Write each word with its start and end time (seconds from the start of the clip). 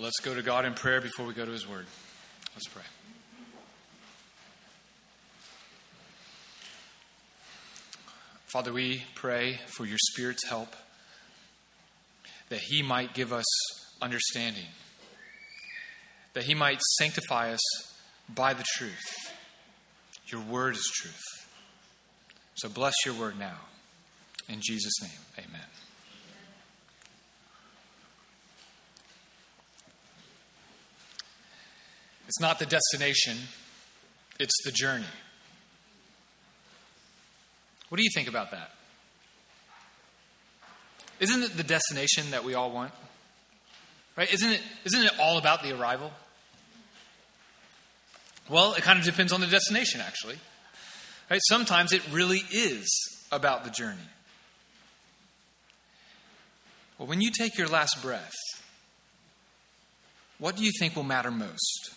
Well, 0.00 0.06
let's 0.06 0.20
go 0.20 0.34
to 0.34 0.40
God 0.40 0.64
in 0.64 0.72
prayer 0.72 1.02
before 1.02 1.26
we 1.26 1.34
go 1.34 1.44
to 1.44 1.50
His 1.50 1.68
Word. 1.68 1.84
Let's 2.54 2.66
pray. 2.68 2.82
Father, 8.46 8.72
we 8.72 9.02
pray 9.14 9.60
for 9.66 9.84
your 9.84 9.98
Spirit's 10.10 10.48
help 10.48 10.74
that 12.48 12.60
He 12.60 12.82
might 12.82 13.12
give 13.12 13.30
us 13.30 13.44
understanding, 14.00 14.64
that 16.32 16.44
He 16.44 16.54
might 16.54 16.80
sanctify 16.98 17.52
us 17.52 17.60
by 18.34 18.54
the 18.54 18.64
truth. 18.78 19.34
Your 20.28 20.40
Word 20.40 20.76
is 20.76 20.90
truth. 20.94 21.20
So 22.54 22.70
bless 22.70 22.94
your 23.04 23.16
Word 23.16 23.38
now. 23.38 23.58
In 24.48 24.62
Jesus' 24.62 24.94
name, 25.02 25.44
amen. 25.46 25.66
It's 32.30 32.40
not 32.40 32.60
the 32.60 32.66
destination, 32.66 33.36
it's 34.38 34.54
the 34.64 34.70
journey. 34.70 35.02
What 37.88 37.98
do 37.98 38.04
you 38.04 38.10
think 38.14 38.28
about 38.28 38.52
that? 38.52 38.70
Isn't 41.18 41.42
it 41.42 41.56
the 41.56 41.64
destination 41.64 42.30
that 42.30 42.44
we 42.44 42.54
all 42.54 42.70
want? 42.70 42.92
Right? 44.16 44.32
Isn't 44.32 44.48
it, 44.48 44.60
isn't 44.84 45.02
it 45.02 45.10
all 45.18 45.38
about 45.38 45.64
the 45.64 45.76
arrival? 45.76 46.12
Well, 48.48 48.74
it 48.74 48.84
kind 48.84 49.00
of 49.00 49.04
depends 49.04 49.32
on 49.32 49.40
the 49.40 49.48
destination, 49.48 50.00
actually. 50.00 50.36
Right? 51.28 51.40
Sometimes 51.48 51.92
it 51.92 52.02
really 52.12 52.44
is 52.52 52.86
about 53.32 53.64
the 53.64 53.70
journey. 53.70 53.98
Well, 56.96 57.08
when 57.08 57.20
you 57.20 57.32
take 57.36 57.58
your 57.58 57.66
last 57.66 58.00
breath, 58.00 58.30
what 60.38 60.54
do 60.54 60.62
you 60.62 60.70
think 60.78 60.94
will 60.94 61.02
matter 61.02 61.32
most? 61.32 61.96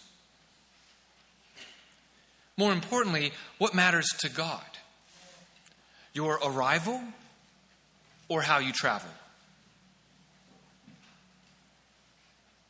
More 2.58 2.72
importantly, 2.72 3.32
what 3.58 3.74
matters 3.74 4.08
to 4.20 4.30
God? 4.30 4.62
Your 6.14 6.40
arrival 6.44 7.02
or 8.30 8.42
how 8.42 8.60
you 8.60 8.72
travel? 8.72 9.10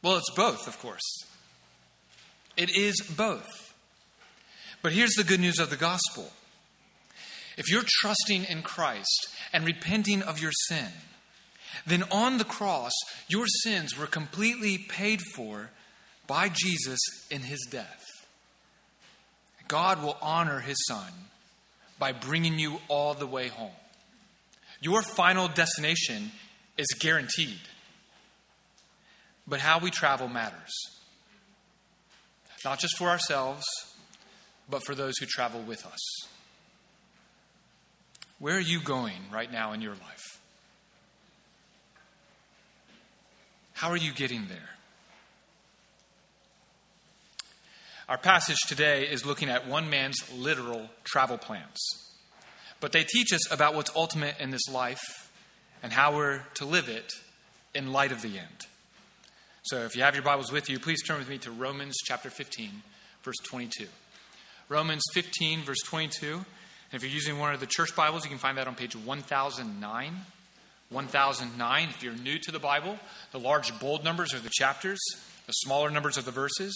Well, 0.01 0.17
it's 0.17 0.31
both, 0.35 0.67
of 0.67 0.79
course. 0.79 1.25
It 2.55 2.69
is 2.75 2.95
both. 3.15 3.73
But 4.81 4.91
here's 4.91 5.13
the 5.13 5.23
good 5.23 5.39
news 5.39 5.59
of 5.59 5.69
the 5.69 5.77
gospel 5.77 6.31
if 7.55 7.69
you're 7.69 7.83
trusting 7.85 8.45
in 8.45 8.63
Christ 8.63 9.27
and 9.53 9.63
repenting 9.63 10.23
of 10.23 10.39
your 10.39 10.51
sin, 10.67 10.87
then 11.85 12.03
on 12.11 12.37
the 12.37 12.45
cross, 12.45 12.91
your 13.27 13.45
sins 13.63 13.97
were 13.97 14.07
completely 14.07 14.77
paid 14.77 15.21
for 15.35 15.69
by 16.25 16.49
Jesus 16.49 16.99
in 17.29 17.41
his 17.41 17.67
death. 17.69 18.03
God 19.73 20.03
will 20.03 20.15
honor 20.21 20.59
his 20.59 20.77
son 20.87 21.11
by 21.97 22.11
bringing 22.11 22.59
you 22.59 22.79
all 22.89 23.15
the 23.15 23.25
way 23.25 23.47
home. 23.47 23.71
Your 24.81 25.01
final 25.01 25.47
destination 25.47 26.29
is 26.77 26.85
guaranteed. 26.99 27.57
But 29.47 29.61
how 29.61 29.79
we 29.79 29.89
travel 29.89 30.27
matters. 30.27 30.71
Not 32.63 32.77
just 32.77 32.99
for 32.99 33.09
ourselves, 33.09 33.63
but 34.69 34.85
for 34.85 34.93
those 34.93 35.15
who 35.19 35.25
travel 35.25 35.61
with 35.63 35.87
us. 35.87 36.27
Where 38.37 38.55
are 38.55 38.59
you 38.59 38.79
going 38.79 39.23
right 39.31 39.51
now 39.51 39.73
in 39.73 39.81
your 39.81 39.93
life? 39.93 40.39
How 43.73 43.89
are 43.89 43.97
you 43.97 44.13
getting 44.13 44.45
there? 44.49 44.72
Our 48.09 48.17
passage 48.17 48.57
today 48.67 49.07
is 49.07 49.25
looking 49.25 49.47
at 49.47 49.65
one 49.65 49.89
man's 49.89 50.17
literal 50.35 50.89
travel 51.05 51.37
plans. 51.37 51.79
But 52.81 52.91
they 52.91 53.05
teach 53.05 53.31
us 53.31 53.49
about 53.49 53.75
what's 53.75 53.95
ultimate 53.95 54.41
in 54.41 54.51
this 54.51 54.67
life 54.69 55.31
and 55.81 55.93
how 55.93 56.13
we're 56.13 56.41
to 56.55 56.65
live 56.65 56.89
it 56.89 57.13
in 57.73 57.93
light 57.93 58.11
of 58.11 58.21
the 58.21 58.37
end. 58.37 58.67
So 59.63 59.85
if 59.85 59.95
you 59.95 60.03
have 60.03 60.15
your 60.15 60.23
Bibles 60.23 60.51
with 60.51 60.69
you, 60.69 60.79
please 60.79 61.01
turn 61.01 61.17
with 61.17 61.29
me 61.29 61.37
to 61.39 61.51
Romans 61.51 61.95
chapter 62.03 62.29
15, 62.29 62.71
verse 63.23 63.37
22. 63.45 63.87
Romans 64.67 65.03
15, 65.13 65.61
verse 65.61 65.81
22. 65.85 66.33
And 66.33 66.43
if 66.91 67.03
you're 67.03 67.09
using 67.09 67.39
one 67.39 67.53
of 67.53 67.61
the 67.61 67.67
church 67.67 67.95
Bibles, 67.95 68.25
you 68.25 68.29
can 68.29 68.37
find 68.37 68.57
that 68.57 68.67
on 68.67 68.75
page 68.75 68.97
1009. 68.97 70.13
1009. 70.89 71.89
If 71.89 72.03
you're 72.03 72.15
new 72.15 72.37
to 72.37 72.51
the 72.51 72.59
Bible, 72.59 72.99
the 73.31 73.39
large 73.39 73.79
bold 73.79 74.03
numbers 74.03 74.33
are 74.33 74.39
the 74.39 74.51
chapters, 74.53 74.99
the 75.47 75.53
smaller 75.53 75.89
numbers 75.89 76.17
are 76.17 76.21
the 76.21 76.31
verses. 76.31 76.73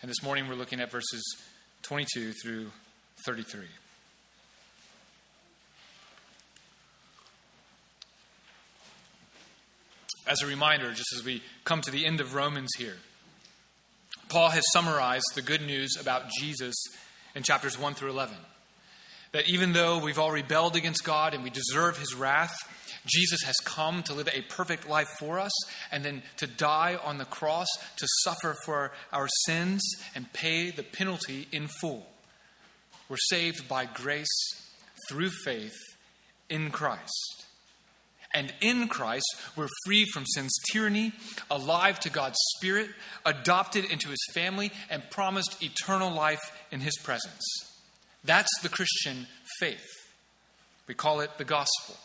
And 0.00 0.08
this 0.08 0.22
morning 0.22 0.46
we're 0.46 0.54
looking 0.54 0.78
at 0.80 0.92
verses 0.92 1.24
22 1.82 2.32
through 2.40 2.70
33. 3.26 3.64
As 10.28 10.40
a 10.40 10.46
reminder, 10.46 10.92
just 10.92 11.12
as 11.16 11.24
we 11.24 11.42
come 11.64 11.80
to 11.80 11.90
the 11.90 12.06
end 12.06 12.20
of 12.20 12.36
Romans 12.36 12.70
here, 12.78 12.94
Paul 14.28 14.50
has 14.50 14.62
summarized 14.72 15.26
the 15.34 15.42
good 15.42 15.62
news 15.62 15.96
about 16.00 16.30
Jesus 16.38 16.76
in 17.34 17.42
chapters 17.42 17.76
1 17.76 17.94
through 17.94 18.10
11. 18.10 18.36
That 19.32 19.48
even 19.48 19.72
though 19.72 19.98
we've 19.98 20.18
all 20.18 20.30
rebelled 20.30 20.76
against 20.76 21.02
God 21.02 21.34
and 21.34 21.42
we 21.42 21.50
deserve 21.50 21.98
his 21.98 22.14
wrath, 22.14 22.56
Jesus 23.08 23.42
has 23.42 23.56
come 23.64 24.02
to 24.04 24.14
live 24.14 24.28
a 24.32 24.42
perfect 24.42 24.88
life 24.88 25.08
for 25.18 25.38
us 25.38 25.52
and 25.90 26.04
then 26.04 26.22
to 26.36 26.46
die 26.46 26.98
on 27.02 27.18
the 27.18 27.24
cross 27.24 27.68
to 27.96 28.06
suffer 28.22 28.56
for 28.64 28.92
our 29.12 29.28
sins 29.46 29.82
and 30.14 30.32
pay 30.32 30.70
the 30.70 30.82
penalty 30.82 31.48
in 31.52 31.68
full. 31.80 32.06
We're 33.08 33.16
saved 33.16 33.68
by 33.68 33.86
grace 33.86 34.26
through 35.08 35.30
faith 35.30 35.76
in 36.48 36.70
Christ. 36.70 37.46
And 38.34 38.52
in 38.60 38.88
Christ, 38.88 39.24
we're 39.56 39.68
free 39.86 40.04
from 40.12 40.26
sin's 40.26 40.54
tyranny, 40.70 41.12
alive 41.50 41.98
to 42.00 42.10
God's 42.10 42.36
Spirit, 42.56 42.90
adopted 43.24 43.86
into 43.86 44.10
his 44.10 44.24
family, 44.34 44.70
and 44.90 45.02
promised 45.10 45.62
eternal 45.62 46.10
life 46.10 46.52
in 46.70 46.80
his 46.80 46.98
presence. 47.02 47.42
That's 48.24 48.50
the 48.62 48.68
Christian 48.68 49.26
faith. 49.58 49.86
We 50.86 50.94
call 50.94 51.20
it 51.20 51.38
the 51.38 51.44
gospel. 51.44 51.96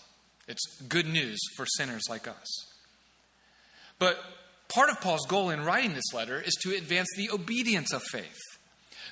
It's 0.48 0.82
good 0.88 1.08
news 1.08 1.40
for 1.56 1.66
sinners 1.66 2.04
like 2.10 2.28
us. 2.28 2.68
But 4.00 4.18
part 4.68 4.90
of 4.90 5.00
Paul's 5.00 5.26
goal 5.28 5.50
in 5.50 5.64
writing 5.64 5.94
this 5.94 6.14
letter 6.14 6.42
is 6.42 6.56
to 6.64 6.76
advance 6.76 7.08
the 7.16 7.30
obedience 7.32 7.94
of 7.94 8.04
faith. 8.04 8.40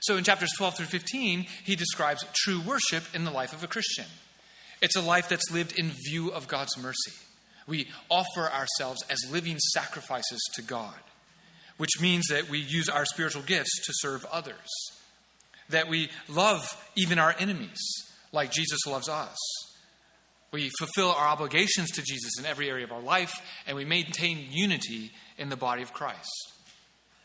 So 0.01 0.17
in 0.17 0.23
chapters 0.23 0.51
12 0.57 0.77
through 0.77 0.85
15, 0.87 1.45
he 1.63 1.75
describes 1.75 2.25
true 2.33 2.59
worship 2.61 3.03
in 3.13 3.23
the 3.23 3.31
life 3.31 3.53
of 3.53 3.63
a 3.63 3.67
Christian. 3.67 4.05
It's 4.81 4.95
a 4.95 5.01
life 5.01 5.29
that's 5.29 5.51
lived 5.51 5.77
in 5.77 5.91
view 6.09 6.31
of 6.31 6.47
God's 6.47 6.77
mercy. 6.77 7.13
We 7.67 7.87
offer 8.09 8.49
ourselves 8.51 9.03
as 9.09 9.31
living 9.31 9.59
sacrifices 9.59 10.41
to 10.55 10.63
God, 10.63 10.95
which 11.77 12.01
means 12.01 12.25
that 12.29 12.49
we 12.49 12.59
use 12.59 12.89
our 12.89 13.05
spiritual 13.05 13.43
gifts 13.43 13.85
to 13.85 13.93
serve 13.95 14.25
others, 14.31 14.55
that 15.69 15.87
we 15.87 16.09
love 16.27 16.61
even 16.95 17.19
our 17.19 17.35
enemies 17.37 17.79
like 18.33 18.51
Jesus 18.51 18.79
loves 18.87 19.07
us 19.07 19.37
we 20.51 20.69
fulfill 20.77 21.11
our 21.11 21.27
obligations 21.27 21.91
to 21.91 22.01
Jesus 22.01 22.33
in 22.37 22.45
every 22.45 22.69
area 22.69 22.85
of 22.85 22.91
our 22.91 23.01
life, 23.01 23.33
and 23.65 23.77
we 23.77 23.85
maintain 23.85 24.47
unity 24.49 25.11
in 25.37 25.49
the 25.49 25.55
body 25.55 25.81
of 25.81 25.93
Christ. 25.93 26.29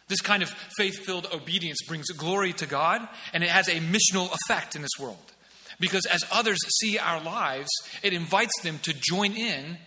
This 0.09 0.21
kind 0.21 0.43
of 0.43 0.51
faith 0.77 1.05
filled 1.05 1.27
obedience 1.33 1.79
brings 1.89 2.07
glory 2.11 2.53
to 2.55 2.67
God, 2.67 3.07
and 3.33 3.43
it 3.43 3.51
has 3.51 3.69
a 3.69 3.81
missional 3.81 4.31
effect 4.33 4.77
in 4.77 4.83
this 4.83 4.99
world. 5.01 5.33
Because 5.81 6.07
as 6.07 6.25
others 6.31 6.59
see 6.81 6.99
our 6.99 7.21
lives, 7.21 7.69
it 8.03 8.13
invites 8.13 8.63
them 8.63 8.79
to 8.85 8.95
join 8.95 9.33
in 9.33 9.79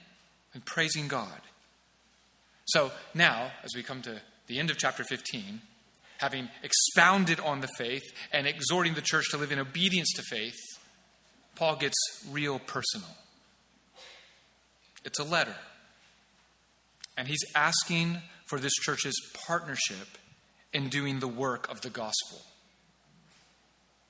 in 0.53 0.61
praising 0.61 1.07
God. 1.07 1.41
So 2.65 2.91
now, 3.13 3.51
as 3.63 3.71
we 3.75 3.81
come 3.81 4.01
to 4.03 4.21
the 4.47 4.59
end 4.59 4.69
of 4.69 4.77
chapter 4.77 5.03
15, 5.03 5.61
having 6.17 6.49
expounded 6.63 7.39
on 7.39 7.61
the 7.61 7.69
faith 7.77 8.03
and 8.31 8.45
exhorting 8.45 8.93
the 8.93 9.01
church 9.01 9.25
to 9.31 9.37
live 9.37 9.51
in 9.51 9.59
obedience 9.59 10.11
to 10.15 10.21
faith, 10.23 10.57
Paul 11.55 11.77
gets 11.77 11.97
real 12.29 12.59
personal. 12.59 13.09
It's 15.05 15.19
a 15.19 15.23
letter. 15.23 15.55
And 17.17 17.27
he's 17.27 17.43
asking 17.55 18.17
for 18.45 18.59
this 18.59 18.73
church's 18.73 19.15
partnership 19.45 20.17
in 20.73 20.89
doing 20.89 21.19
the 21.19 21.27
work 21.27 21.69
of 21.69 21.81
the 21.81 21.89
gospel. 21.89 22.41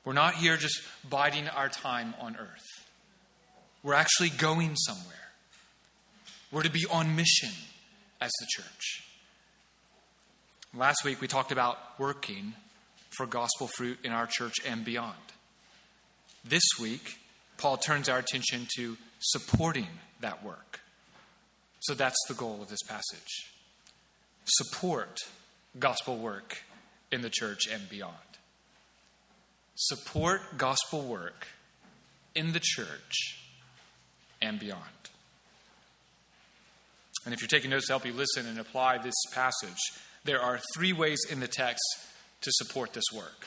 We're 0.06 0.14
not 0.14 0.36
here 0.36 0.58
just 0.58 0.82
biding 1.10 1.48
our 1.50 1.70
time 1.70 2.14
on 2.20 2.36
earth. 2.36 2.66
We're 3.84 3.94
actually 3.94 4.30
going 4.30 4.76
somewhere. 4.76 5.16
We're 6.52 6.64
to 6.64 6.72
be 6.72 6.86
on 6.90 7.16
mission 7.16 7.52
as 8.20 8.32
the 8.40 8.48
church. 8.50 9.04
Last 10.76 11.04
week 11.04 11.22
we 11.22 11.28
talked 11.28 11.52
about 11.52 11.78
working 12.00 12.54
for 13.10 13.26
gospel 13.26 13.68
fruit 13.68 14.00
in 14.04 14.12
our 14.12 14.28
church 14.28 14.56
and 14.68 14.86
beyond. 14.86 15.18
This 16.46 16.64
week, 16.80 17.18
Paul 17.58 17.78
turns 17.78 18.08
our 18.08 18.20
attention 18.20 18.68
to 18.78 18.98
supporting 19.20 19.88
that 20.20 20.44
work. 20.44 20.82
So 21.82 21.94
that's 21.94 22.18
the 22.28 22.34
goal 22.34 22.62
of 22.62 22.70
this 22.70 22.84
passage 22.84 23.50
support 24.46 25.20
gospel 25.78 26.18
work 26.18 26.64
in 27.12 27.22
the 27.22 27.30
church 27.30 27.68
and 27.72 27.88
beyond. 27.90 28.16
Support 29.76 30.58
gospel 30.58 31.04
work 31.04 31.48
in 32.36 32.52
the 32.52 32.60
church 32.60 33.40
and 34.42 34.60
beyond. 34.60 34.82
And 37.26 37.34
if 37.34 37.42
you're 37.42 37.48
taking 37.48 37.70
notes 37.70 37.88
to 37.88 37.94
help 37.94 38.06
you 38.06 38.14
listen 38.14 38.48
and 38.48 38.60
apply 38.60 38.98
this 38.98 39.16
passage, 39.34 39.78
there 40.24 40.42
are 40.42 40.60
three 40.74 40.94
ways 40.94 41.20
in 41.30 41.40
the 41.40 41.48
text 41.48 41.84
to 42.42 42.52
support 42.54 42.94
this 42.94 43.04
work. 43.14 43.46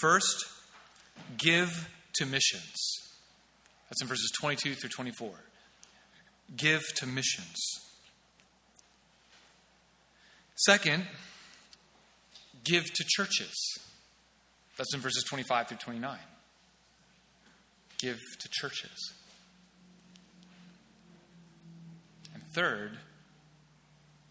First, 0.00 0.44
give 1.36 1.88
to 2.14 2.26
missions. 2.26 2.76
That's 3.88 4.02
in 4.02 4.08
verses 4.08 4.30
22 4.40 4.74
through 4.74 4.90
24. 4.90 5.30
Give 6.56 6.82
to 6.96 7.06
missions. 7.06 7.56
Second, 10.56 11.06
give 12.64 12.84
to 12.84 13.04
churches. 13.16 13.78
That's 14.76 14.92
in 14.94 15.00
verses 15.00 15.24
25 15.28 15.68
through 15.68 15.78
29. 15.78 16.18
Give 17.98 18.18
to 18.40 18.48
churches. 18.50 19.12
And 22.34 22.42
third, 22.54 22.98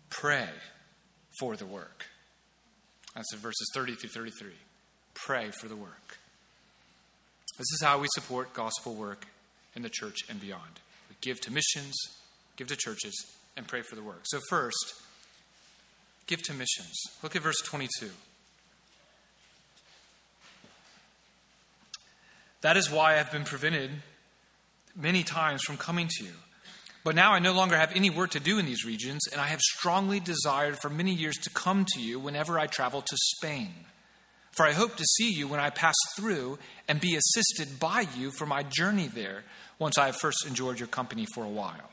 pray 0.10 0.50
for 1.40 1.56
the 1.56 1.66
work. 1.66 2.06
That's 3.16 3.34
in 3.34 3.40
verses 3.40 3.68
30 3.74 3.96
through 3.96 4.10
33. 4.10 4.52
Pray 5.14 5.52
for 5.52 5.68
the 5.68 5.76
work. 5.76 6.18
This 7.58 7.68
is 7.74 7.82
how 7.82 8.00
we 8.00 8.08
support 8.14 8.54
gospel 8.54 8.94
work 8.94 9.26
in 9.76 9.82
the 9.82 9.90
church 9.90 10.18
and 10.30 10.40
beyond. 10.40 10.80
Give 11.22 11.40
to 11.42 11.52
missions, 11.52 11.96
give 12.56 12.68
to 12.68 12.76
churches, 12.76 13.14
and 13.56 13.68
pray 13.68 13.82
for 13.82 13.96
the 13.96 14.04
work. 14.04 14.22
So, 14.24 14.40
first, 14.50 14.94
give 16.28 16.42
to 16.44 16.54
missions. 16.54 16.96
Look 17.24 17.36
at 17.36 17.42
verse 17.42 17.62
22. 17.64 18.10
That 22.62 22.78
is 22.78 22.92
why 22.92 23.20
I've 23.20 23.32
been 23.32 23.44
prevented 23.44 23.92
many 24.96 25.24
times 25.24 25.62
from 25.64 25.78
coming 25.78 26.08
to 26.18 26.24
you. 26.24 26.34
But 27.04 27.16
now 27.16 27.32
I 27.32 27.40
no 27.40 27.54
longer 27.54 27.78
have 27.78 27.96
any 27.96 28.10
work 28.10 28.32
to 28.32 28.40
do 28.40 28.60
in 28.60 28.66
these 28.66 28.84
regions, 28.84 29.28
and 29.32 29.40
I 29.40 29.48
have 29.48 29.62
strongly 29.62 30.20
desired 30.20 30.78
for 30.82 30.90
many 30.90 31.14
years 31.14 31.38
to 31.38 31.50
come 31.50 31.86
to 31.94 32.02
you 32.02 32.20
whenever 32.20 32.60
I 32.60 32.68
travel 32.68 33.02
to 33.02 33.18
Spain. 33.38 33.74
For 34.52 34.66
I 34.66 34.74
hope 34.74 34.96
to 34.96 35.06
see 35.06 35.32
you 35.32 35.48
when 35.48 35.60
I 35.60 35.70
pass 35.70 35.96
through 36.16 36.58
and 36.88 37.00
be 37.00 37.16
assisted 37.16 37.80
by 37.80 38.08
you 38.18 38.32
for 38.32 38.46
my 38.46 38.64
journey 38.64 39.08
there, 39.08 39.44
once 39.80 39.98
I 39.98 40.08
have 40.08 40.16
first 40.16 40.46
enjoyed 40.48 40.80
your 40.80 40.88
company 40.88 41.26
for 41.34 41.44
a 41.44 41.50
while. 41.50 41.90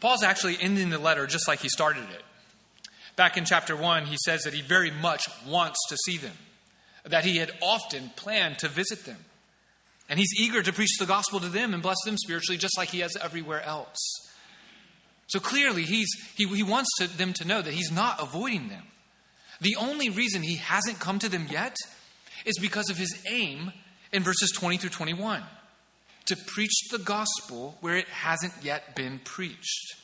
Paul's 0.00 0.22
actually 0.22 0.56
ending 0.60 0.90
the 0.90 0.98
letter 0.98 1.26
just 1.26 1.48
like 1.48 1.60
he 1.60 1.68
started 1.68 2.04
it. 2.04 2.22
Back 3.16 3.36
in 3.36 3.44
chapter 3.44 3.74
1, 3.74 4.06
he 4.06 4.16
says 4.24 4.42
that 4.42 4.52
he 4.52 4.60
very 4.60 4.90
much 4.90 5.22
wants 5.46 5.78
to 5.88 5.96
see 6.04 6.18
them, 6.18 6.36
that 7.04 7.24
he 7.24 7.38
had 7.38 7.50
often 7.62 8.10
planned 8.14 8.58
to 8.58 8.68
visit 8.68 9.04
them. 9.06 9.16
And 10.08 10.18
he's 10.18 10.38
eager 10.38 10.62
to 10.62 10.72
preach 10.72 10.98
the 10.98 11.06
gospel 11.06 11.40
to 11.40 11.48
them 11.48 11.74
and 11.74 11.82
bless 11.82 11.96
them 12.04 12.16
spiritually, 12.16 12.58
just 12.58 12.76
like 12.78 12.90
he 12.90 13.00
has 13.00 13.16
everywhere 13.16 13.62
else. 13.62 13.96
So 15.28 15.40
clearly, 15.40 15.82
he's, 15.82 16.08
he, 16.36 16.46
he 16.46 16.62
wants 16.62 16.90
to, 16.98 17.08
them 17.08 17.32
to 17.34 17.44
know 17.46 17.60
that 17.60 17.74
he's 17.74 17.90
not 17.90 18.22
avoiding 18.22 18.68
them. 18.68 18.84
The 19.60 19.76
only 19.76 20.10
reason 20.10 20.42
he 20.42 20.56
hasn't 20.56 21.00
come 21.00 21.18
to 21.20 21.28
them 21.28 21.48
yet 21.50 21.74
is 22.44 22.58
because 22.60 22.90
of 22.90 22.98
his 22.98 23.18
aim 23.28 23.72
in 24.12 24.22
verses 24.22 24.52
20 24.52 24.76
through 24.76 24.90
21 24.90 25.42
to 26.26 26.36
preach 26.36 26.88
the 26.90 26.98
gospel 26.98 27.76
where 27.80 27.96
it 27.96 28.08
hasn't 28.08 28.52
yet 28.62 28.94
been 28.94 29.20
preached. 29.20 29.96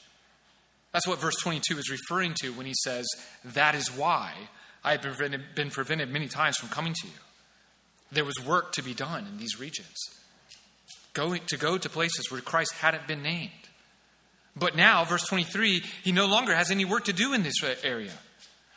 That's 0.93 1.07
what 1.07 1.21
verse 1.21 1.37
22 1.41 1.79
is 1.79 1.91
referring 1.91 2.35
to 2.43 2.51
when 2.51 2.67
he 2.67 2.75
says, 2.85 3.07
That 3.45 3.75
is 3.75 3.89
why 3.89 4.35
I 4.85 4.93
have 4.93 5.21
been 5.55 5.71
prevented, 5.71 6.11
many 6.11 6.29
times 6.29 6.57
from 6.57 6.69
coming 6.69 6.95
to 6.95 7.07
you. 7.07 7.13
There 8.11 8.25
was 8.25 8.45
work 8.45 8.73
to 8.73 8.83
be 8.83 8.93
done 8.93 9.27
in 9.27 9.39
these 9.39 9.59
regions, 9.59 9.97
going, 11.15 11.43
to 11.47 11.57
go 11.57 11.79
to 11.79 11.89
places 11.89 12.31
where 12.31 12.41
Christ 12.41 12.75
hadn't 12.75 13.09
been 13.09 13.23
named. 13.23 13.51
But 14.55 14.77
now, 14.77 15.05
verse 15.05 15.27
23, 15.27 15.83
he 16.03 16.13
no 16.13 16.27
longer 16.27 16.55
has 16.55 16.71
any 16.71 16.85
work 16.85 17.05
to 17.05 17.15
do 17.15 17.33
in 17.33 17.43
this 17.43 17.63
area. 17.83 18.13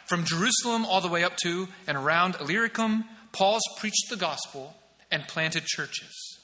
From 0.05 0.23
Jerusalem 0.23 0.85
all 0.85 1.01
the 1.01 1.09
way 1.09 1.23
up 1.23 1.35
to 1.43 1.67
and 1.85 1.97
around 1.97 2.35
Illyricum, 2.39 3.03
Paul's 3.33 3.63
preached 3.77 4.09
the 4.09 4.15
gospel 4.15 4.73
and 5.11 5.27
planted 5.27 5.65
churches. 5.65 6.34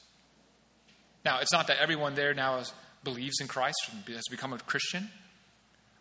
Now, 1.24 1.38
it's 1.40 1.52
not 1.52 1.68
that 1.68 1.78
everyone 1.80 2.14
there 2.14 2.34
now 2.34 2.58
is, 2.58 2.72
believes 3.04 3.36
in 3.40 3.48
Christ 3.48 3.76
and 3.90 4.14
has 4.14 4.24
become 4.30 4.52
a 4.52 4.58
Christian, 4.58 5.10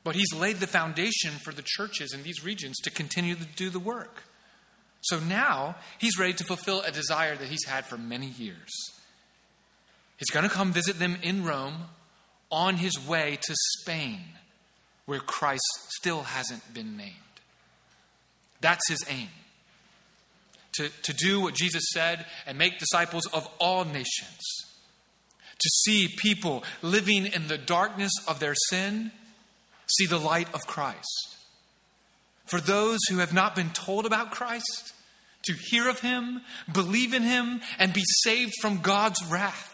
but 0.04 0.16
he's 0.16 0.34
laid 0.34 0.58
the 0.58 0.68
foundation 0.68 1.32
for 1.44 1.54
the 1.54 1.64
churches 1.64 2.14
in 2.14 2.24
these 2.24 2.44
regions 2.44 2.78
to 2.84 2.90
continue 2.90 3.36
to 3.36 3.46
do 3.56 3.70
the 3.70 3.80
work. 3.80 4.24
So 5.02 5.20
now 5.20 5.76
he's 5.98 6.18
ready 6.18 6.34
to 6.34 6.44
fulfill 6.44 6.82
a 6.82 6.92
desire 6.92 7.36
that 7.36 7.48
he's 7.48 7.66
had 7.66 7.86
for 7.86 7.98
many 7.98 8.28
years. 8.28 8.70
He's 10.18 10.30
going 10.30 10.48
to 10.48 10.54
come 10.54 10.72
visit 10.72 11.00
them 11.00 11.18
in 11.24 11.44
Rome 11.44 11.86
on 12.52 12.78
his 12.78 12.94
way 13.08 13.40
to 13.42 13.56
Spain, 13.80 14.22
where 15.06 15.20
Christ 15.20 15.64
still 15.90 16.24
hasn't 16.24 16.74
been 16.74 16.98
named. 16.98 17.16
That's 18.60 18.88
his 18.88 19.04
aim. 19.10 19.30
To, 20.74 20.90
to 21.04 21.14
do 21.14 21.42
what 21.42 21.56
Jesus 21.56 21.84
said 21.92 22.26
and 22.46 22.58
make 22.58 22.78
disciples 22.78 23.26
of 23.34 23.48
all 23.60 23.84
nations. 23.84 24.40
To 25.62 25.70
see 25.70 26.08
people 26.08 26.64
living 26.82 27.28
in 27.28 27.48
the 27.48 27.58
darkness 27.58 28.12
of 28.28 28.40
their 28.40 28.56
sin 28.70 29.12
see 29.88 30.08
the 30.08 30.18
light 30.18 30.52
of 30.54 30.62
Christ. 30.62 31.38
For 32.46 32.60
those 32.60 33.00
who 33.10 33.20
have 33.20 33.34
not 33.34 33.56
been 33.56 33.70
told 33.70 34.06
about 34.06 34.32
Christ, 34.32 34.94
to 35.44 35.54
hear 35.54 35.88
of 35.90 36.00
him, 36.00 36.42
believe 36.72 37.14
in 37.14 37.24
him, 37.24 37.62
and 37.80 37.94
be 37.94 38.04
saved 38.24 38.54
from 38.62 38.82
God's 38.82 39.24
wrath. 39.26 39.68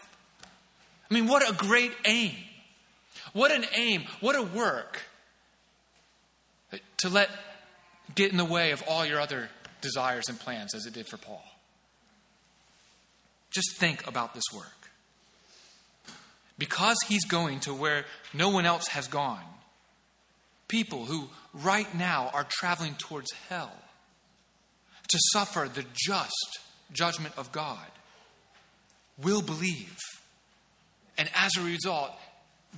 I 1.10 1.14
mean, 1.14 1.26
what 1.26 1.48
a 1.48 1.52
great 1.52 1.92
aim. 2.04 2.34
What 3.32 3.50
an 3.50 3.64
aim. 3.74 4.04
What 4.20 4.36
a 4.36 4.42
work 4.42 5.02
to 6.98 7.08
let 7.08 7.30
get 8.14 8.30
in 8.30 8.36
the 8.36 8.44
way 8.44 8.72
of 8.72 8.82
all 8.88 9.06
your 9.06 9.20
other 9.20 9.48
desires 9.80 10.24
and 10.28 10.38
plans 10.38 10.74
as 10.74 10.86
it 10.86 10.92
did 10.92 11.06
for 11.06 11.16
Paul. 11.16 11.44
Just 13.50 13.76
think 13.76 14.06
about 14.06 14.34
this 14.34 14.44
work. 14.54 14.77
Because 16.58 16.96
he's 17.06 17.24
going 17.24 17.60
to 17.60 17.72
where 17.72 18.04
no 18.34 18.48
one 18.48 18.66
else 18.66 18.88
has 18.88 19.06
gone, 19.06 19.44
people 20.66 21.04
who 21.04 21.28
right 21.54 21.92
now 21.94 22.30
are 22.34 22.46
traveling 22.48 22.94
towards 22.94 23.30
hell 23.48 23.72
to 25.08 25.18
suffer 25.32 25.70
the 25.72 25.84
just 25.94 26.58
judgment 26.92 27.34
of 27.38 27.52
God 27.52 27.86
will 29.22 29.42
believe. 29.42 29.96
And 31.16 31.28
as 31.34 31.56
a 31.56 31.62
result, 31.62 32.12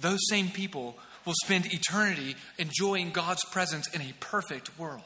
those 0.00 0.20
same 0.28 0.48
people 0.48 0.96
will 1.24 1.34
spend 1.44 1.66
eternity 1.66 2.36
enjoying 2.58 3.10
God's 3.10 3.44
presence 3.46 3.88
in 3.94 4.00
a 4.00 4.14
perfect 4.20 4.78
world. 4.78 5.02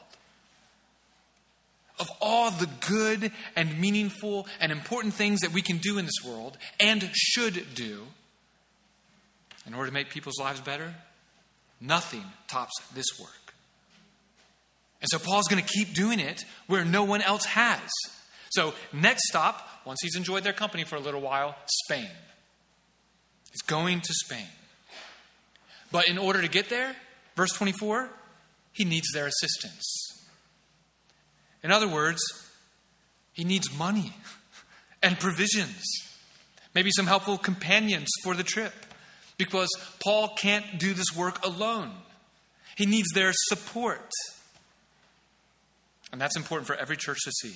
Of 1.99 2.09
all 2.21 2.51
the 2.51 2.69
good 2.87 3.31
and 3.55 3.79
meaningful 3.79 4.47
and 4.59 4.71
important 4.71 5.13
things 5.13 5.41
that 5.41 5.53
we 5.53 5.61
can 5.61 5.77
do 5.77 5.97
in 5.97 6.05
this 6.05 6.23
world 6.25 6.57
and 6.79 7.09
should 7.13 7.73
do 7.73 8.03
in 9.65 9.73
order 9.73 9.87
to 9.87 9.93
make 9.93 10.09
people's 10.09 10.39
lives 10.39 10.61
better, 10.61 10.93
Nothing 11.81 12.23
tops 12.47 12.73
this 12.93 13.05
work. 13.19 13.53
And 15.01 15.09
so 15.09 15.19
Paul's 15.19 15.47
going 15.47 15.63
to 15.63 15.69
keep 15.69 15.93
doing 15.93 16.19
it 16.19 16.45
where 16.67 16.85
no 16.85 17.03
one 17.03 17.21
else 17.21 17.45
has. 17.45 17.89
So, 18.49 18.73
next 18.93 19.27
stop, 19.27 19.67
once 19.85 19.99
he's 20.01 20.15
enjoyed 20.15 20.43
their 20.43 20.53
company 20.53 20.85
for 20.85 20.95
a 20.95 20.99
little 20.99 21.19
while, 21.19 21.55
Spain. 21.83 22.09
He's 23.51 23.61
going 23.67 23.99
to 24.01 24.13
Spain. 24.13 24.47
But 25.91 26.07
in 26.07 26.17
order 26.17 26.41
to 26.41 26.47
get 26.47 26.69
there, 26.69 26.95
verse 27.35 27.51
24, 27.51 28.09
he 28.71 28.85
needs 28.85 29.07
their 29.13 29.27
assistance. 29.27 30.25
In 31.63 31.71
other 31.71 31.87
words, 31.87 32.21
he 33.33 33.43
needs 33.43 33.77
money 33.77 34.13
and 35.03 35.19
provisions, 35.19 35.83
maybe 36.73 36.91
some 36.91 37.07
helpful 37.07 37.37
companions 37.37 38.07
for 38.23 38.33
the 38.35 38.43
trip 38.43 38.73
because 39.37 39.69
Paul 40.03 40.29
can't 40.37 40.79
do 40.79 40.93
this 40.93 41.15
work 41.15 41.45
alone. 41.45 41.91
He 42.75 42.85
needs 42.85 43.07
their 43.13 43.31
support. 43.33 44.11
And 46.11 46.21
that's 46.21 46.37
important 46.37 46.67
for 46.67 46.75
every 46.75 46.97
church 46.97 47.19
to 47.25 47.31
see. 47.31 47.55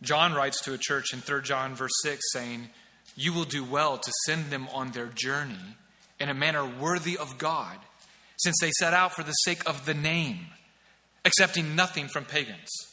John 0.00 0.32
writes 0.32 0.60
to 0.62 0.74
a 0.74 0.78
church 0.78 1.12
in 1.12 1.20
3 1.20 1.42
John, 1.42 1.74
verse 1.74 1.92
6, 2.02 2.20
saying, 2.32 2.70
You 3.16 3.32
will 3.32 3.44
do 3.44 3.64
well 3.64 3.98
to 3.98 4.12
send 4.26 4.50
them 4.50 4.68
on 4.72 4.92
their 4.92 5.06
journey 5.06 5.76
in 6.20 6.28
a 6.28 6.34
manner 6.34 6.64
worthy 6.64 7.18
of 7.18 7.38
God, 7.38 7.76
since 8.36 8.56
they 8.60 8.70
set 8.78 8.94
out 8.94 9.12
for 9.12 9.24
the 9.24 9.32
sake 9.32 9.68
of 9.68 9.86
the 9.86 9.94
name, 9.94 10.46
accepting 11.24 11.74
nothing 11.74 12.08
from 12.08 12.24
pagans. 12.24 12.87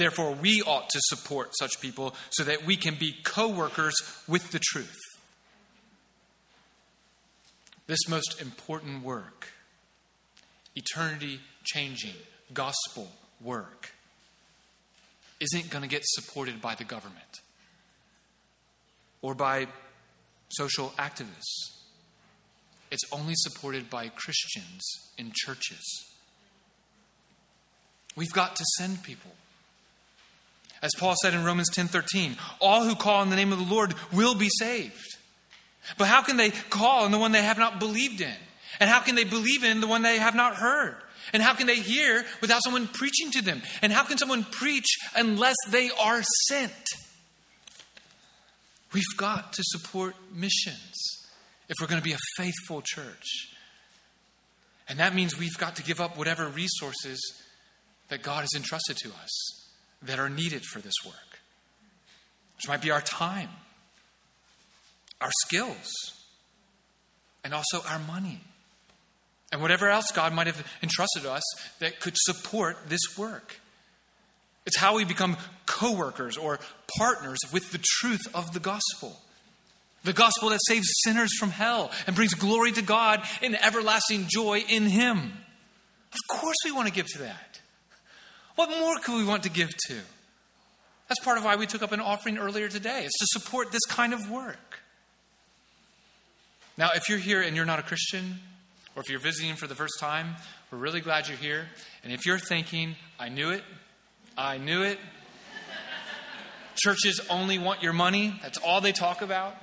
Therefore, 0.00 0.32
we 0.32 0.62
ought 0.62 0.88
to 0.88 0.98
support 1.02 1.50
such 1.58 1.78
people 1.78 2.14
so 2.30 2.42
that 2.44 2.64
we 2.64 2.74
can 2.74 2.94
be 2.94 3.16
co 3.22 3.48
workers 3.48 3.94
with 4.26 4.50
the 4.50 4.58
truth. 4.58 4.96
This 7.86 8.08
most 8.08 8.40
important 8.40 9.04
work 9.04 9.48
eternity 10.74 11.40
changing 11.64 12.14
gospel 12.54 13.12
work 13.42 13.92
isn't 15.38 15.68
going 15.68 15.82
to 15.82 15.88
get 15.88 16.00
supported 16.06 16.62
by 16.62 16.74
the 16.74 16.84
government 16.84 17.42
or 19.20 19.34
by 19.34 19.66
social 20.48 20.94
activists. 20.96 21.76
It's 22.90 23.04
only 23.12 23.34
supported 23.36 23.90
by 23.90 24.08
Christians 24.08 24.80
in 25.18 25.32
churches. 25.34 26.06
We've 28.16 28.32
got 28.32 28.56
to 28.56 28.64
send 28.78 29.02
people. 29.02 29.32
As 30.82 30.92
Paul 30.96 31.14
said 31.20 31.34
in 31.34 31.44
Romans 31.44 31.70
10:13, 31.70 32.36
all 32.58 32.84
who 32.84 32.94
call 32.94 33.20
on 33.20 33.30
the 33.30 33.36
name 33.36 33.52
of 33.52 33.58
the 33.58 33.74
Lord 33.74 33.94
will 34.12 34.34
be 34.34 34.48
saved. 34.48 35.16
But 35.98 36.08
how 36.08 36.22
can 36.22 36.36
they 36.36 36.50
call 36.50 37.04
on 37.04 37.10
the 37.10 37.18
one 37.18 37.32
they 37.32 37.42
have 37.42 37.58
not 37.58 37.78
believed 37.78 38.20
in? 38.20 38.36
And 38.78 38.88
how 38.88 39.00
can 39.00 39.14
they 39.14 39.24
believe 39.24 39.64
in 39.64 39.80
the 39.80 39.86
one 39.86 40.02
they 40.02 40.18
have 40.18 40.34
not 40.34 40.56
heard? 40.56 40.96
And 41.32 41.42
how 41.42 41.54
can 41.54 41.66
they 41.66 41.76
hear 41.76 42.24
without 42.40 42.62
someone 42.62 42.88
preaching 42.88 43.30
to 43.32 43.42
them? 43.42 43.62
And 43.82 43.92
how 43.92 44.04
can 44.04 44.18
someone 44.18 44.44
preach 44.44 44.86
unless 45.14 45.56
they 45.68 45.90
are 45.90 46.22
sent? 46.48 46.72
We've 48.92 49.16
got 49.16 49.52
to 49.52 49.62
support 49.64 50.16
missions 50.32 51.28
if 51.68 51.76
we're 51.80 51.86
going 51.86 52.00
to 52.00 52.04
be 52.04 52.14
a 52.14 52.18
faithful 52.36 52.82
church. 52.82 53.48
And 54.88 54.98
that 54.98 55.14
means 55.14 55.38
we've 55.38 55.58
got 55.58 55.76
to 55.76 55.82
give 55.82 56.00
up 56.00 56.16
whatever 56.16 56.48
resources 56.48 57.20
that 58.08 58.22
God 58.22 58.40
has 58.40 58.50
entrusted 58.56 58.96
to 58.98 59.10
us 59.10 59.59
that 60.02 60.18
are 60.18 60.28
needed 60.28 60.62
for 60.64 60.80
this 60.80 60.94
work, 61.04 61.40
which 62.56 62.68
might 62.68 62.82
be 62.82 62.90
our 62.90 63.00
time, 63.00 63.50
our 65.20 65.30
skills, 65.46 65.90
and 67.44 67.54
also 67.54 67.80
our 67.88 67.98
money 67.98 68.40
and 69.52 69.60
whatever 69.60 69.88
else 69.88 70.10
God 70.12 70.32
might 70.32 70.46
have 70.46 70.64
entrusted 70.82 71.26
us 71.26 71.42
that 71.80 72.00
could 72.00 72.14
support 72.16 72.76
this 72.88 73.18
work. 73.18 73.60
It's 74.66 74.78
how 74.78 74.96
we 74.96 75.04
become 75.04 75.36
co 75.66 75.92
workers 75.92 76.36
or 76.36 76.60
partners 76.98 77.38
with 77.52 77.72
the 77.72 77.80
truth 77.82 78.22
of 78.34 78.52
the 78.52 78.60
gospel. 78.60 79.20
The 80.04 80.12
gospel 80.12 80.50
that 80.50 80.60
saves 80.66 80.86
sinners 81.04 81.36
from 81.38 81.50
hell 81.50 81.90
and 82.06 82.16
brings 82.16 82.34
glory 82.34 82.72
to 82.72 82.82
God 82.82 83.22
and 83.42 83.58
everlasting 83.62 84.26
joy 84.28 84.64
in 84.68 84.84
Him. 84.84 85.32
Of 86.12 86.38
course, 86.38 86.56
we 86.64 86.72
want 86.72 86.88
to 86.88 86.94
give 86.94 87.06
to 87.08 87.18
that. 87.18 87.60
What 88.60 88.78
more 88.78 88.98
could 88.98 89.16
we 89.16 89.24
want 89.24 89.44
to 89.44 89.48
give 89.48 89.74
to? 89.86 89.94
That's 91.08 91.24
part 91.24 91.38
of 91.38 91.44
why 91.44 91.56
we 91.56 91.66
took 91.66 91.80
up 91.80 91.92
an 91.92 92.00
offering 92.00 92.36
earlier 92.36 92.68
today. 92.68 93.06
It's 93.06 93.18
to 93.20 93.40
support 93.40 93.72
this 93.72 93.86
kind 93.88 94.12
of 94.12 94.30
work. 94.30 94.80
Now, 96.76 96.90
if 96.94 97.08
you're 97.08 97.16
here 97.16 97.40
and 97.40 97.56
you're 97.56 97.64
not 97.64 97.78
a 97.78 97.82
Christian, 97.82 98.38
or 98.94 99.00
if 99.00 99.08
you're 99.08 99.18
visiting 99.18 99.56
for 99.56 99.66
the 99.66 99.74
first 99.74 99.94
time, 99.98 100.36
we're 100.70 100.76
really 100.76 101.00
glad 101.00 101.26
you're 101.26 101.38
here. 101.38 101.68
And 102.04 102.12
if 102.12 102.26
you're 102.26 102.38
thinking, 102.38 102.96
I 103.18 103.30
knew 103.30 103.48
it, 103.48 103.62
I 104.36 104.58
knew 104.58 104.82
it, 104.82 104.98
churches 106.76 107.18
only 107.30 107.56
want 107.56 107.82
your 107.82 107.94
money, 107.94 108.38
that's 108.42 108.58
all 108.58 108.82
they 108.82 108.92
talk 108.92 109.22
about. 109.22 109.54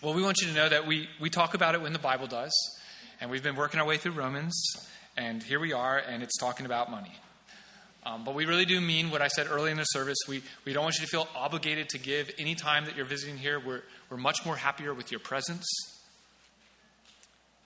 Well, 0.00 0.14
we 0.14 0.22
want 0.22 0.36
you 0.42 0.46
to 0.46 0.54
know 0.54 0.68
that 0.68 0.86
we, 0.86 1.08
we 1.20 1.28
talk 1.28 1.54
about 1.54 1.74
it 1.74 1.82
when 1.82 1.92
the 1.92 1.98
Bible 1.98 2.28
does. 2.28 2.52
And 3.20 3.32
we've 3.32 3.42
been 3.42 3.56
working 3.56 3.80
our 3.80 3.86
way 3.86 3.96
through 3.96 4.12
Romans, 4.12 4.54
and 5.20 5.42
here 5.42 5.60
we 5.60 5.72
are, 5.72 5.98
and 5.98 6.22
it's 6.22 6.36
talking 6.38 6.66
about 6.66 6.90
money. 6.90 7.14
Um, 8.04 8.24
but 8.24 8.34
we 8.34 8.46
really 8.46 8.64
do 8.64 8.80
mean 8.80 9.10
what 9.10 9.20
I 9.20 9.28
said 9.28 9.46
early 9.50 9.70
in 9.70 9.76
the 9.76 9.84
service. 9.84 10.16
We, 10.26 10.42
we 10.64 10.72
don't 10.72 10.84
want 10.84 10.96
you 10.98 11.04
to 11.04 11.10
feel 11.10 11.28
obligated 11.36 11.90
to 11.90 11.98
give 11.98 12.30
any 12.38 12.54
time 12.54 12.86
that 12.86 12.96
you're 12.96 13.04
visiting 13.04 13.36
here. 13.36 13.60
We're, 13.60 13.82
we're 14.08 14.16
much 14.16 14.44
more 14.46 14.56
happier 14.56 14.94
with 14.94 15.10
your 15.10 15.20
presence 15.20 15.66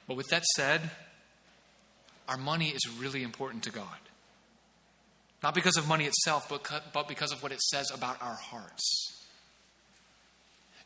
but 0.06 0.16
with 0.16 0.28
that 0.28 0.44
said, 0.56 0.90
our 2.28 2.37
money 2.37 2.68
is 2.68 2.88
really 2.99 3.23
important 3.23 3.64
to 3.64 3.70
God. 3.70 3.87
Not 5.42 5.54
because 5.54 5.76
of 5.76 5.87
money 5.87 6.04
itself, 6.04 6.49
but, 6.49 6.68
but 6.92 7.08
because 7.08 7.32
of 7.32 7.42
what 7.42 7.52
it 7.52 7.61
says 7.61 7.90
about 7.92 8.20
our 8.23 8.34
hearts. 8.34 9.26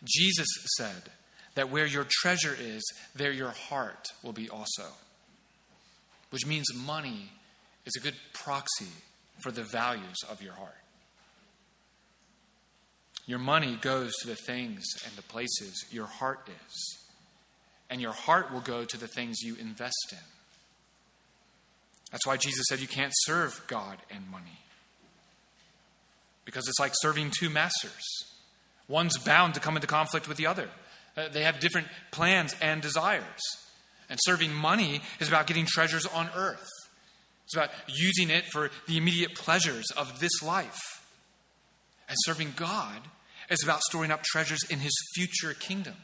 Jesus 0.04 0.46
said 0.76 1.10
that 1.54 1.70
where 1.70 1.86
your 1.86 2.06
treasure 2.08 2.56
is, 2.58 2.82
there 3.14 3.32
your 3.32 3.50
heart 3.50 4.08
will 4.22 4.32
be 4.32 4.48
also. 4.48 4.84
Which 6.30 6.46
means 6.46 6.66
money 6.74 7.30
is 7.86 7.94
a 7.96 8.00
good 8.00 8.16
proxy 8.34 8.92
for 9.40 9.50
the 9.50 9.62
values 9.62 10.16
of 10.30 10.42
your 10.42 10.52
heart. 10.52 10.74
Your 13.26 13.38
money 13.38 13.76
goes 13.80 14.12
to 14.22 14.28
the 14.28 14.36
things 14.36 14.84
and 15.04 15.14
the 15.14 15.22
places 15.22 15.86
your 15.90 16.06
heart 16.06 16.48
is 16.48 16.98
and 17.90 18.00
your 18.00 18.12
heart 18.12 18.52
will 18.52 18.60
go 18.60 18.84
to 18.84 18.96
the 18.96 19.08
things 19.08 19.40
you 19.42 19.56
invest 19.56 20.12
in. 20.12 20.18
That's 22.10 22.26
why 22.26 22.36
Jesus 22.36 22.66
said 22.68 22.80
you 22.80 22.88
can't 22.88 23.12
serve 23.14 23.62
God 23.66 23.98
and 24.10 24.30
money. 24.30 24.58
Because 26.44 26.66
it's 26.68 26.80
like 26.80 26.92
serving 26.94 27.32
two 27.38 27.50
masters. 27.50 28.02
One's 28.88 29.18
bound 29.18 29.54
to 29.54 29.60
come 29.60 29.76
into 29.76 29.86
conflict 29.86 30.28
with 30.28 30.38
the 30.38 30.46
other. 30.46 30.70
Uh, 31.16 31.28
they 31.28 31.42
have 31.42 31.60
different 31.60 31.88
plans 32.10 32.54
and 32.62 32.80
desires. 32.80 33.40
And 34.08 34.18
serving 34.22 34.52
money 34.52 35.02
is 35.20 35.28
about 35.28 35.46
getting 35.46 35.66
treasures 35.66 36.06
on 36.06 36.30
earth. 36.34 36.66
It's 37.44 37.54
about 37.54 37.70
using 37.86 38.30
it 38.30 38.44
for 38.52 38.70
the 38.86 38.96
immediate 38.96 39.34
pleasures 39.34 39.86
of 39.96 40.20
this 40.20 40.42
life. 40.42 40.78
And 42.08 42.16
serving 42.20 42.54
God 42.56 43.00
is 43.50 43.62
about 43.62 43.80
storing 43.82 44.10
up 44.10 44.22
treasures 44.22 44.64
in 44.70 44.78
his 44.78 44.92
future 45.14 45.54
kingdom. 45.54 45.94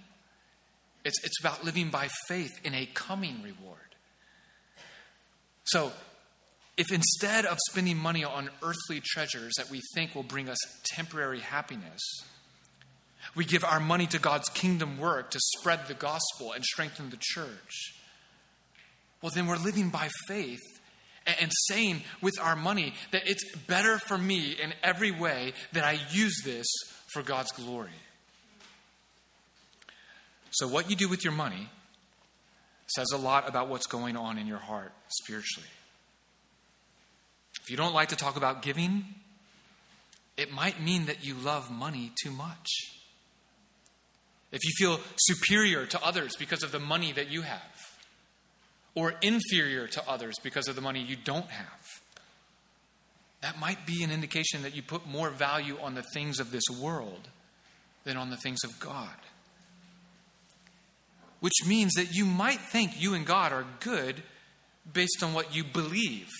It's, 1.04 1.22
it's 1.22 1.38
about 1.40 1.64
living 1.64 1.90
by 1.90 2.08
faith 2.28 2.52
in 2.64 2.74
a 2.74 2.86
coming 2.86 3.42
reward. 3.42 3.78
So, 5.64 5.92
if 6.76 6.90
instead 6.90 7.46
of 7.46 7.58
spending 7.70 7.96
money 7.96 8.24
on 8.24 8.50
earthly 8.62 9.00
treasures 9.04 9.52
that 9.58 9.70
we 9.70 9.80
think 9.94 10.14
will 10.14 10.24
bring 10.24 10.48
us 10.48 10.58
temporary 10.84 11.40
happiness, 11.40 12.00
we 13.34 13.44
give 13.44 13.64
our 13.64 13.80
money 13.80 14.06
to 14.08 14.18
God's 14.18 14.48
kingdom 14.48 14.98
work 14.98 15.30
to 15.30 15.40
spread 15.56 15.86
the 15.88 15.94
gospel 15.94 16.52
and 16.52 16.64
strengthen 16.64 17.10
the 17.10 17.18
church, 17.20 17.94
well, 19.22 19.32
then 19.34 19.46
we're 19.46 19.56
living 19.56 19.88
by 19.88 20.08
faith 20.28 20.60
and 21.26 21.50
saying 21.68 22.02
with 22.20 22.34
our 22.40 22.54
money 22.54 22.92
that 23.10 23.26
it's 23.26 23.44
better 23.66 23.98
for 23.98 24.18
me 24.18 24.52
in 24.52 24.74
every 24.82 25.10
way 25.10 25.54
that 25.72 25.84
I 25.84 25.98
use 26.10 26.42
this 26.44 26.66
for 27.12 27.22
God's 27.22 27.50
glory. 27.52 27.90
So, 30.50 30.68
what 30.68 30.90
you 30.90 30.96
do 30.96 31.08
with 31.08 31.24
your 31.24 31.32
money 31.32 31.68
says 32.86 33.06
a 33.12 33.16
lot 33.16 33.48
about 33.48 33.68
what's 33.68 33.86
going 33.86 34.16
on 34.16 34.38
in 34.38 34.46
your 34.46 34.58
heart 34.58 34.92
spiritually. 35.08 35.68
If 37.62 37.70
you 37.70 37.76
don't 37.76 37.94
like 37.94 38.10
to 38.10 38.16
talk 38.16 38.36
about 38.36 38.62
giving, 38.62 39.06
it 40.36 40.52
might 40.52 40.82
mean 40.82 41.06
that 41.06 41.24
you 41.24 41.34
love 41.34 41.70
money 41.70 42.12
too 42.22 42.30
much. 42.30 42.68
If 44.54 44.64
you 44.64 44.70
feel 44.78 45.00
superior 45.16 45.84
to 45.86 46.02
others 46.02 46.36
because 46.36 46.62
of 46.62 46.72
the 46.72 46.78
money 46.78 47.12
that 47.12 47.30
you 47.30 47.42
have, 47.42 47.60
or 48.94 49.14
inferior 49.20 49.86
to 49.88 50.08
others 50.08 50.36
because 50.42 50.68
of 50.68 50.76
the 50.76 50.82
money 50.82 51.02
you 51.02 51.16
don't 51.16 51.50
have, 51.50 52.00
that 53.42 53.58
might 53.58 53.84
be 53.84 54.02
an 54.02 54.10
indication 54.10 54.62
that 54.62 54.74
you 54.74 54.82
put 54.82 55.06
more 55.06 55.28
value 55.28 55.76
on 55.82 55.94
the 55.94 56.04
things 56.14 56.40
of 56.40 56.50
this 56.50 56.64
world 56.80 57.28
than 58.04 58.16
on 58.16 58.30
the 58.30 58.36
things 58.36 58.60
of 58.64 58.78
God 58.80 59.16
which 61.44 61.66
means 61.66 61.92
that 61.92 62.14
you 62.14 62.24
might 62.24 62.58
think 62.58 62.98
you 62.98 63.12
and 63.12 63.26
God 63.26 63.52
are 63.52 63.66
good 63.80 64.22
based 64.90 65.22
on 65.22 65.34
what 65.34 65.54
you 65.54 65.62
believe 65.62 66.30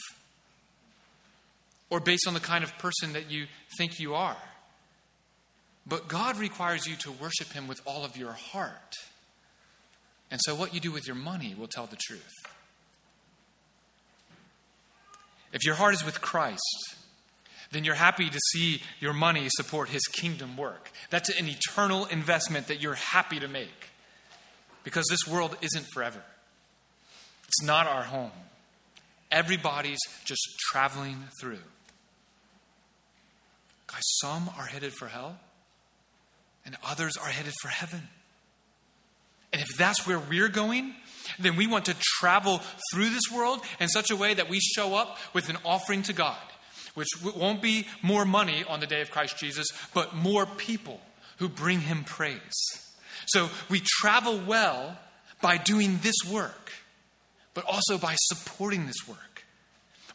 or 1.90 2.00
based 2.00 2.26
on 2.26 2.33
the 2.33 2.40
kind 2.40 2.64
of 2.64 2.78
person 2.78 3.12
that 3.12 3.30
you 3.30 3.44
think 3.76 4.00
you 4.00 4.14
are. 4.14 4.38
But 5.87 6.09
God 6.09 6.38
requires 6.38 6.87
you 6.87 6.97
to 6.97 7.12
worship 7.12 7.53
Him 7.53 7.69
with 7.69 7.81
all 7.87 8.05
of 8.05 8.17
your 8.17 8.33
heart. 8.33 8.95
And 10.31 10.41
so, 10.43 10.55
what 10.55 10.75
you 10.75 10.81
do 10.81 10.91
with 10.91 11.07
your 11.07 11.17
money 11.17 11.55
will 11.59 11.69
tell 11.69 11.87
the 11.87 11.99
truth. 12.07 12.33
If 15.53 15.64
your 15.64 15.75
heart 15.75 15.95
is 15.95 16.05
with 16.05 16.21
Christ, 16.21 16.97
then 17.71 17.85
you're 17.85 17.95
happy 17.95 18.29
to 18.31 18.41
see 18.53 18.83
your 19.00 19.12
money 19.12 19.47
support 19.50 19.88
His 19.88 20.07
kingdom 20.07 20.57
work. 20.57 20.91
That's 21.11 21.29
an 21.29 21.49
eternal 21.49 22.07
investment 22.07 22.69
that 22.69 22.81
you're 22.81 22.95
happy 22.95 23.38
to 23.41 23.49
make 23.49 23.91
because 24.85 25.07
this 25.09 25.26
world 25.26 25.57
isn't 25.61 25.87
forever. 25.93 26.23
It's 27.49 27.62
not 27.62 27.87
our 27.87 28.03
home. 28.03 28.31
Everybody's 29.31 29.99
just 30.25 30.43
traveling 30.71 31.25
through. 31.41 31.62
Guys, 33.87 34.03
some 34.21 34.50
are 34.59 34.67
headed 34.67 34.93
for 34.93 35.09
hell, 35.09 35.38
and 36.64 36.76
others 36.85 37.16
are 37.16 37.28
headed 37.28 37.52
for 37.61 37.68
heaven. 37.68 38.09
And 39.52 39.62
if 39.62 39.68
that's 39.76 40.06
where 40.06 40.18
we're 40.18 40.49
going, 40.49 40.94
then 41.38 41.56
we 41.56 41.66
want 41.66 41.85
to 41.87 41.97
travel 42.18 42.61
through 42.92 43.11
this 43.11 43.30
world 43.33 43.61
in 43.80 43.88
such 43.88 44.11
a 44.11 44.16
way 44.16 44.35
that 44.35 44.49
we 44.49 44.61
show 44.61 44.94
up 44.94 45.18
with 45.33 45.49
an 45.49 45.59
offering 45.64 46.02
to 46.02 46.12
God, 46.12 46.37
which 46.94 47.09
won't 47.37 47.62
be 47.62 47.87
more 48.02 48.25
money 48.25 48.64
on 48.68 48.80
the 48.80 48.87
day 48.87 49.00
of 49.00 49.11
Christ 49.11 49.38
Jesus, 49.38 49.66
but 49.92 50.14
more 50.14 50.47
people 50.47 51.00
who 51.38 51.49
bring 51.49 51.80
him 51.80 52.04
praise. 52.04 52.40
So 53.26 53.49
we 53.71 53.80
travel 54.00 54.40
well 54.47 54.99
by 55.40 55.56
doing 55.56 55.99
this 56.02 56.16
work, 56.30 56.73
but 57.54 57.64
also 57.64 57.99
by 57.99 58.16
supporting 58.18 58.87
this 58.87 59.09
work, 59.09 59.44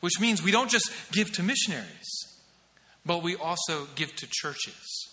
which 0.02 0.20
means 0.20 0.44
we 0.44 0.52
don't 0.52 0.70
just 0.70 0.92
give 1.12 1.32
to 1.34 1.44
missionaries, 1.44 2.38
but 3.06 3.24
we 3.24 3.36
also 3.36 3.88
give 3.96 4.16
to 4.18 4.28
churches. 4.30 5.09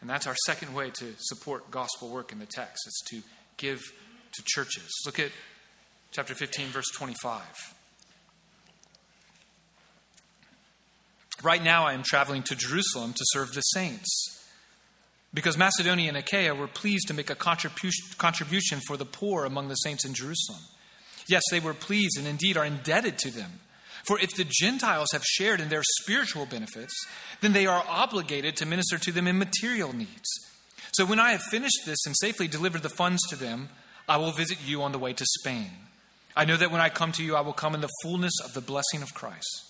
And 0.00 0.08
that's 0.08 0.26
our 0.26 0.36
second 0.46 0.74
way 0.74 0.90
to 0.90 1.14
support 1.18 1.70
gospel 1.70 2.08
work 2.08 2.32
in 2.32 2.38
the 2.38 2.46
text, 2.46 2.86
is 2.86 3.02
to 3.10 3.20
give 3.56 3.80
to 4.32 4.42
churches. 4.46 4.90
Look 5.04 5.18
at 5.18 5.30
chapter 6.10 6.34
15, 6.34 6.68
verse 6.68 6.90
25. 6.96 7.42
Right 11.42 11.62
now, 11.62 11.86
I 11.86 11.94
am 11.94 12.02
traveling 12.02 12.42
to 12.44 12.54
Jerusalem 12.54 13.12
to 13.12 13.24
serve 13.28 13.52
the 13.52 13.60
saints. 13.60 14.36
Because 15.32 15.56
Macedonia 15.56 16.08
and 16.08 16.16
Achaia 16.16 16.54
were 16.54 16.66
pleased 16.66 17.08
to 17.08 17.14
make 17.14 17.30
a 17.30 17.34
contribution 17.34 18.80
for 18.86 18.96
the 18.96 19.04
poor 19.04 19.44
among 19.44 19.68
the 19.68 19.76
saints 19.76 20.04
in 20.04 20.12
Jerusalem. 20.12 20.60
Yes, 21.28 21.42
they 21.50 21.60
were 21.60 21.72
pleased 21.72 22.18
and 22.18 22.26
indeed 22.26 22.56
are 22.56 22.64
indebted 22.64 23.16
to 23.18 23.30
them. 23.30 23.60
For 24.04 24.18
if 24.18 24.34
the 24.34 24.46
Gentiles 24.48 25.08
have 25.12 25.24
shared 25.24 25.60
in 25.60 25.68
their 25.68 25.82
spiritual 26.00 26.46
benefits, 26.46 26.94
then 27.40 27.52
they 27.52 27.66
are 27.66 27.84
obligated 27.88 28.56
to 28.56 28.66
minister 28.66 28.98
to 28.98 29.12
them 29.12 29.26
in 29.26 29.38
material 29.38 29.94
needs. 29.94 30.28
So 30.92 31.04
when 31.04 31.20
I 31.20 31.32
have 31.32 31.42
finished 31.42 31.82
this 31.86 32.04
and 32.06 32.14
safely 32.16 32.48
delivered 32.48 32.82
the 32.82 32.88
funds 32.88 33.20
to 33.28 33.36
them, 33.36 33.68
I 34.08 34.16
will 34.16 34.32
visit 34.32 34.58
you 34.64 34.82
on 34.82 34.92
the 34.92 34.98
way 34.98 35.12
to 35.12 35.24
Spain. 35.40 35.70
I 36.36 36.44
know 36.44 36.56
that 36.56 36.70
when 36.70 36.80
I 36.80 36.88
come 36.88 37.12
to 37.12 37.22
you, 37.22 37.36
I 37.36 37.42
will 37.42 37.52
come 37.52 37.74
in 37.74 37.80
the 37.80 37.90
fullness 38.02 38.32
of 38.44 38.54
the 38.54 38.60
blessing 38.60 39.02
of 39.02 39.14
Christ. 39.14 39.66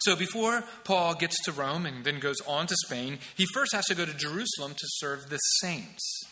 So 0.00 0.14
before 0.14 0.62
Paul 0.84 1.14
gets 1.14 1.42
to 1.44 1.52
Rome 1.52 1.86
and 1.86 2.04
then 2.04 2.20
goes 2.20 2.40
on 2.46 2.66
to 2.66 2.76
Spain, 2.86 3.18
he 3.34 3.46
first 3.54 3.74
has 3.74 3.86
to 3.86 3.94
go 3.94 4.04
to 4.04 4.14
Jerusalem 4.14 4.74
to 4.74 4.86
serve 4.86 5.30
the 5.30 5.38
saints. 5.38 6.22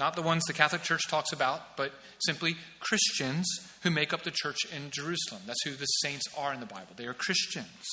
Not 0.00 0.16
the 0.16 0.22
ones 0.22 0.44
the 0.46 0.54
Catholic 0.54 0.82
Church 0.82 1.02
talks 1.08 1.30
about, 1.30 1.76
but 1.76 1.92
simply 2.20 2.56
Christians 2.80 3.46
who 3.82 3.90
make 3.90 4.14
up 4.14 4.22
the 4.22 4.30
church 4.30 4.56
in 4.74 4.90
Jerusalem. 4.90 5.42
That's 5.46 5.62
who 5.62 5.72
the 5.72 5.84
saints 5.84 6.24
are 6.38 6.54
in 6.54 6.60
the 6.60 6.66
Bible. 6.66 6.94
They 6.96 7.04
are 7.04 7.12
Christians. 7.12 7.86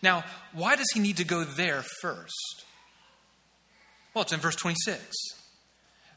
Now, 0.00 0.22
why 0.52 0.76
does 0.76 0.86
he 0.94 1.00
need 1.00 1.16
to 1.16 1.24
go 1.24 1.42
there 1.42 1.82
first? 2.00 2.64
Well, 4.14 4.22
it's 4.22 4.32
in 4.32 4.38
verse 4.38 4.54
26. 4.54 5.02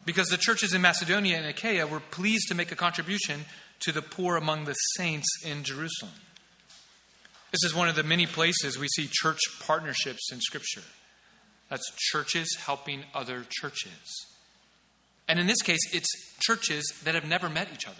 Because 0.06 0.28
the 0.28 0.38
churches 0.38 0.76
in 0.76 0.82
Macedonia 0.82 1.38
and 1.38 1.48
Achaia 1.48 1.88
were 1.88 2.00
pleased 2.00 2.48
to 2.50 2.56
make 2.56 2.72
a 2.72 2.76
contribution 2.76 3.46
to 3.80 3.92
the 3.92 4.04
poor 4.04 4.38
among 4.38 4.66
the 4.66 4.74
saints 4.74 5.28
in 5.44 5.64
Jerusalem. 5.64 6.14
This 7.52 7.64
is 7.64 7.74
one 7.74 7.90
of 7.90 7.96
the 7.96 8.04
many 8.04 8.28
places 8.28 8.78
we 8.78 8.88
see 8.88 9.10
church 9.12 9.40
partnerships 9.62 10.32
in 10.32 10.40
Scripture. 10.42 10.84
That's 11.70 11.92
churches 12.12 12.56
helping 12.60 13.04
other 13.16 13.46
churches. 13.50 14.33
And 15.28 15.40
in 15.40 15.48
this 15.48 15.62
case, 15.62 15.80
it's 15.94 16.08
churches 16.40 16.84
that 17.04 17.16
have 17.16 17.26
never 17.26 17.50
met 17.50 17.70
each 17.74 17.88
other. 17.88 17.96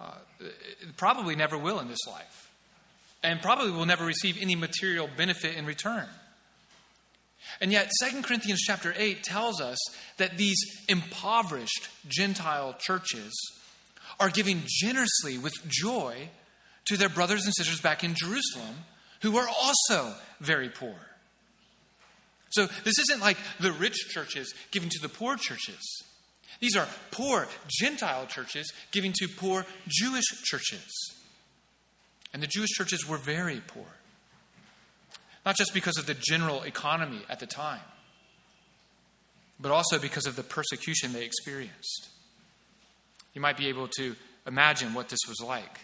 Uh, 0.00 0.48
probably 0.96 1.36
never 1.36 1.56
will 1.58 1.78
in 1.80 1.88
this 1.88 2.06
life. 2.06 2.50
And 3.22 3.40
probably 3.40 3.70
will 3.70 3.86
never 3.86 4.04
receive 4.04 4.38
any 4.40 4.54
material 4.54 5.08
benefit 5.16 5.56
in 5.56 5.66
return. 5.66 6.06
And 7.60 7.70
yet, 7.70 7.90
2 8.02 8.22
Corinthians 8.22 8.60
chapter 8.60 8.94
8 8.96 9.22
tells 9.22 9.60
us 9.60 9.78
that 10.16 10.36
these 10.36 10.58
impoverished 10.88 11.88
Gentile 12.08 12.74
churches 12.78 13.32
are 14.18 14.30
giving 14.30 14.62
generously 14.66 15.38
with 15.38 15.52
joy 15.66 16.28
to 16.86 16.96
their 16.96 17.08
brothers 17.08 17.44
and 17.44 17.54
sisters 17.54 17.80
back 17.80 18.04
in 18.04 18.14
Jerusalem 18.14 18.76
who 19.20 19.36
are 19.36 19.48
also 19.48 20.14
very 20.40 20.68
poor. 20.68 20.94
So 22.50 22.66
this 22.84 22.98
isn't 22.98 23.20
like 23.20 23.36
the 23.58 23.72
rich 23.72 23.96
churches 24.10 24.54
giving 24.70 24.88
to 24.90 24.98
the 25.00 25.08
poor 25.08 25.36
churches. 25.36 26.04
These 26.60 26.76
are 26.76 26.88
poor 27.10 27.46
Gentile 27.68 28.26
churches 28.26 28.72
giving 28.90 29.12
to 29.20 29.28
poor 29.28 29.66
Jewish 29.88 30.24
churches. 30.44 31.14
And 32.32 32.42
the 32.42 32.46
Jewish 32.46 32.70
churches 32.70 33.06
were 33.08 33.18
very 33.18 33.60
poor. 33.66 33.86
Not 35.46 35.56
just 35.56 35.74
because 35.74 35.98
of 35.98 36.06
the 36.06 36.14
general 36.14 36.62
economy 36.62 37.20
at 37.28 37.38
the 37.38 37.46
time, 37.46 37.80
but 39.60 39.70
also 39.70 39.98
because 39.98 40.26
of 40.26 40.36
the 40.36 40.42
persecution 40.42 41.12
they 41.12 41.24
experienced. 41.24 42.08
You 43.34 43.40
might 43.40 43.56
be 43.56 43.68
able 43.68 43.88
to 43.98 44.16
imagine 44.46 44.94
what 44.94 45.08
this 45.08 45.20
was 45.28 45.40
like 45.46 45.80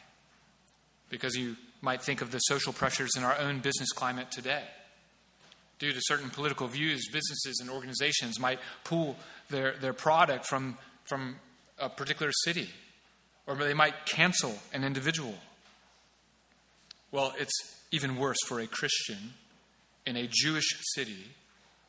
because 1.09 1.35
you 1.35 1.57
might 1.83 2.03
think 2.03 2.21
of 2.21 2.31
the 2.31 2.39
social 2.39 2.73
pressures 2.73 3.11
in 3.17 3.25
our 3.25 3.37
own 3.39 3.61
business 3.61 3.91
climate 3.93 4.31
today. 4.31 4.65
Due 5.81 5.93
to 5.93 6.01
certain 6.03 6.31
political 6.31 6.69
views, 6.69 7.09
businesses 7.09 7.59
and 7.61 7.71
organizations 7.71 8.39
might 8.39 8.61
pull 8.85 9.17
their, 9.49 9.73
their 9.79 9.95
product 9.95 10.47
from, 10.47 10.77
from 11.05 11.37
a 11.79 11.89
particular 11.89 12.31
city, 12.45 12.69
or 13.47 13.55
they 13.57 13.75
might 13.75 14.07
cancel 14.07 14.55
an 14.73 14.85
individual. 14.85 15.35
Well, 17.11 17.33
it's 17.39 17.53
even 17.91 18.17
worse 18.17 18.37
for 18.47 18.61
a 18.61 18.67
Christian 18.67 19.33
in 20.07 20.17
a 20.17 20.29
Jewish 20.31 20.69
city 20.95 21.25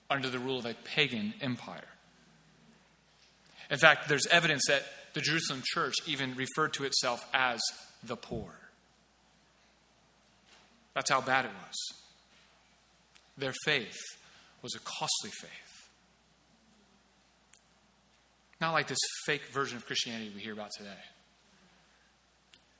under 0.09 0.29
the 0.29 0.39
rule 0.39 0.59
of 0.59 0.65
a 0.65 0.73
pagan 0.73 1.33
empire. 1.41 1.83
In 3.69 3.77
fact, 3.77 4.07
there's 4.07 4.25
evidence 4.27 4.63
that 4.67 4.83
the 5.13 5.21
Jerusalem 5.21 5.63
church 5.65 5.95
even 6.07 6.35
referred 6.35 6.73
to 6.73 6.85
itself 6.85 7.25
as 7.33 7.59
the 8.03 8.15
poor. 8.15 8.51
That's 10.93 11.11
how 11.11 11.21
bad 11.21 11.45
it 11.45 11.51
was. 11.67 12.00
Their 13.41 13.53
faith 13.65 13.97
was 14.61 14.75
a 14.75 14.79
costly 14.79 15.31
faith. 15.31 15.89
Not 18.61 18.73
like 18.73 18.87
this 18.87 18.99
fake 19.25 19.41
version 19.51 19.77
of 19.77 19.87
Christianity 19.87 20.31
we 20.35 20.41
hear 20.41 20.53
about 20.53 20.69
today, 20.77 21.01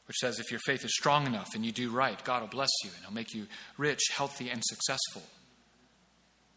which 0.06 0.18
says 0.18 0.40
if 0.40 0.52
your 0.52 0.60
faith 0.68 0.86
is 0.86 0.94
strong 0.94 1.26
enough 1.26 1.56
and 1.56 1.66
you 1.66 1.72
do 1.72 1.90
right, 1.90 2.24
God 2.24 2.42
will 2.42 2.48
bless 2.48 2.70
you 2.84 2.92
and 2.96 3.04
He'll 3.04 3.14
make 3.14 3.34
you 3.34 3.48
rich, 3.80 4.02
healthy, 4.16 4.52
and 4.52 4.62
successful. 4.64 5.24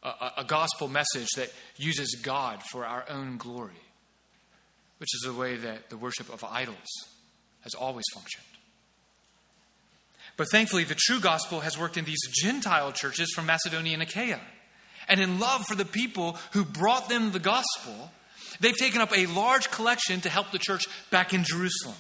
A, 0.02 0.08
a, 0.08 0.32
a 0.38 0.44
gospel 0.44 0.86
message 0.86 1.30
that 1.36 1.50
uses 1.78 2.20
God 2.22 2.62
for 2.70 2.84
our 2.84 3.06
own 3.08 3.38
glory, 3.38 3.80
which 4.98 5.14
is 5.14 5.22
the 5.24 5.32
way 5.32 5.56
that 5.56 5.88
the 5.88 5.96
worship 5.96 6.30
of 6.30 6.44
idols 6.44 6.76
has 7.62 7.72
always 7.72 8.04
functioned. 8.12 8.53
But 10.36 10.48
thankfully, 10.50 10.84
the 10.84 10.96
true 10.96 11.20
gospel 11.20 11.60
has 11.60 11.78
worked 11.78 11.96
in 11.96 12.04
these 12.04 12.20
Gentile 12.32 12.92
churches 12.92 13.32
from 13.34 13.46
Macedonia 13.46 13.94
and 13.94 14.02
Achaia. 14.02 14.40
And 15.08 15.20
in 15.20 15.38
love 15.38 15.64
for 15.66 15.74
the 15.74 15.84
people 15.84 16.38
who 16.52 16.64
brought 16.64 17.08
them 17.08 17.32
the 17.32 17.38
gospel, 17.38 18.10
they've 18.60 18.76
taken 18.76 19.00
up 19.00 19.16
a 19.16 19.26
large 19.26 19.70
collection 19.70 20.20
to 20.22 20.28
help 20.28 20.50
the 20.50 20.58
church 20.58 20.86
back 21.10 21.34
in 21.34 21.44
Jerusalem. 21.44 21.96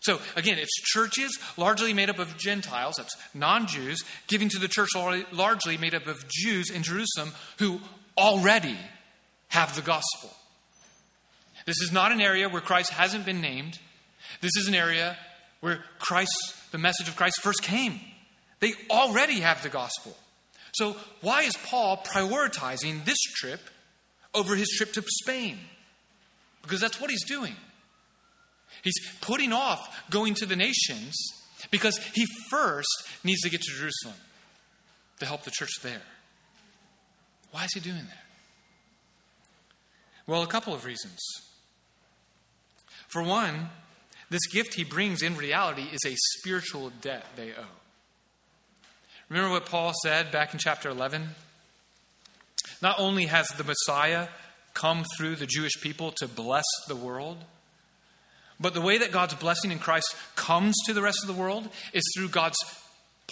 So, 0.00 0.20
again, 0.34 0.58
it's 0.58 0.74
churches 0.92 1.38
largely 1.56 1.92
made 1.92 2.10
up 2.10 2.18
of 2.18 2.36
Gentiles, 2.36 2.94
that's 2.96 3.16
non 3.34 3.66
Jews, 3.66 4.02
giving 4.26 4.48
to 4.48 4.58
the 4.58 4.66
church 4.66 4.90
largely 5.30 5.76
made 5.76 5.94
up 5.94 6.06
of 6.06 6.24
Jews 6.28 6.70
in 6.70 6.82
Jerusalem 6.82 7.32
who 7.58 7.80
already 8.16 8.76
have 9.48 9.76
the 9.76 9.82
gospel. 9.82 10.30
This 11.66 11.80
is 11.80 11.92
not 11.92 12.10
an 12.10 12.20
area 12.20 12.48
where 12.48 12.60
Christ 12.60 12.90
hasn't 12.90 13.24
been 13.24 13.40
named. 13.40 13.78
This 14.40 14.56
is 14.58 14.66
an 14.66 14.74
area 14.74 15.16
where 15.62 15.82
Christ 15.98 16.30
the 16.72 16.78
message 16.78 17.06
of 17.06 17.16
Christ 17.16 17.40
first 17.40 17.62
came. 17.62 18.00
They 18.58 18.72
already 18.90 19.40
have 19.40 19.62
the 19.62 19.68
gospel. 19.68 20.16
So, 20.72 20.96
why 21.20 21.42
is 21.42 21.54
Paul 21.56 21.98
prioritizing 21.98 23.04
this 23.04 23.18
trip 23.36 23.60
over 24.34 24.56
his 24.56 24.68
trip 24.76 24.92
to 24.94 25.04
Spain? 25.22 25.58
Because 26.62 26.80
that's 26.80 27.00
what 27.00 27.10
he's 27.10 27.24
doing. 27.24 27.54
He's 28.82 28.98
putting 29.20 29.52
off 29.52 30.02
going 30.10 30.34
to 30.34 30.46
the 30.46 30.56
nations 30.56 31.14
because 31.70 31.98
he 32.14 32.26
first 32.50 32.88
needs 33.22 33.42
to 33.42 33.50
get 33.50 33.60
to 33.60 33.70
Jerusalem 33.70 34.16
to 35.20 35.26
help 35.26 35.42
the 35.42 35.50
church 35.50 35.72
there. 35.82 36.02
Why 37.50 37.64
is 37.64 37.72
he 37.74 37.80
doing 37.80 37.96
that? 37.96 38.24
Well, 40.26 40.42
a 40.42 40.46
couple 40.46 40.72
of 40.72 40.86
reasons. 40.86 41.20
For 43.08 43.22
one, 43.22 43.68
this 44.32 44.46
gift 44.46 44.74
he 44.74 44.84
brings 44.84 45.22
in 45.22 45.36
reality 45.36 45.86
is 45.92 46.00
a 46.06 46.16
spiritual 46.38 46.90
debt 47.00 47.24
they 47.36 47.50
owe. 47.50 47.66
Remember 49.28 49.50
what 49.50 49.66
Paul 49.66 49.92
said 50.02 50.32
back 50.32 50.52
in 50.52 50.58
chapter 50.58 50.88
11? 50.88 51.28
Not 52.80 52.98
only 52.98 53.26
has 53.26 53.46
the 53.48 53.64
Messiah 53.64 54.28
come 54.74 55.04
through 55.16 55.36
the 55.36 55.46
Jewish 55.46 55.80
people 55.80 56.12
to 56.12 56.26
bless 56.26 56.64
the 56.88 56.96
world, 56.96 57.38
but 58.58 58.74
the 58.74 58.80
way 58.80 58.98
that 58.98 59.12
God's 59.12 59.34
blessing 59.34 59.70
in 59.70 59.78
Christ 59.78 60.14
comes 60.34 60.74
to 60.86 60.92
the 60.92 61.02
rest 61.02 61.18
of 61.22 61.28
the 61.28 61.40
world 61.40 61.68
is 61.92 62.04
through 62.16 62.28
God's 62.28 62.56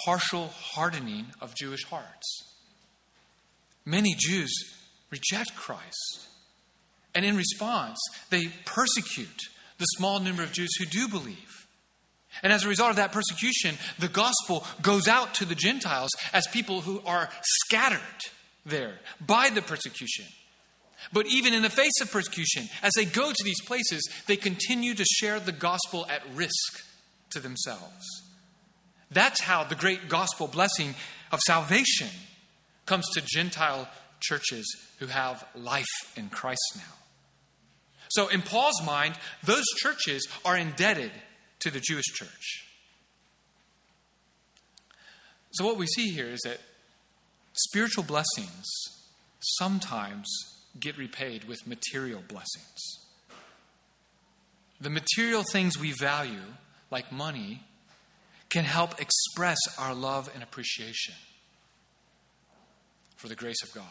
partial 0.05 0.49
hardening 0.49 1.27
of 1.41 1.55
Jewish 1.55 1.85
hearts. 1.85 2.55
Many 3.85 4.15
Jews 4.19 4.53
reject 5.11 5.57
Christ, 5.57 6.29
and 7.15 7.25
in 7.25 7.37
response, 7.37 7.99
they 8.31 8.49
persecute 8.65 9.49
the 9.81 9.87
small 9.87 10.21
number 10.21 10.45
of 10.45 10.53
Jews 10.53 10.71
who 10.79 10.87
do 10.87 11.09
believe. 11.09 11.67
And 12.43 12.53
as 12.53 12.65
a 12.65 12.69
result 12.69 12.91
of 12.91 12.97
that 12.97 13.11
persecution, 13.11 13.77
the 13.99 14.09
gospel 14.09 14.65
goes 14.81 15.09
out 15.09 15.35
to 15.35 15.45
the 15.45 15.57
Gentiles 15.57 16.11
as 16.33 16.47
people 16.47 16.83
who 16.83 17.03
are 17.05 17.29
scattered 17.43 17.99
there 18.65 19.01
by 19.21 19.51
the 19.51 19.63
persecution. 19.63 20.27
But 21.13 21.27
even 21.27 21.55
in 21.55 21.63
the 21.63 21.71
face 21.71 22.01
of 22.01 22.13
persecution, 22.13 22.69
as 22.83 22.93
they 22.95 23.05
go 23.05 23.33
to 23.33 23.45
these 23.45 23.61
places, 23.63 24.09
they 24.27 24.37
continue 24.37 24.95
to 24.95 25.05
share 25.05 25.41
the 25.41 25.53
gospel 25.53 26.07
at 26.09 26.23
risk 26.35 26.85
to 27.31 27.41
themselves. 27.41 28.07
That's 29.11 29.41
how 29.41 29.65
the 29.65 29.75
great 29.75 30.09
gospel 30.09 30.47
blessing 30.47 30.95
of 31.33 31.41
salvation 31.41 32.09
comes 32.87 33.09
to 33.15 33.23
Gentile 33.27 33.89
churches 34.21 34.67
who 34.99 35.07
have 35.07 35.45
life 35.57 35.87
in 36.17 36.29
Christ 36.29 36.61
now. 36.77 36.83
So, 38.11 38.27
in 38.27 38.43
Paul's 38.43 38.83
mind, 38.85 39.15
those 39.45 39.65
churches 39.79 40.27
are 40.45 40.57
indebted 40.57 41.13
to 41.61 41.71
the 41.71 41.81
Jewish 41.81 42.07
church. 42.07 42.67
So, 45.53 45.65
what 45.65 45.77
we 45.77 45.87
see 45.87 46.09
here 46.09 46.27
is 46.27 46.41
that 46.45 46.59
spiritual 47.53 48.03
blessings 48.03 48.67
sometimes 49.39 50.29
get 50.79 50.99
repaid 50.99 51.45
with 51.45 51.67
material 51.67 52.23
blessings. 52.27 52.99
The 54.81 54.91
material 54.91 55.45
things 55.45 55.79
we 55.79 55.93
value, 55.93 56.55
like 56.91 57.13
money, 57.13 57.63
can 58.49 58.65
help 58.65 59.01
express 59.01 59.59
our 59.79 59.95
love 59.95 60.29
and 60.35 60.43
appreciation 60.43 61.15
for 63.17 63.29
the 63.29 63.37
grace 63.37 63.63
of 63.63 63.73
God. 63.73 63.85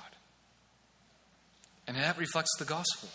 And 1.88 1.95
that 1.95 2.17
reflects 2.17 2.51
the 2.60 2.65
gospel. 2.65 3.10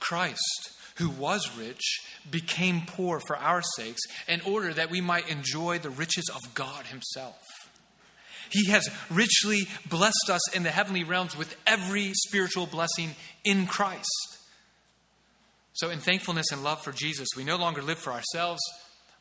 Christ, 0.00 0.72
who 0.96 1.10
was 1.10 1.56
rich, 1.56 2.00
became 2.30 2.82
poor 2.86 3.20
for 3.20 3.36
our 3.36 3.62
sakes 3.76 4.02
in 4.28 4.40
order 4.42 4.72
that 4.72 4.90
we 4.90 5.00
might 5.00 5.28
enjoy 5.28 5.78
the 5.78 5.90
riches 5.90 6.30
of 6.34 6.54
God 6.54 6.86
Himself. 6.86 7.36
He 8.50 8.70
has 8.70 8.88
richly 9.10 9.66
blessed 9.88 10.30
us 10.30 10.54
in 10.54 10.62
the 10.62 10.70
heavenly 10.70 11.04
realms 11.04 11.36
with 11.36 11.56
every 11.66 12.12
spiritual 12.14 12.66
blessing 12.66 13.14
in 13.44 13.66
Christ. 13.66 14.38
So, 15.72 15.90
in 15.90 15.98
thankfulness 15.98 16.52
and 16.52 16.64
love 16.64 16.82
for 16.82 16.92
Jesus, 16.92 17.28
we 17.36 17.44
no 17.44 17.56
longer 17.56 17.82
live 17.82 17.98
for 17.98 18.12
ourselves, 18.12 18.60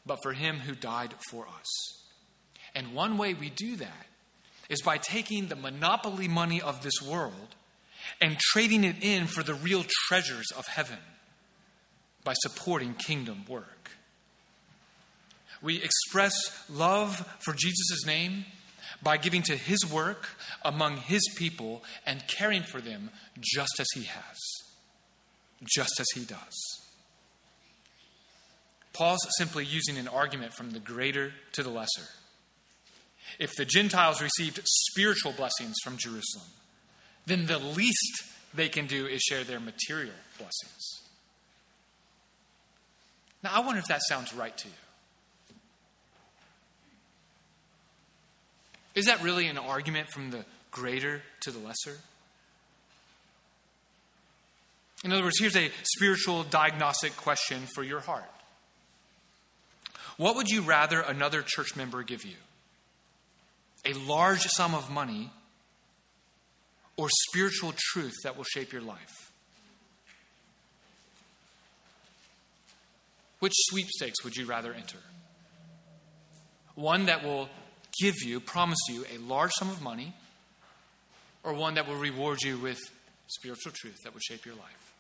but 0.06 0.22
for 0.24 0.34
Him 0.34 0.60
who 0.60 0.74
died 0.74 1.14
for 1.30 1.46
us. 1.48 2.04
And 2.74 2.94
one 2.94 3.18
way 3.18 3.34
we 3.34 3.50
do 3.50 3.76
that 3.78 4.06
is 4.70 4.82
by 4.82 4.98
taking 4.98 5.48
the 5.48 5.56
monopoly 5.56 6.28
money 6.28 6.62
of 6.62 6.82
this 6.82 7.02
world 7.02 7.56
and 8.22 8.38
trading 8.40 8.84
it 8.84 8.98
in 9.02 9.28
for 9.28 9.44
the 9.44 9.54
real 9.54 9.86
treasures 10.08 10.48
of 10.58 10.68
heaven 10.68 10.98
by 12.24 12.34
supporting 12.42 12.94
kingdom 12.94 13.46
work. 13.48 13.92
We 15.62 15.82
express 15.82 16.34
love 16.70 17.26
for 17.40 17.54
Jesus' 17.54 18.06
name 18.06 18.46
by 19.02 19.18
giving 19.18 19.44
to 19.44 19.56
his 19.56 19.86
work 19.92 20.28
among 20.64 20.98
his 20.98 21.22
people 21.38 21.84
and 22.06 22.28
caring 22.28 22.64
for 22.64 22.82
them 22.82 23.10
just 23.42 23.80
as 23.80 23.88
he 23.94 24.04
has, 24.04 24.38
just 25.64 26.00
as 26.00 26.06
he 26.14 26.26
does. 26.26 26.82
Paul's 28.94 29.20
simply 29.38 29.66
using 29.66 29.98
an 29.98 30.08
argument 30.08 30.54
from 30.54 30.72
the 30.72 30.80
greater 30.80 31.34
to 31.52 31.64
the 31.64 31.70
lesser. 31.70 32.08
If 33.40 33.52
the 33.56 33.66
Gentiles 33.66 34.22
received 34.22 34.62
spiritual 34.64 35.34
blessings 35.34 35.76
from 35.84 35.98
Jerusalem, 35.98 36.48
then 37.26 37.46
the 37.46 37.60
least 37.60 38.24
they 38.54 38.70
can 38.70 38.88
do 38.88 39.06
is 39.06 39.22
share 39.22 39.44
their 39.44 39.60
material 39.60 40.14
blessings. 40.38 41.02
Now, 43.44 43.52
I 43.54 43.60
wonder 43.60 43.80
if 43.80 43.88
that 43.88 44.02
sounds 44.08 44.34
right 44.34 44.58
to 44.58 44.68
you. 44.68 44.74
Is 48.96 49.06
that 49.06 49.22
really 49.22 49.48
an 49.48 49.58
argument 49.58 50.10
from 50.10 50.32
the 50.32 50.46
greater 50.72 51.22
to 51.42 51.52
the 51.52 51.60
lesser? 51.60 52.00
In 55.04 55.12
other 55.12 55.24
words, 55.24 55.38
here's 55.38 55.56
a 55.56 55.70
spiritual 55.84 56.44
diagnostic 56.44 57.16
question 57.18 57.68
for 57.76 57.84
your 57.84 58.00
heart. 58.00 58.24
What 60.18 60.38
would 60.38 60.48
you 60.48 60.62
rather 60.62 61.02
another 61.02 61.44
church 61.46 61.76
member 61.76 62.02
give 62.04 62.26
you? 62.26 62.38
A 63.86 63.94
large 63.94 64.48
sum 64.48 64.74
of 64.74 64.90
money 64.90 65.30
or 66.98 67.08
spiritual 67.30 67.74
truth 67.76 68.16
that 68.24 68.38
will 68.38 68.46
shape 68.46 68.72
your 68.72 68.82
life? 68.82 69.32
Which 73.40 73.54
sweepstakes 73.70 74.24
would 74.24 74.36
you 74.36 74.46
rather 74.46 74.74
enter? 74.74 74.98
One 76.76 77.06
that 77.06 77.24
will 77.24 77.50
give 78.02 78.16
you, 78.24 78.40
promise 78.40 78.80
you, 78.90 79.06
a 79.14 79.18
large 79.20 79.52
sum 79.54 79.70
of 79.70 79.82
money, 79.82 80.14
or 81.44 81.54
one 81.54 81.76
that 81.76 81.88
will 81.88 81.96
reward 81.96 82.42
you 82.42 82.58
with 82.58 82.80
spiritual 83.28 83.72
truth 83.76 83.98
that 84.04 84.14
will 84.14 84.22
shape 84.22 84.46
your 84.46 84.56
life? 84.56 84.94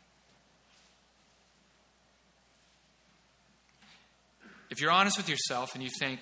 If 4.69 4.81
you're 4.81 4.91
honest 4.91 5.17
with 5.17 5.29
yourself 5.29 5.73
and 5.73 5.83
you 5.83 5.89
think, 5.99 6.19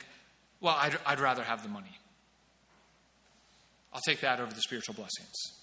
well, 0.62 0.76
I'd, 0.80 0.98
I'd 1.06 1.20
rather 1.20 1.44
have 1.44 1.64
the 1.64 1.70
money, 1.70 1.98
I'll 3.94 4.02
take 4.06 4.22
that 4.22 4.40
over 4.40 4.54
the 4.54 4.62
spiritual 4.62 4.96
blessings. 4.96 5.63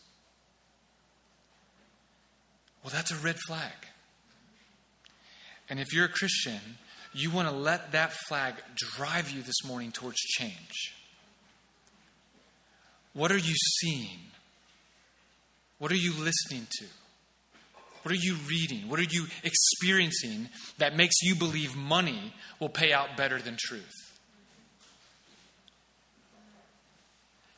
Well, 2.83 2.93
that's 2.93 3.11
a 3.11 3.17
red 3.17 3.37
flag. 3.47 3.73
And 5.69 5.79
if 5.79 5.93
you're 5.93 6.07
a 6.07 6.09
Christian, 6.09 6.79
you 7.13 7.31
want 7.31 7.49
to 7.49 7.55
let 7.55 7.93
that 7.93 8.13
flag 8.29 8.55
drive 8.77 9.31
you 9.31 9.43
this 9.43 9.65
morning 9.65 9.93
towards 9.93 10.17
change. 10.17 10.95
What 13.13 13.31
are 13.31 13.39
you 13.39 13.55
seeing? 13.81 14.19
What 15.79 15.91
are 15.91 15.97
you 15.97 16.13
listening 16.13 16.67
to? 16.79 16.87
What 18.03 18.13
are 18.13 18.19
you 18.19 18.37
reading? 18.49 18.89
What 18.89 18.99
are 18.99 19.07
you 19.11 19.27
experiencing 19.45 20.49
that 20.79 20.97
makes 20.97 21.23
you 21.23 21.35
believe 21.35 21.77
money 21.77 22.33
will 22.59 22.69
pay 22.69 22.93
out 22.93 23.17
better 23.17 23.41
than 23.41 23.57
truth? 23.59 23.93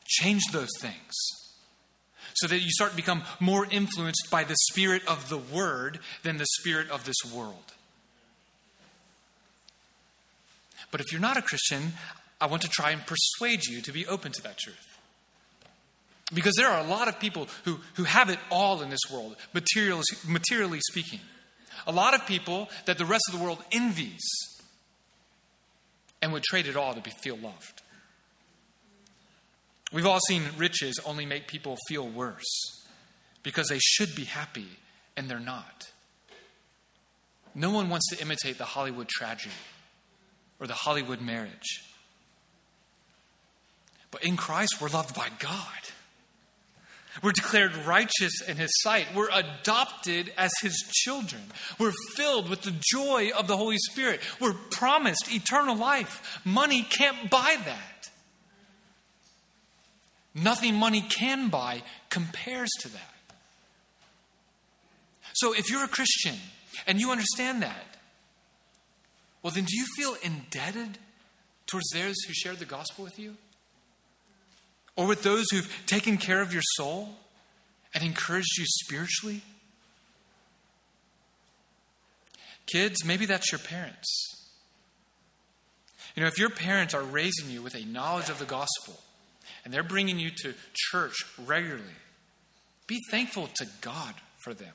Change 0.05 0.41
those 0.51 0.69
things 0.79 1.13
so 2.35 2.47
that 2.47 2.59
you 2.59 2.71
start 2.71 2.91
to 2.91 2.95
become 2.95 3.23
more 3.39 3.67
influenced 3.69 4.27
by 4.31 4.43
the 4.43 4.55
spirit 4.71 5.01
of 5.07 5.29
the 5.29 5.37
word 5.37 5.99
than 6.23 6.37
the 6.37 6.45
spirit 6.59 6.89
of 6.89 7.05
this 7.05 7.17
world. 7.33 7.73
But 10.91 11.01
if 11.01 11.11
you're 11.11 11.21
not 11.21 11.37
a 11.37 11.41
Christian, 11.41 11.93
I 12.39 12.47
want 12.47 12.61
to 12.63 12.69
try 12.69 12.91
and 12.91 13.01
persuade 13.05 13.65
you 13.65 13.81
to 13.81 13.91
be 13.91 14.05
open 14.05 14.31
to 14.31 14.41
that 14.43 14.57
truth. 14.57 14.97
Because 16.33 16.53
there 16.55 16.67
are 16.67 16.79
a 16.79 16.87
lot 16.87 17.07
of 17.07 17.19
people 17.19 17.47
who, 17.65 17.79
who 17.95 18.03
have 18.03 18.29
it 18.29 18.39
all 18.49 18.81
in 18.81 18.89
this 18.89 18.99
world, 19.11 19.35
materially, 19.53 20.03
materially 20.27 20.79
speaking. 20.89 21.19
A 21.85 21.91
lot 21.91 22.13
of 22.13 22.25
people 22.25 22.69
that 22.85 22.97
the 22.97 23.05
rest 23.05 23.23
of 23.31 23.37
the 23.37 23.43
world 23.43 23.63
envies 23.71 24.23
and 26.21 26.31
would 26.31 26.43
trade 26.43 26.67
it 26.67 26.75
all 26.75 26.93
to 26.93 27.01
be, 27.01 27.11
feel 27.21 27.37
loved. 27.37 27.82
We've 29.93 30.07
all 30.07 30.19
seen 30.27 30.43
riches 30.57 30.99
only 31.05 31.25
make 31.25 31.47
people 31.47 31.77
feel 31.87 32.07
worse 32.07 32.83
because 33.43 33.67
they 33.67 33.79
should 33.79 34.15
be 34.15 34.25
happy 34.25 34.67
and 35.15 35.29
they're 35.29 35.39
not. 35.39 35.91
No 37.53 37.69
one 37.69 37.89
wants 37.89 38.09
to 38.09 38.19
imitate 38.19 38.57
the 38.57 38.65
Hollywood 38.65 39.07
tragedy 39.07 39.53
or 40.59 40.65
the 40.65 40.73
Hollywood 40.73 41.21
marriage. 41.21 41.83
But 44.09 44.23
in 44.23 44.35
Christ, 44.35 44.81
we're 44.81 44.89
loved 44.89 45.15
by 45.15 45.27
God. 45.37 45.67
We're 47.21 47.31
declared 47.31 47.75
righteous 47.85 48.41
in 48.47 48.57
His 48.57 48.71
sight. 48.81 49.05
We're 49.15 49.29
adopted 49.29 50.33
as 50.35 50.51
His 50.61 50.75
children. 50.91 51.43
We're 51.77 51.93
filled 52.15 52.49
with 52.49 52.63
the 52.63 52.73
joy 52.91 53.29
of 53.37 53.47
the 53.47 53.57
Holy 53.57 53.77
Spirit. 53.77 54.21
We're 54.39 54.53
promised 54.71 55.31
eternal 55.31 55.75
life. 55.75 56.41
Money 56.43 56.81
can't 56.81 57.29
buy 57.29 57.57
that. 57.65 58.09
Nothing 60.35 60.75
money 60.75 61.01
can 61.01 61.49
buy 61.49 61.83
compares 62.09 62.69
to 62.81 62.89
that. 62.89 63.13
So 65.33 65.53
if 65.53 65.69
you're 65.69 65.83
a 65.83 65.87
Christian 65.87 66.35
and 66.87 66.99
you 66.99 67.11
understand 67.11 67.61
that, 67.61 67.97
well, 69.41 69.51
then 69.51 69.65
do 69.65 69.75
you 69.75 69.85
feel 69.97 70.15
indebted 70.23 70.97
towards 71.67 71.89
those 71.93 72.15
who 72.25 72.33
shared 72.33 72.59
the 72.59 72.65
gospel 72.65 73.03
with 73.03 73.19
you? 73.19 73.35
Or 74.95 75.07
with 75.07 75.23
those 75.23 75.45
who've 75.51 75.69
taken 75.85 76.17
care 76.17 76.41
of 76.41 76.53
your 76.53 76.61
soul 76.75 77.09
and 77.93 78.03
encouraged 78.03 78.57
you 78.57 78.65
spiritually? 78.65 79.41
Kids, 82.71 83.03
maybe 83.03 83.25
that's 83.25 83.51
your 83.51 83.59
parents. 83.59 84.49
You 86.15 86.21
know, 86.21 86.27
if 86.27 86.37
your 86.37 86.49
parents 86.49 86.93
are 86.93 87.01
raising 87.01 87.49
you 87.49 87.61
with 87.61 87.75
a 87.75 87.85
knowledge 87.85 88.29
of 88.29 88.39
the 88.39 88.45
gospel 88.45 88.99
and 89.63 89.73
they're 89.73 89.83
bringing 89.83 90.19
you 90.19 90.29
to 90.41 90.53
church 90.73 91.15
regularly, 91.45 91.83
be 92.87 92.99
thankful 93.09 93.47
to 93.55 93.65
God 93.81 94.13
for 94.43 94.53
them. 94.53 94.73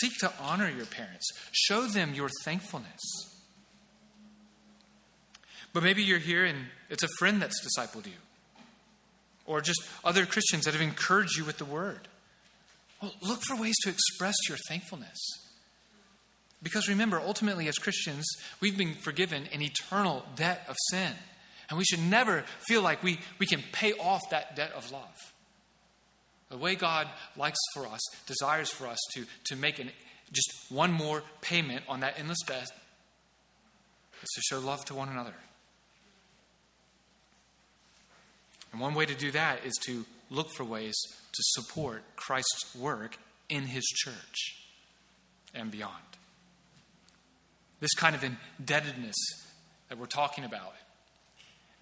Seek 0.00 0.12
to 0.18 0.32
honor 0.40 0.68
your 0.68 0.86
parents, 0.86 1.26
show 1.52 1.86
them 1.86 2.14
your 2.14 2.28
thankfulness. 2.44 3.00
But 5.72 5.82
maybe 5.82 6.02
you're 6.02 6.18
here 6.18 6.44
and 6.44 6.58
it's 6.88 7.02
a 7.02 7.08
friend 7.18 7.40
that's 7.40 7.60
discipled 7.64 8.06
you 8.06 8.12
or 9.46 9.60
just 9.60 9.82
other 10.04 10.26
Christians 10.26 10.64
that 10.64 10.74
have 10.74 10.82
encouraged 10.82 11.36
you 11.36 11.44
with 11.44 11.58
the 11.58 11.64
word. 11.64 12.08
Well, 13.02 13.12
look 13.22 13.40
for 13.42 13.56
ways 13.56 13.76
to 13.82 13.90
express 13.90 14.34
your 14.48 14.58
thankfulness. 14.68 15.18
Because 16.62 16.88
remember, 16.88 17.18
ultimately, 17.18 17.66
as 17.68 17.76
Christians, 17.76 18.26
we've 18.60 18.76
been 18.76 18.94
forgiven 18.94 19.44
an 19.52 19.62
eternal 19.62 20.24
debt 20.36 20.64
of 20.68 20.76
sin. 20.90 21.12
And 21.70 21.78
we 21.78 21.84
should 21.84 22.02
never 22.02 22.44
feel 22.66 22.82
like 22.82 23.02
we, 23.02 23.20
we 23.38 23.46
can 23.46 23.62
pay 23.72 23.92
off 23.92 24.20
that 24.30 24.56
debt 24.56 24.72
of 24.76 24.90
love. 24.90 25.16
The 26.50 26.58
way 26.58 26.74
God 26.74 27.08
likes 27.36 27.60
for 27.74 27.86
us, 27.86 28.00
desires 28.26 28.70
for 28.70 28.88
us 28.88 28.98
to, 29.14 29.24
to 29.44 29.56
make 29.56 29.78
an, 29.78 29.90
just 30.32 30.52
one 30.68 30.90
more 30.90 31.22
payment 31.40 31.84
on 31.88 32.00
that 32.00 32.18
endless 32.18 32.40
debt 32.44 32.68
is 34.20 34.28
to 34.34 34.40
show 34.42 34.58
love 34.58 34.84
to 34.86 34.94
one 34.94 35.08
another. 35.08 35.34
And 38.72 38.80
one 38.80 38.94
way 38.94 39.06
to 39.06 39.14
do 39.14 39.30
that 39.30 39.64
is 39.64 39.74
to 39.86 40.04
look 40.28 40.50
for 40.56 40.64
ways 40.64 40.96
to 41.32 41.42
support 41.62 42.02
Christ's 42.16 42.74
work 42.74 43.16
in 43.48 43.62
his 43.62 43.84
church 43.84 44.56
and 45.54 45.70
beyond. 45.70 45.94
This 47.78 47.94
kind 47.94 48.16
of 48.16 48.24
indebtedness 48.24 49.16
that 49.88 49.98
we're 49.98 50.06
talking 50.06 50.44
about 50.44 50.74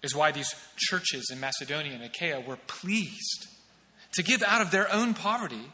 is 0.01 0.15
why 0.15 0.31
these 0.31 0.53
churches 0.77 1.29
in 1.31 1.39
Macedonia 1.39 1.93
and 1.93 2.03
Achaia 2.03 2.39
were 2.39 2.57
pleased 2.67 3.47
to 4.13 4.23
give 4.23 4.41
out 4.43 4.61
of 4.61 4.71
their 4.71 4.91
own 4.91 5.13
poverty 5.13 5.71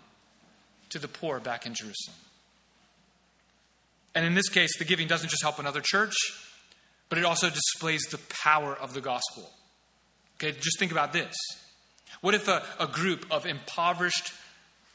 to 0.89 0.99
the 0.99 1.07
poor 1.07 1.39
back 1.39 1.65
in 1.65 1.73
Jerusalem. 1.73 2.17
And 4.13 4.25
in 4.25 4.33
this 4.33 4.49
case, 4.49 4.77
the 4.77 4.85
giving 4.85 5.07
doesn't 5.07 5.29
just 5.29 5.43
help 5.43 5.59
another 5.59 5.81
church, 5.83 6.15
but 7.09 7.17
it 7.17 7.25
also 7.25 7.49
displays 7.49 8.03
the 8.03 8.19
power 8.43 8.73
of 8.73 8.93
the 8.93 9.01
gospel. 9.01 9.49
Okay, 10.37 10.51
just 10.53 10.79
think 10.79 10.91
about 10.91 11.13
this. 11.13 11.35
What 12.21 12.33
if 12.33 12.47
a, 12.47 12.63
a 12.79 12.87
group 12.87 13.25
of 13.29 13.45
impoverished, 13.45 14.33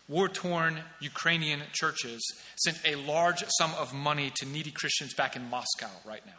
war 0.09 0.29
torn 0.29 0.81
Ukrainian 1.01 1.61
churches 1.73 2.21
sent 2.57 2.81
a 2.85 2.97
large 2.97 3.45
sum 3.59 3.73
of 3.79 3.95
money 3.95 4.33
to 4.37 4.47
needy 4.47 4.71
Christians 4.71 5.15
back 5.15 5.37
in 5.37 5.49
Moscow 5.49 5.91
right 6.05 6.25
now? 6.27 6.33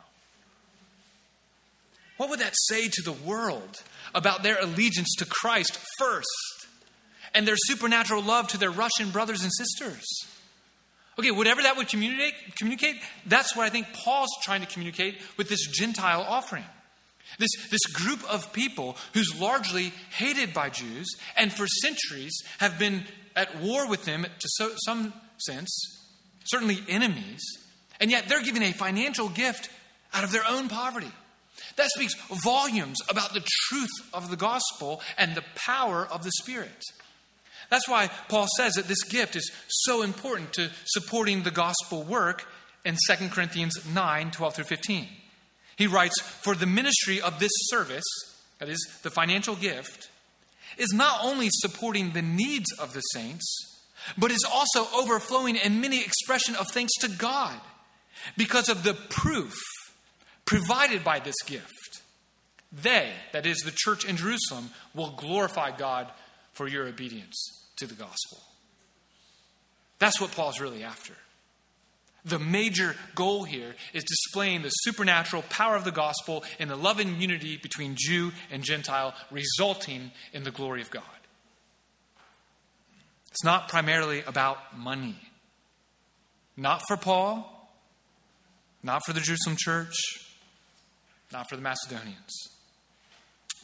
What 2.17 2.29
would 2.29 2.39
that 2.39 2.53
say 2.69 2.87
to 2.87 3.01
the 3.01 3.11
world 3.11 3.81
about 4.13 4.43
their 4.43 4.59
allegiance 4.59 5.15
to 5.17 5.25
Christ 5.25 5.77
first 5.97 6.27
and 7.33 7.47
their 7.47 7.55
supernatural 7.57 8.21
love 8.21 8.47
to 8.49 8.57
their 8.57 8.71
Russian 8.71 9.09
brothers 9.11 9.43
and 9.43 9.51
sisters? 9.53 10.05
Okay, 11.19 11.31
whatever 11.31 11.61
that 11.63 11.77
would 11.77 11.87
communicate, 11.87 12.33
communicate, 12.55 12.95
that's 13.25 13.55
what 13.55 13.65
I 13.65 13.69
think 13.69 13.87
Paul's 13.93 14.31
trying 14.43 14.61
to 14.61 14.67
communicate 14.67 15.21
with 15.37 15.49
this 15.49 15.67
Gentile 15.67 16.25
offering. 16.27 16.63
This, 17.37 17.51
this 17.69 17.85
group 17.93 18.23
of 18.29 18.51
people 18.53 18.97
who's 19.13 19.39
largely 19.39 19.93
hated 20.11 20.53
by 20.53 20.69
Jews 20.69 21.07
and 21.37 21.51
for 21.51 21.67
centuries 21.67 22.43
have 22.59 22.77
been 22.77 23.05
at 23.35 23.59
war 23.61 23.87
with 23.87 24.05
them 24.05 24.23
to 24.23 24.47
so, 24.47 24.71
some 24.85 25.13
sense, 25.37 25.69
certainly 26.45 26.79
enemies, 26.87 27.41
and 27.99 28.11
yet 28.11 28.27
they're 28.27 28.43
giving 28.43 28.63
a 28.63 28.73
financial 28.73 29.29
gift 29.29 29.69
out 30.13 30.23
of 30.23 30.31
their 30.31 30.45
own 30.47 30.67
poverty. 30.67 31.11
That 31.75 31.89
speaks 31.95 32.15
volumes 32.43 32.97
about 33.09 33.33
the 33.33 33.43
truth 33.67 33.89
of 34.13 34.29
the 34.29 34.35
gospel 34.35 35.01
and 35.17 35.35
the 35.35 35.43
power 35.55 36.05
of 36.05 36.23
the 36.23 36.31
Spirit. 36.41 36.83
That's 37.69 37.87
why 37.87 38.09
Paul 38.27 38.47
says 38.57 38.73
that 38.73 38.87
this 38.87 39.03
gift 39.03 39.35
is 39.35 39.49
so 39.69 40.01
important 40.01 40.53
to 40.53 40.69
supporting 40.85 41.43
the 41.43 41.51
gospel 41.51 42.03
work 42.03 42.45
in 42.83 42.97
2 43.07 43.29
Corinthians 43.29 43.79
9 43.93 44.31
12 44.31 44.55
through 44.55 44.65
15. 44.65 45.07
He 45.77 45.87
writes, 45.87 46.19
For 46.19 46.53
the 46.53 46.65
ministry 46.65 47.21
of 47.21 47.39
this 47.39 47.51
service, 47.69 48.03
that 48.59 48.69
is, 48.69 48.79
the 49.03 49.09
financial 49.09 49.55
gift, 49.55 50.09
is 50.77 50.93
not 50.93 51.21
only 51.23 51.47
supporting 51.49 52.11
the 52.11 52.21
needs 52.21 52.71
of 52.77 52.93
the 52.93 53.01
saints, 53.01 53.45
but 54.17 54.31
is 54.31 54.45
also 54.51 54.87
overflowing 54.95 55.55
in 55.55 55.81
many 55.81 56.01
expression 56.01 56.55
of 56.55 56.67
thanks 56.67 56.93
to 56.99 57.07
God 57.07 57.59
because 58.37 58.69
of 58.69 58.83
the 58.83 58.93
proof 58.93 59.55
provided 60.51 61.01
by 61.01 61.17
this 61.17 61.41
gift. 61.45 62.01
They, 62.73 63.09
that 63.31 63.45
is 63.45 63.59
the 63.59 63.71
church 63.73 64.03
in 64.03 64.17
Jerusalem, 64.17 64.69
will 64.93 65.11
glorify 65.11 65.71
God 65.71 66.11
for 66.51 66.67
your 66.67 66.87
obedience 66.87 67.69
to 67.77 67.87
the 67.87 67.93
gospel. 67.93 68.39
That's 69.97 70.19
what 70.19 70.33
Paul's 70.33 70.59
really 70.59 70.83
after. 70.83 71.13
The 72.25 72.37
major 72.37 72.97
goal 73.15 73.45
here 73.45 73.75
is 73.93 74.03
displaying 74.03 74.61
the 74.61 74.69
supernatural 74.69 75.43
power 75.43 75.77
of 75.77 75.85
the 75.85 75.91
gospel 75.91 76.43
in 76.59 76.67
the 76.67 76.75
love 76.75 76.99
and 76.99 77.21
unity 77.21 77.55
between 77.55 77.95
Jew 77.97 78.33
and 78.51 78.61
Gentile, 78.61 79.13
resulting 79.31 80.11
in 80.33 80.43
the 80.43 80.51
glory 80.51 80.81
of 80.81 80.91
God. 80.91 81.03
It's 83.29 83.45
not 83.45 83.69
primarily 83.69 84.21
about 84.27 84.77
money. 84.77 85.15
Not 86.57 86.81
for 86.89 86.97
Paul, 86.97 87.71
not 88.83 89.01
for 89.05 89.13
the 89.13 89.21
Jerusalem 89.21 89.55
church, 89.57 89.95
not 91.31 91.49
for 91.49 91.55
the 91.55 91.61
Macedonians. 91.61 92.49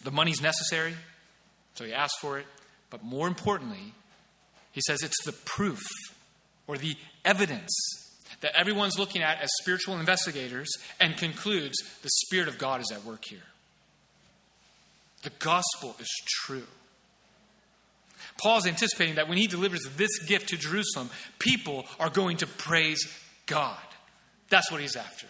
The 0.04 0.12
money's 0.12 0.42
necessary, 0.42 0.96
so 1.76 1.84
he 1.86 1.94
asks 1.94 2.20
for 2.20 2.40
it, 2.40 2.46
but 2.90 3.04
more 3.04 3.28
importantly, 3.28 3.94
he 4.72 4.82
says 4.82 5.02
it's 5.02 5.24
the 5.26 5.34
proof 5.34 5.82
or 6.68 6.78
the 6.78 6.96
evidence 7.26 7.72
that 8.42 8.56
everyone's 8.56 9.00
looking 9.00 9.24
at 9.24 9.42
as 9.42 9.50
spiritual 9.62 9.98
investigators 9.98 10.70
and 11.00 11.18
concludes 11.18 11.78
the 12.04 12.10
Spirit 12.26 12.48
of 12.48 12.58
God 12.58 12.82
is 12.82 12.92
at 12.94 13.04
work 13.04 13.24
here. 13.26 13.40
The 15.24 15.32
gospel 15.40 15.96
is 16.00 16.08
true. 16.46 16.68
Paul's 18.38 18.68
anticipating 18.68 19.16
that 19.16 19.28
when 19.28 19.38
he 19.38 19.48
delivers 19.48 19.82
this 19.96 20.20
gift 20.20 20.50
to 20.50 20.58
Jerusalem, 20.58 21.10
people 21.40 21.86
are 22.00 22.10
going 22.10 22.38
to 22.38 22.48
praise 22.48 23.00
God. 23.48 23.78
That's 24.50 24.72
what 24.72 24.80
he's 24.80 24.96
after. 24.96 25.28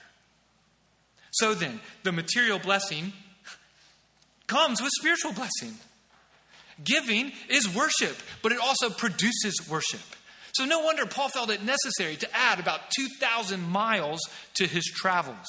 So 1.39 1.53
then, 1.53 1.79
the 2.03 2.11
material 2.11 2.59
blessing 2.59 3.13
comes 4.47 4.81
with 4.81 4.91
spiritual 4.99 5.33
blessing. 5.33 5.77
Giving 6.83 7.31
is 7.49 7.73
worship, 7.73 8.17
but 8.41 8.51
it 8.51 8.59
also 8.59 8.89
produces 8.89 9.67
worship. 9.69 10.01
So, 10.53 10.65
no 10.65 10.79
wonder 10.79 11.05
Paul 11.05 11.29
felt 11.29 11.51
it 11.51 11.63
necessary 11.63 12.15
to 12.15 12.27
add 12.35 12.59
about 12.59 12.89
2,000 12.95 13.61
miles 13.61 14.19
to 14.55 14.65
his 14.65 14.85
travels 14.85 15.45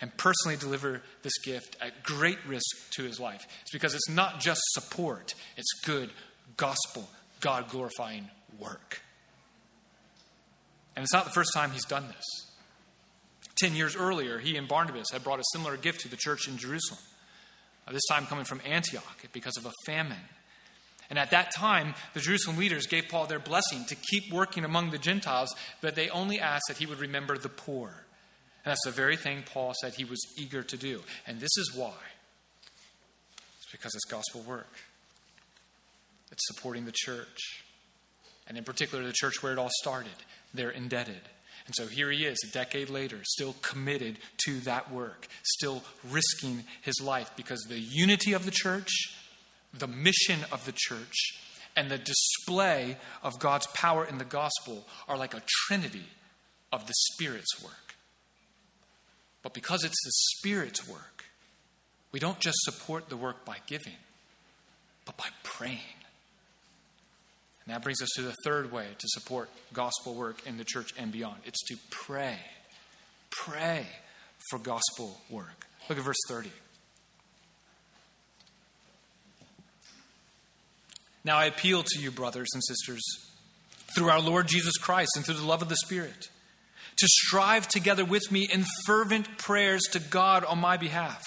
and 0.00 0.14
personally 0.16 0.56
deliver 0.56 1.00
this 1.22 1.38
gift 1.38 1.76
at 1.80 2.02
great 2.02 2.38
risk 2.46 2.90
to 2.92 3.04
his 3.04 3.18
life. 3.18 3.46
It's 3.62 3.70
because 3.70 3.94
it's 3.94 4.08
not 4.08 4.40
just 4.40 4.60
support, 4.72 5.34
it's 5.56 5.72
good, 5.84 6.10
gospel, 6.56 7.08
God 7.40 7.68
glorifying 7.70 8.28
work. 8.58 9.00
And 10.96 11.02
it's 11.02 11.12
not 11.12 11.24
the 11.24 11.30
first 11.30 11.52
time 11.54 11.70
he's 11.70 11.86
done 11.86 12.06
this. 12.08 12.50
Ten 13.56 13.74
years 13.74 13.94
earlier, 13.94 14.38
he 14.38 14.56
and 14.56 14.66
Barnabas 14.66 15.10
had 15.12 15.22
brought 15.22 15.38
a 15.38 15.44
similar 15.52 15.76
gift 15.76 16.00
to 16.00 16.08
the 16.08 16.16
church 16.16 16.48
in 16.48 16.56
Jerusalem, 16.56 17.00
uh, 17.86 17.92
this 17.92 18.04
time 18.10 18.26
coming 18.26 18.44
from 18.44 18.60
Antioch 18.64 19.24
because 19.32 19.56
of 19.56 19.66
a 19.66 19.72
famine. 19.86 20.16
And 21.10 21.18
at 21.18 21.30
that 21.30 21.52
time, 21.54 21.94
the 22.14 22.20
Jerusalem 22.20 22.56
leaders 22.56 22.86
gave 22.86 23.08
Paul 23.08 23.26
their 23.26 23.38
blessing 23.38 23.84
to 23.88 23.94
keep 23.94 24.32
working 24.32 24.64
among 24.64 24.90
the 24.90 24.98
Gentiles, 24.98 25.54
but 25.80 25.94
they 25.94 26.08
only 26.08 26.40
asked 26.40 26.64
that 26.68 26.78
he 26.78 26.86
would 26.86 26.98
remember 26.98 27.36
the 27.36 27.48
poor. 27.48 27.88
And 28.64 28.70
that's 28.70 28.84
the 28.84 28.90
very 28.90 29.16
thing 29.16 29.44
Paul 29.44 29.74
said 29.80 29.94
he 29.94 30.04
was 30.04 30.20
eager 30.38 30.62
to 30.62 30.76
do. 30.76 31.02
And 31.26 31.38
this 31.38 31.56
is 31.58 31.72
why 31.76 31.92
it's 33.58 33.70
because 33.70 33.94
it's 33.94 34.06
gospel 34.06 34.40
work, 34.42 34.72
it's 36.32 36.46
supporting 36.46 36.86
the 36.86 36.94
church. 36.94 37.62
And 38.46 38.58
in 38.58 38.64
particular, 38.64 39.04
the 39.04 39.12
church 39.12 39.42
where 39.42 39.52
it 39.52 39.58
all 39.58 39.70
started. 39.82 40.12
They're 40.52 40.70
indebted. 40.70 41.20
And 41.66 41.74
so 41.74 41.86
here 41.86 42.10
he 42.10 42.24
is, 42.26 42.38
a 42.44 42.52
decade 42.52 42.90
later, 42.90 43.18
still 43.24 43.54
committed 43.62 44.18
to 44.44 44.60
that 44.60 44.92
work, 44.92 45.28
still 45.42 45.82
risking 46.10 46.64
his 46.82 47.00
life 47.02 47.30
because 47.36 47.64
the 47.68 47.80
unity 47.80 48.34
of 48.34 48.44
the 48.44 48.50
church 48.50 48.90
the 49.78 49.88
mission 49.88 50.40
of 50.52 50.64
the 50.64 50.74
church 50.74 51.40
and 51.76 51.90
the 51.90 51.98
display 51.98 52.96
of 53.22 53.38
God's 53.40 53.66
power 53.68 54.04
in 54.04 54.18
the 54.18 54.24
gospel 54.24 54.86
are 55.08 55.18
like 55.18 55.34
a 55.34 55.42
trinity 55.66 56.04
of 56.72 56.86
the 56.86 56.94
Spirit's 57.12 57.62
work. 57.62 57.96
But 59.42 59.54
because 59.54 59.84
it's 59.84 60.04
the 60.04 60.38
Spirit's 60.38 60.88
work, 60.88 61.24
we 62.12 62.20
don't 62.20 62.38
just 62.38 62.58
support 62.60 63.08
the 63.08 63.16
work 63.16 63.44
by 63.44 63.56
giving, 63.66 63.96
but 65.04 65.16
by 65.16 65.26
praying. 65.42 65.80
And 67.66 67.74
that 67.74 67.82
brings 67.82 68.02
us 68.02 68.10
to 68.16 68.22
the 68.22 68.34
third 68.44 68.70
way 68.70 68.86
to 68.98 69.06
support 69.08 69.48
gospel 69.72 70.14
work 70.14 70.46
in 70.46 70.58
the 70.58 70.64
church 70.64 70.90
and 70.98 71.10
beyond 71.10 71.36
it's 71.44 71.62
to 71.68 71.76
pray. 71.90 72.38
Pray 73.30 73.86
for 74.50 74.58
gospel 74.58 75.20
work. 75.30 75.66
Look 75.88 75.98
at 75.98 76.04
verse 76.04 76.18
30. 76.28 76.50
Now 81.24 81.38
I 81.38 81.46
appeal 81.46 81.82
to 81.82 82.00
you, 82.00 82.10
brothers 82.10 82.48
and 82.52 82.62
sisters, 82.62 83.02
through 83.94 84.10
our 84.10 84.20
Lord 84.20 84.46
Jesus 84.46 84.76
Christ 84.76 85.12
and 85.16 85.24
through 85.24 85.36
the 85.36 85.46
love 85.46 85.62
of 85.62 85.70
the 85.70 85.76
Spirit, 85.76 86.28
to 86.96 87.06
strive 87.08 87.66
together 87.66 88.04
with 88.04 88.30
me 88.30 88.46
in 88.52 88.64
fervent 88.84 89.38
prayers 89.38 89.82
to 89.92 90.00
God 90.00 90.44
on 90.44 90.58
my 90.58 90.76
behalf, 90.76 91.22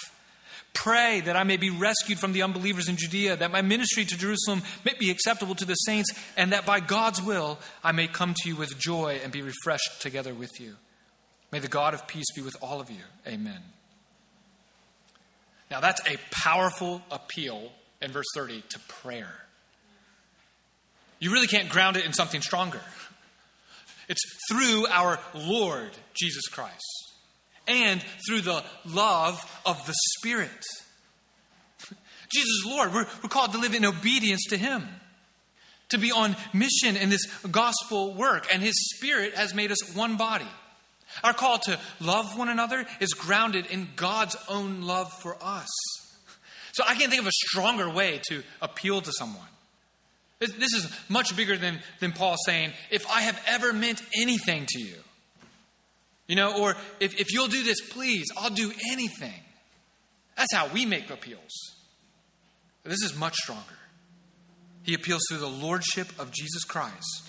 Pray 0.74 1.20
that 1.22 1.36
I 1.36 1.44
may 1.44 1.56
be 1.56 1.70
rescued 1.70 2.18
from 2.18 2.32
the 2.32 2.42
unbelievers 2.42 2.88
in 2.88 2.96
Judea, 2.96 3.36
that 3.36 3.50
my 3.50 3.62
ministry 3.62 4.04
to 4.04 4.16
Jerusalem 4.16 4.62
may 4.84 4.94
be 4.98 5.10
acceptable 5.10 5.54
to 5.56 5.64
the 5.64 5.74
saints, 5.74 6.12
and 6.36 6.52
that 6.52 6.64
by 6.64 6.80
God's 6.80 7.20
will 7.20 7.58
I 7.82 7.92
may 7.92 8.06
come 8.06 8.34
to 8.36 8.48
you 8.48 8.56
with 8.56 8.78
joy 8.78 9.20
and 9.22 9.32
be 9.32 9.42
refreshed 9.42 10.00
together 10.00 10.32
with 10.32 10.60
you. 10.60 10.76
May 11.50 11.58
the 11.58 11.68
God 11.68 11.94
of 11.94 12.06
peace 12.06 12.26
be 12.34 12.42
with 12.42 12.56
all 12.62 12.80
of 12.80 12.90
you. 12.90 13.02
Amen. 13.26 13.60
Now, 15.70 15.80
that's 15.80 16.00
a 16.06 16.16
powerful 16.30 17.02
appeal 17.10 17.72
in 18.00 18.12
verse 18.12 18.26
30 18.34 18.62
to 18.70 18.78
prayer. 18.80 19.34
You 21.18 21.32
really 21.32 21.46
can't 21.48 21.68
ground 21.68 21.96
it 21.96 22.06
in 22.06 22.12
something 22.12 22.40
stronger. 22.40 22.80
It's 24.08 24.22
through 24.48 24.86
our 24.86 25.18
Lord 25.34 25.90
Jesus 26.14 26.46
Christ 26.46 27.07
and 27.68 28.02
through 28.26 28.40
the 28.40 28.62
love 28.84 29.60
of 29.64 29.84
the 29.86 29.94
Spirit. 30.16 30.64
Jesus 32.32 32.64
Lord. 32.66 32.92
We're, 32.92 33.06
we're 33.22 33.28
called 33.28 33.52
to 33.52 33.58
live 33.58 33.74
in 33.74 33.84
obedience 33.84 34.44
to 34.50 34.56
Him, 34.56 34.86
to 35.90 35.98
be 35.98 36.12
on 36.12 36.36
mission 36.52 36.96
in 36.96 37.10
this 37.10 37.24
gospel 37.50 38.14
work, 38.14 38.46
and 38.52 38.62
His 38.62 38.74
Spirit 38.96 39.34
has 39.34 39.54
made 39.54 39.70
us 39.72 39.94
one 39.94 40.16
body. 40.16 40.48
Our 41.24 41.32
call 41.32 41.58
to 41.60 41.78
love 42.00 42.36
one 42.36 42.48
another 42.48 42.86
is 43.00 43.14
grounded 43.14 43.66
in 43.66 43.88
God's 43.96 44.36
own 44.48 44.82
love 44.82 45.10
for 45.12 45.36
us. 45.40 45.68
So 46.72 46.84
I 46.86 46.94
can't 46.94 47.10
think 47.10 47.22
of 47.22 47.28
a 47.28 47.32
stronger 47.32 47.90
way 47.90 48.20
to 48.28 48.42
appeal 48.60 49.00
to 49.00 49.12
someone. 49.12 49.46
This 50.38 50.74
is 50.74 50.88
much 51.08 51.34
bigger 51.34 51.56
than, 51.56 51.80
than 51.98 52.12
Paul 52.12 52.36
saying, 52.46 52.72
if 52.90 53.08
I 53.10 53.22
have 53.22 53.42
ever 53.48 53.72
meant 53.72 54.00
anything 54.16 54.66
to 54.68 54.80
you, 54.80 54.94
you 56.28 56.36
know, 56.36 56.62
or 56.62 56.76
if, 57.00 57.18
if 57.18 57.32
you'll 57.32 57.48
do 57.48 57.64
this, 57.64 57.80
please, 57.80 58.26
I'll 58.36 58.50
do 58.50 58.70
anything. 58.92 59.40
That's 60.36 60.54
how 60.54 60.68
we 60.68 60.86
make 60.86 61.10
appeals. 61.10 61.74
This 62.84 63.02
is 63.02 63.18
much 63.18 63.34
stronger. 63.34 63.62
He 64.82 64.94
appeals 64.94 65.22
through 65.28 65.40
the 65.40 65.48
lordship 65.48 66.08
of 66.18 66.30
Jesus 66.30 66.64
Christ 66.64 67.28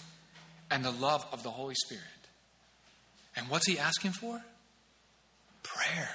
and 0.70 0.86
the 0.86 0.92
love 0.92 1.26
of 1.32 1.44
the 1.44 1.50
Holy 1.50 1.76
Spirit. 1.76 2.04
And 3.36 3.50
what's 3.50 3.68
he 3.68 3.80
asking 3.80 4.12
for? 4.12 4.42
Prayer. 5.64 6.10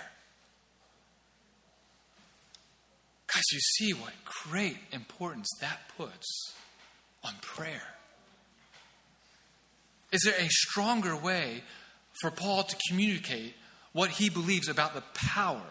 Guys, 3.26 3.42
you 3.52 3.60
see 3.60 3.92
what 3.92 4.12
great 4.44 4.78
importance 4.92 5.48
that 5.60 5.80
puts 5.96 6.54
on 7.24 7.34
prayer. 7.40 7.82
Is 10.12 10.22
there 10.22 10.34
a 10.38 10.48
stronger 10.48 11.16
way 11.16 11.64
for 12.20 12.30
Paul 12.30 12.62
to 12.64 12.76
communicate 12.88 13.54
what 13.92 14.10
he 14.10 14.28
believes 14.28 14.68
about 14.68 14.94
the 14.94 15.02
power 15.14 15.62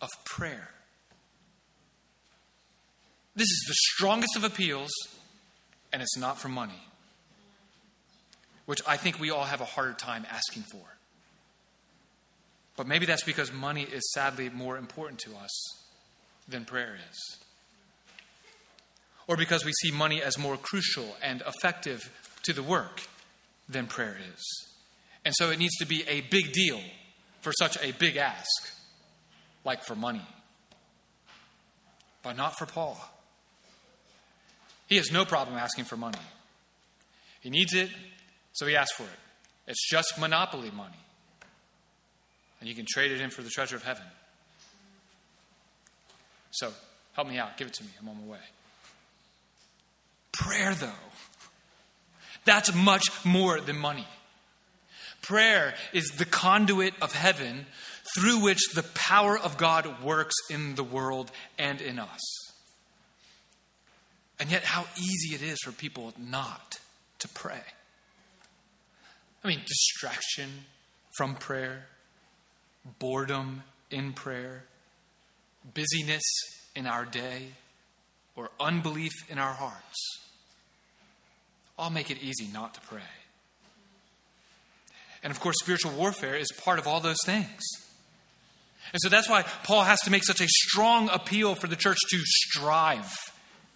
of 0.00 0.08
prayer? 0.24 0.70
This 3.34 3.48
is 3.48 3.64
the 3.68 3.74
strongest 3.74 4.36
of 4.36 4.44
appeals, 4.44 4.90
and 5.92 6.02
it's 6.02 6.16
not 6.16 6.40
for 6.40 6.48
money, 6.48 6.82
which 8.66 8.80
I 8.86 8.96
think 8.96 9.20
we 9.20 9.30
all 9.30 9.44
have 9.44 9.60
a 9.60 9.64
harder 9.64 9.92
time 9.92 10.26
asking 10.30 10.64
for. 10.64 10.84
But 12.76 12.86
maybe 12.86 13.06
that's 13.06 13.24
because 13.24 13.52
money 13.52 13.82
is 13.82 14.12
sadly 14.12 14.48
more 14.50 14.76
important 14.76 15.20
to 15.20 15.36
us 15.36 15.84
than 16.48 16.64
prayer 16.64 16.96
is 17.10 17.38
or 19.28 19.36
because 19.36 19.64
we 19.64 19.72
see 19.72 19.92
money 19.92 20.20
as 20.20 20.36
more 20.36 20.56
crucial 20.56 21.14
and 21.22 21.42
effective 21.46 22.10
to 22.42 22.52
the 22.52 22.62
work 22.62 23.02
than 23.68 23.86
prayer 23.86 24.18
is. 24.34 24.67
And 25.24 25.34
so 25.36 25.50
it 25.50 25.58
needs 25.58 25.76
to 25.76 25.86
be 25.86 26.04
a 26.08 26.22
big 26.22 26.52
deal 26.52 26.80
for 27.40 27.52
such 27.58 27.76
a 27.82 27.92
big 27.92 28.16
ask, 28.16 28.72
like 29.64 29.82
for 29.84 29.94
money. 29.94 30.26
But 32.22 32.36
not 32.36 32.58
for 32.58 32.66
Paul. 32.66 32.98
He 34.86 34.96
has 34.96 35.12
no 35.12 35.24
problem 35.24 35.56
asking 35.56 35.84
for 35.84 35.96
money. 35.96 36.18
He 37.40 37.50
needs 37.50 37.74
it, 37.74 37.90
so 38.52 38.66
he 38.66 38.74
asks 38.74 38.96
for 38.96 39.04
it. 39.04 39.18
It's 39.66 39.88
just 39.88 40.18
monopoly 40.18 40.70
money. 40.70 40.96
And 42.60 42.68
you 42.68 42.74
can 42.74 42.86
trade 42.88 43.12
it 43.12 43.20
in 43.20 43.30
for 43.30 43.42
the 43.42 43.50
treasure 43.50 43.76
of 43.76 43.84
heaven. 43.84 44.04
So 46.50 46.72
help 47.12 47.28
me 47.28 47.38
out. 47.38 47.56
Give 47.56 47.68
it 47.68 47.74
to 47.74 47.84
me. 47.84 47.90
I'm 48.00 48.08
on 48.08 48.16
my 48.26 48.32
way. 48.32 48.38
Prayer, 50.32 50.74
though, 50.74 50.90
that's 52.44 52.74
much 52.74 53.04
more 53.24 53.60
than 53.60 53.78
money. 53.78 54.06
Prayer 55.28 55.74
is 55.92 56.06
the 56.16 56.24
conduit 56.24 56.94
of 57.02 57.12
heaven 57.12 57.66
through 58.16 58.38
which 58.38 58.60
the 58.74 58.82
power 58.94 59.38
of 59.38 59.58
God 59.58 60.02
works 60.02 60.34
in 60.48 60.74
the 60.74 60.82
world 60.82 61.30
and 61.58 61.82
in 61.82 61.98
us. 61.98 62.20
And 64.40 64.50
yet, 64.50 64.64
how 64.64 64.86
easy 64.96 65.34
it 65.34 65.42
is 65.42 65.58
for 65.62 65.72
people 65.72 66.14
not 66.18 66.78
to 67.18 67.28
pray. 67.28 67.60
I 69.44 69.48
mean, 69.48 69.60
distraction 69.66 70.48
from 71.18 71.34
prayer, 71.34 71.84
boredom 72.98 73.64
in 73.90 74.14
prayer, 74.14 74.64
busyness 75.74 76.24
in 76.74 76.86
our 76.86 77.04
day, 77.04 77.48
or 78.34 78.48
unbelief 78.58 79.12
in 79.28 79.38
our 79.38 79.52
hearts 79.52 80.20
all 81.76 81.90
make 81.90 82.10
it 82.10 82.22
easy 82.22 82.48
not 82.50 82.72
to 82.74 82.80
pray. 82.80 83.02
And 85.22 85.30
of 85.30 85.40
course, 85.40 85.56
spiritual 85.60 85.92
warfare 85.92 86.36
is 86.36 86.48
part 86.52 86.78
of 86.78 86.86
all 86.86 87.00
those 87.00 87.18
things. 87.24 87.62
And 88.92 89.00
so 89.00 89.08
that's 89.08 89.28
why 89.28 89.42
Paul 89.64 89.84
has 89.84 90.00
to 90.00 90.10
make 90.10 90.24
such 90.24 90.40
a 90.40 90.48
strong 90.48 91.08
appeal 91.10 91.54
for 91.54 91.66
the 91.66 91.76
church 91.76 91.98
to 92.10 92.18
strive 92.24 93.12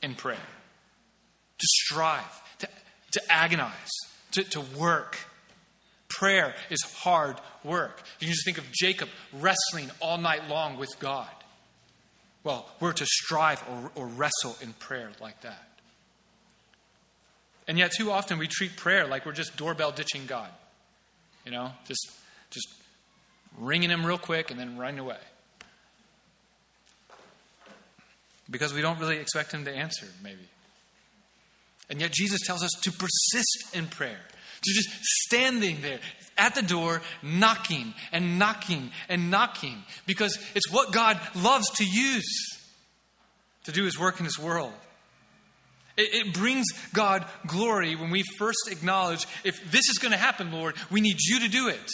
in 0.02 0.14
prayer, 0.14 0.36
to 0.36 1.66
strive, 1.66 2.58
to, 2.58 2.68
to 3.12 3.20
agonize, 3.28 3.90
to, 4.32 4.44
to 4.44 4.60
work. 4.60 5.18
Prayer 6.08 6.54
is 6.70 6.80
hard 6.82 7.36
work. 7.64 8.02
You 8.20 8.26
can 8.26 8.34
just 8.34 8.44
think 8.44 8.58
of 8.58 8.70
Jacob 8.72 9.08
wrestling 9.32 9.90
all 10.00 10.18
night 10.18 10.48
long 10.48 10.78
with 10.78 10.90
God. 10.98 11.28
Well, 12.44 12.68
we're 12.80 12.92
to 12.92 13.06
strive 13.06 13.62
or, 13.68 13.90
or 13.94 14.06
wrestle 14.06 14.56
in 14.60 14.72
prayer 14.74 15.10
like 15.20 15.40
that. 15.42 15.68
And 17.68 17.78
yet, 17.78 17.92
too 17.92 18.10
often 18.10 18.38
we 18.38 18.48
treat 18.48 18.76
prayer 18.76 19.06
like 19.06 19.24
we're 19.24 19.32
just 19.32 19.56
doorbell 19.56 19.92
ditching 19.92 20.26
God. 20.26 20.48
You 21.44 21.52
know, 21.52 21.72
just, 21.86 22.10
just 22.50 22.68
ringing 23.58 23.90
him 23.90 24.04
real 24.06 24.18
quick 24.18 24.50
and 24.50 24.58
then 24.58 24.78
running 24.78 25.00
away. 25.00 25.18
Because 28.50 28.74
we 28.74 28.82
don't 28.82 28.98
really 28.98 29.18
expect 29.18 29.52
him 29.52 29.64
to 29.64 29.72
answer, 29.72 30.06
maybe. 30.22 30.48
And 31.88 32.00
yet, 32.00 32.12
Jesus 32.12 32.40
tells 32.46 32.62
us 32.62 32.70
to 32.82 32.92
persist 32.92 33.74
in 33.74 33.86
prayer, 33.86 34.20
to 34.62 34.72
just 34.72 34.88
standing 35.02 35.80
there 35.82 35.98
at 36.38 36.54
the 36.54 36.62
door, 36.62 37.02
knocking 37.22 37.92
and 38.12 38.38
knocking 38.38 38.90
and 39.08 39.30
knocking, 39.30 39.82
because 40.06 40.38
it's 40.54 40.70
what 40.70 40.92
God 40.92 41.20
loves 41.34 41.68
to 41.76 41.84
use 41.84 42.58
to 43.64 43.72
do 43.72 43.84
his 43.84 43.98
work 43.98 44.18
in 44.18 44.24
this 44.24 44.38
world. 44.38 44.72
It, 45.96 46.26
it 46.26 46.34
brings 46.34 46.66
God 46.92 47.26
glory 47.46 47.94
when 47.96 48.10
we 48.10 48.22
first 48.38 48.68
acknowledge 48.70 49.26
if 49.44 49.70
this 49.70 49.88
is 49.88 49.98
going 49.98 50.12
to 50.12 50.18
happen, 50.18 50.52
Lord, 50.52 50.74
we 50.90 51.00
need 51.00 51.18
you 51.20 51.40
to 51.40 51.48
do 51.48 51.68
it. 51.68 51.90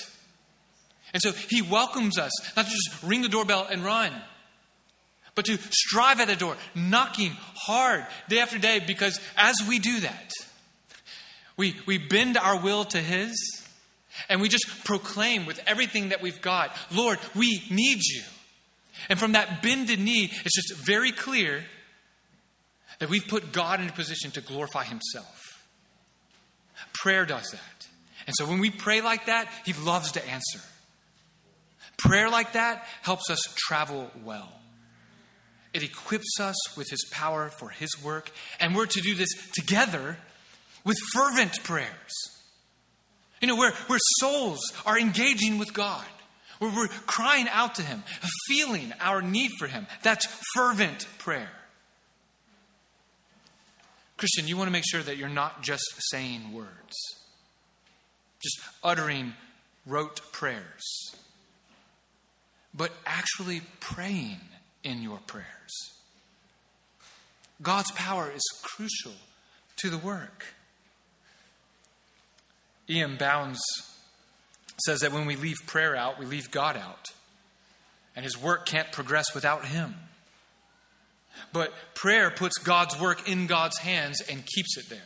And 1.12 1.22
so 1.22 1.32
he 1.32 1.62
welcomes 1.62 2.18
us, 2.18 2.30
not 2.56 2.66
to 2.66 2.70
just 2.70 3.02
ring 3.02 3.22
the 3.22 3.28
doorbell 3.28 3.66
and 3.70 3.84
run, 3.84 4.12
but 5.34 5.46
to 5.46 5.58
strive 5.70 6.20
at 6.20 6.28
the 6.28 6.36
door, 6.36 6.56
knocking 6.74 7.32
hard 7.54 8.06
day 8.28 8.40
after 8.40 8.58
day, 8.58 8.80
because 8.86 9.18
as 9.36 9.56
we 9.68 9.78
do 9.78 10.00
that, 10.00 10.32
we, 11.56 11.76
we 11.86 11.98
bend 11.98 12.36
our 12.36 12.60
will 12.60 12.84
to 12.84 12.98
his, 12.98 13.64
and 14.28 14.40
we 14.40 14.48
just 14.48 14.66
proclaim 14.84 15.46
with 15.46 15.60
everything 15.66 16.10
that 16.10 16.20
we've 16.20 16.42
got, 16.42 16.76
Lord, 16.92 17.18
we 17.34 17.62
need 17.70 18.00
you. 18.02 18.22
And 19.08 19.18
from 19.18 19.32
that 19.32 19.62
bended 19.62 20.00
knee, 20.00 20.30
it's 20.44 20.54
just 20.54 20.84
very 20.84 21.12
clear 21.12 21.64
that 22.98 23.08
we've 23.08 23.26
put 23.26 23.52
God 23.52 23.80
in 23.80 23.88
a 23.88 23.92
position 23.92 24.30
to 24.32 24.40
glorify 24.40 24.84
Himself. 24.84 25.64
Prayer 26.94 27.24
does 27.26 27.50
that. 27.50 27.88
And 28.26 28.34
so 28.36 28.46
when 28.46 28.58
we 28.58 28.70
pray 28.70 29.00
like 29.00 29.26
that, 29.26 29.48
He 29.64 29.72
loves 29.72 30.12
to 30.12 30.28
answer. 30.28 30.60
Prayer 31.96 32.30
like 32.30 32.52
that 32.52 32.86
helps 33.02 33.30
us 33.30 33.40
travel 33.56 34.10
well. 34.24 34.52
It 35.72 35.82
equips 35.82 36.40
us 36.40 36.76
with 36.76 36.88
His 36.90 37.04
power 37.10 37.50
for 37.50 37.68
His 37.68 37.90
work, 38.02 38.30
and 38.60 38.74
we're 38.74 38.86
to 38.86 39.00
do 39.00 39.14
this 39.14 39.28
together 39.52 40.16
with 40.84 40.96
fervent 41.12 41.62
prayers. 41.64 42.12
You 43.40 43.48
know, 43.48 43.56
where, 43.56 43.72
where 43.86 43.98
souls 44.18 44.60
are 44.84 44.98
engaging 44.98 45.58
with 45.58 45.72
God, 45.72 46.04
where 46.58 46.74
we're 46.74 46.88
crying 46.88 47.46
out 47.48 47.76
to 47.76 47.82
Him, 47.82 48.02
feeling 48.48 48.92
our 49.00 49.22
need 49.22 49.52
for 49.58 49.66
Him. 49.66 49.86
That's 50.02 50.26
fervent 50.54 51.06
prayer. 51.18 51.50
Christian, 54.18 54.48
you 54.48 54.56
want 54.56 54.66
to 54.66 54.72
make 54.72 54.84
sure 54.84 55.02
that 55.02 55.16
you're 55.16 55.28
not 55.28 55.62
just 55.62 55.84
saying 56.10 56.52
words, 56.52 56.96
just 58.42 58.58
uttering 58.82 59.32
rote 59.86 60.20
prayers, 60.32 61.14
but 62.74 62.92
actually 63.06 63.62
praying 63.78 64.40
in 64.82 65.02
your 65.02 65.18
prayers. 65.26 65.46
God's 67.62 67.92
power 67.92 68.30
is 68.30 68.42
crucial 68.62 69.12
to 69.76 69.88
the 69.88 69.98
work. 69.98 70.46
Ian 72.90 73.16
Bounds 73.16 73.60
says 74.84 75.00
that 75.00 75.12
when 75.12 75.26
we 75.26 75.36
leave 75.36 75.56
prayer 75.66 75.94
out, 75.94 76.18
we 76.18 76.26
leave 76.26 76.50
God 76.50 76.76
out. 76.76 77.06
And 78.16 78.24
his 78.24 78.40
work 78.40 78.66
can't 78.66 78.90
progress 78.90 79.32
without 79.32 79.64
him. 79.64 79.94
But 81.52 81.72
prayer 81.94 82.30
puts 82.30 82.58
God's 82.58 82.98
work 83.00 83.28
in 83.28 83.46
God's 83.46 83.78
hands 83.78 84.20
and 84.30 84.44
keeps 84.44 84.76
it 84.76 84.88
there. 84.88 85.00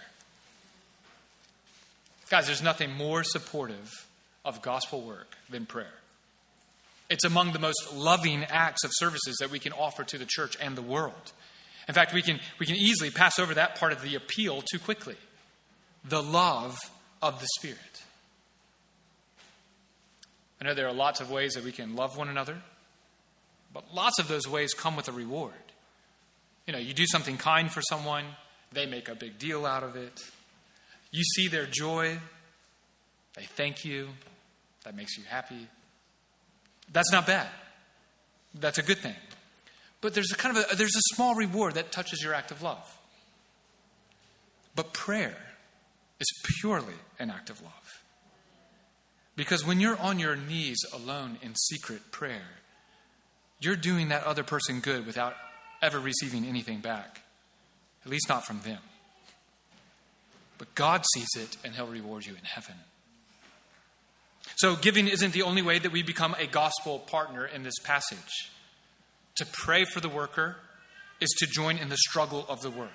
Guys, 2.31 2.47
there's 2.47 2.63
nothing 2.63 2.93
more 2.93 3.23
supportive 3.25 4.09
of 4.45 4.63
gospel 4.63 5.03
work 5.03 5.37
than 5.51 5.67
prayer. 5.67 5.95
It's 7.11 7.25
among 7.25 7.53
the 7.53 7.59
most 7.59 7.95
loving 7.95 8.45
acts 8.45 8.85
of 8.85 8.91
services 8.95 9.37
that 9.41 9.51
we 9.51 9.59
can 9.59 9.73
offer 9.73 10.03
to 10.05 10.19
the 10.19 10.25
church 10.25 10.57
and 10.61 10.77
the 10.77 10.83
world. 10.83 11.33
In 11.89 11.95
fact, 11.95 12.15
we 12.15 12.23
can, 12.23 12.41
we 12.59 12.67
can 12.67 12.77
easily 12.77 13.11
pass 13.11 13.39
over 13.39 13.55
that 13.55 13.79
part 13.79 13.93
of 13.93 14.03
the 14.03 14.15
appeal 14.15 14.63
too 14.63 14.79
quickly 14.79 15.17
the 16.05 16.23
love 16.23 16.79
of 17.21 17.39
the 17.39 17.47
Spirit. 17.59 17.79
I 20.61 20.65
know 20.65 20.75
there 20.75 20.89
are 20.89 20.93
lots 20.93 21.21
of 21.21 21.31
ways 21.31 21.55
that 21.55 21.65
we 21.65 21.73
can 21.73 21.97
love 21.97 22.17
one 22.17 22.29
another, 22.29 22.57
but 23.73 23.95
lots 23.95 24.19
of 24.19 24.29
those 24.29 24.49
ways 24.49 24.75
come 24.75 24.97
with 24.97 25.09
a 25.09 25.13
reward. 25.13 25.53
You 26.67 26.73
know, 26.73 26.79
you 26.79 26.95
do 26.95 27.07
something 27.07 27.37
kind 27.37 27.71
for 27.71 27.83
someone, 27.83 28.25
they 28.73 28.87
make 28.87 29.09
a 29.09 29.15
big 29.15 29.39
deal 29.39 29.67
out 29.67 29.83
of 29.83 29.97
it. 29.97 30.21
You 31.11 31.23
see 31.23 31.49
their 31.49 31.67
joy, 31.67 32.19
they 33.35 33.43
thank 33.43 33.85
you, 33.85 34.09
that 34.85 34.97
makes 34.97 35.17
you 35.17 35.25
happy. 35.25 35.69
That's 36.93 37.13
not 37.13 37.27
bad. 37.27 37.49
That's 38.55 38.79
a 38.79 38.83
good 38.83 38.99
thing. 38.99 39.15
But 40.01 40.15
there's 40.15 40.33
a 40.33 40.37
kind 40.37 40.57
of 40.57 40.73
a, 40.73 40.77
there's 40.77 40.97
a 40.97 41.15
small 41.15 41.35
reward 41.35 41.75
that 41.75 41.93
touches 41.93 42.23
your 42.23 42.35
act 42.35 42.51
of 42.51 42.63
love. 42.63 42.99
But 44.75 44.93
prayer 44.93 45.37
is 46.19 46.27
purely 46.61 46.95
an 47.19 47.31
act 47.31 47.51
of 47.51 47.63
love. 47.63 47.73
Because 49.37 49.65
when 49.65 49.81
you're 49.81 49.99
on 49.99 50.19
your 50.19 50.37
knees 50.37 50.79
alone 50.93 51.39
in 51.43 51.55
secret 51.55 52.11
prayer, 52.11 52.49
you're 53.61 53.77
doing 53.77 54.09
that 54.09 54.25
other 54.25 54.43
person 54.43 54.81
good 54.81 55.07
without 55.07 55.35
ever 55.83 55.99
receiving 55.99 56.45
anything 56.45 56.81
back, 56.81 57.21
at 58.05 58.11
least 58.11 58.29
not 58.29 58.47
from 58.47 58.61
them. 58.61 58.79
But 60.59 60.75
God 60.75 61.05
sees 61.15 61.29
it 61.37 61.57
and 61.65 61.75
He'll 61.75 61.87
reward 61.87 62.25
you 62.25 62.35
in 62.35 62.45
heaven. 62.45 62.77
So, 64.57 64.77
giving 64.77 65.09
isn't 65.09 65.33
the 65.33 65.43
only 65.43 65.63
way 65.63 65.79
that 65.79 65.93
we 65.93 66.03
become 66.03 66.35
a 66.39 66.47
gospel 66.47 67.01
partner 67.01 67.47
in 67.47 67.63
this 67.63 67.79
passage. 67.83 68.51
To 69.37 69.47
pray 69.47 69.85
for 69.85 70.01
the 70.01 70.09
worker 70.09 70.57
is 71.21 71.31
to 71.39 71.47
join 71.47 71.79
in 71.79 71.89
the 71.89 71.97
struggle 71.97 72.45
of 72.49 72.61
the 72.61 72.71
work. 72.71 72.91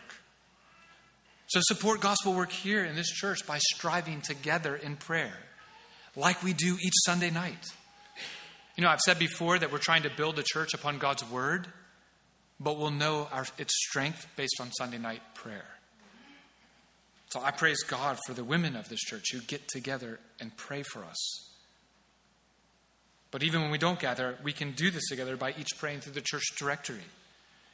So, 1.47 1.59
support 1.63 1.99
gospel 1.99 2.33
work 2.33 2.51
here 2.51 2.85
in 2.85 2.95
this 2.95 3.09
church 3.09 3.45
by 3.47 3.57
striving 3.57 4.21
together 4.21 4.75
in 4.75 4.95
prayer, 4.97 5.37
like 6.15 6.43
we 6.43 6.53
do 6.53 6.77
each 6.81 6.93
Sunday 7.05 7.31
night. 7.31 7.65
You 8.75 8.83
know, 8.83 8.89
I've 8.89 8.99
said 8.99 9.17
before 9.17 9.57
that 9.57 9.71
we're 9.71 9.79
trying 9.79 10.03
to 10.03 10.09
build 10.09 10.37
a 10.37 10.43
church 10.43 10.73
upon 10.73 10.99
God's 10.99 11.29
word, 11.29 11.67
but 12.59 12.77
we'll 12.77 12.91
know 12.91 13.27
our, 13.31 13.45
its 13.57 13.73
strength 13.87 14.27
based 14.35 14.59
on 14.59 14.71
Sunday 14.71 14.97
night 14.97 15.21
prayer. 15.35 15.65
So 17.29 17.41
I 17.41 17.51
praise 17.51 17.83
God 17.83 18.17
for 18.25 18.33
the 18.33 18.43
women 18.43 18.75
of 18.75 18.89
this 18.89 18.99
church 18.99 19.31
who 19.33 19.39
get 19.41 19.67
together 19.67 20.19
and 20.39 20.55
pray 20.55 20.83
for 20.83 21.03
us. 21.03 21.49
But 23.31 23.43
even 23.43 23.61
when 23.61 23.71
we 23.71 23.77
don't 23.77 23.99
gather, 23.99 24.37
we 24.43 24.53
can 24.53 24.71
do 24.71 24.89
this 24.89 25.09
together 25.09 25.35
by 25.35 25.53
each 25.59 25.77
praying 25.77 25.99
through 25.99 26.13
the 26.13 26.21
church 26.21 26.45
directory. 26.57 27.03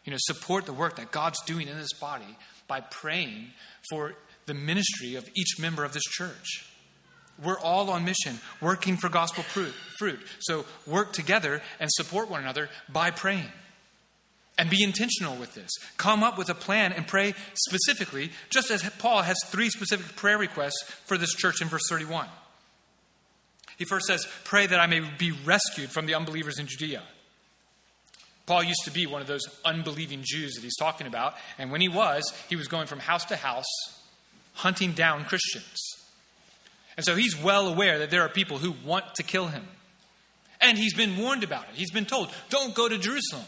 You 0.04 0.12
know, 0.12 0.18
support 0.20 0.66
the 0.66 0.74
work 0.74 0.96
that 0.98 1.12
God's 1.12 1.42
doing 1.44 1.68
in 1.68 1.78
this 1.78 1.94
body 1.94 2.38
by 2.68 2.82
praying 2.82 3.52
for 3.90 4.16
the 4.48 4.54
ministry 4.54 5.16
of 5.16 5.30
each 5.36 5.60
member 5.60 5.84
of 5.84 5.94
this 5.94 6.04
church. 6.04 6.66
We're 7.42 7.60
all 7.60 7.90
on 7.90 8.06
mission, 8.06 8.40
working 8.62 8.98
for 8.98 9.10
gospel 9.10 9.44
fruit. 9.44 10.20
So 10.40 10.66
work 10.86 11.14
together 11.14 11.62
and 11.80 11.90
support 11.92 12.30
one 12.30 12.42
another 12.42 12.70
by 12.90 13.12
praying. 13.12 13.52
And 14.58 14.70
be 14.70 14.84
intentional 14.84 15.36
with 15.36 15.56
this. 15.56 15.72
Come 15.97 16.22
up 16.22 16.38
with 16.38 16.47
a 16.47 16.54
plan 16.54 16.93
and 16.93 17.08
pray 17.08 17.34
specifically, 17.56 18.32
just 18.51 18.70
as 18.70 18.88
Paul 18.99 19.24
has 19.24 19.36
three 19.47 19.70
specific 19.70 20.16
prayer 20.16 20.38
requests 20.38 20.84
for 21.06 21.18
this 21.18 21.34
church 21.34 21.60
in 21.62 21.68
verse 21.68 21.88
31. 21.89 22.28
He 23.78 23.86
first 23.86 24.06
says, 24.06 24.28
Pray 24.43 24.68
that 24.68 24.80
I 24.80 24.86
may 24.86 24.99
be 25.18 25.32
rescued 25.32 25.89
from 25.89 26.06
the 26.06 26.14
unbelievers 26.14 26.60
in 26.60 26.68
Judea. 26.68 27.01
Paul 28.45 28.64
used 28.64 28.84
to 28.86 28.91
be 28.91 29.08
one 29.08 29.22
of 29.22 29.28
those 29.28 29.43
unbelieving 29.64 30.22
Jews 30.24 30.56
that 30.56 30.64
he's 30.64 30.76
talking 30.76 31.08
about. 31.08 31.36
And 31.58 31.72
when 31.72 31.82
he 31.82 31.88
was, 31.88 32.24
he 32.49 32.56
was 32.56 32.68
going 32.68 32.88
from 32.88 32.99
house 32.99 33.26
to 33.26 33.36
house 33.36 33.66
hunting 34.54 34.91
down 34.91 35.26
Christians. 35.26 35.80
And 36.95 37.06
so 37.06 37.16
he's 37.16 37.36
well 37.36 37.68
aware 37.68 37.99
that 37.99 38.12
there 38.12 38.22
are 38.22 38.30
people 38.30 38.58
who 38.58 38.76
want 38.86 39.16
to 39.16 39.24
kill 39.24 39.47
him. 39.47 39.66
And 40.62 40.78
he's 40.78 40.93
been 40.93 41.18
warned 41.18 41.43
about 41.43 41.64
it. 41.64 41.76
He's 41.76 41.91
been 41.91 42.06
told, 42.06 42.30
don't 42.49 42.76
go 42.76 42.88
to 42.88 42.97
Jerusalem. 42.97 43.45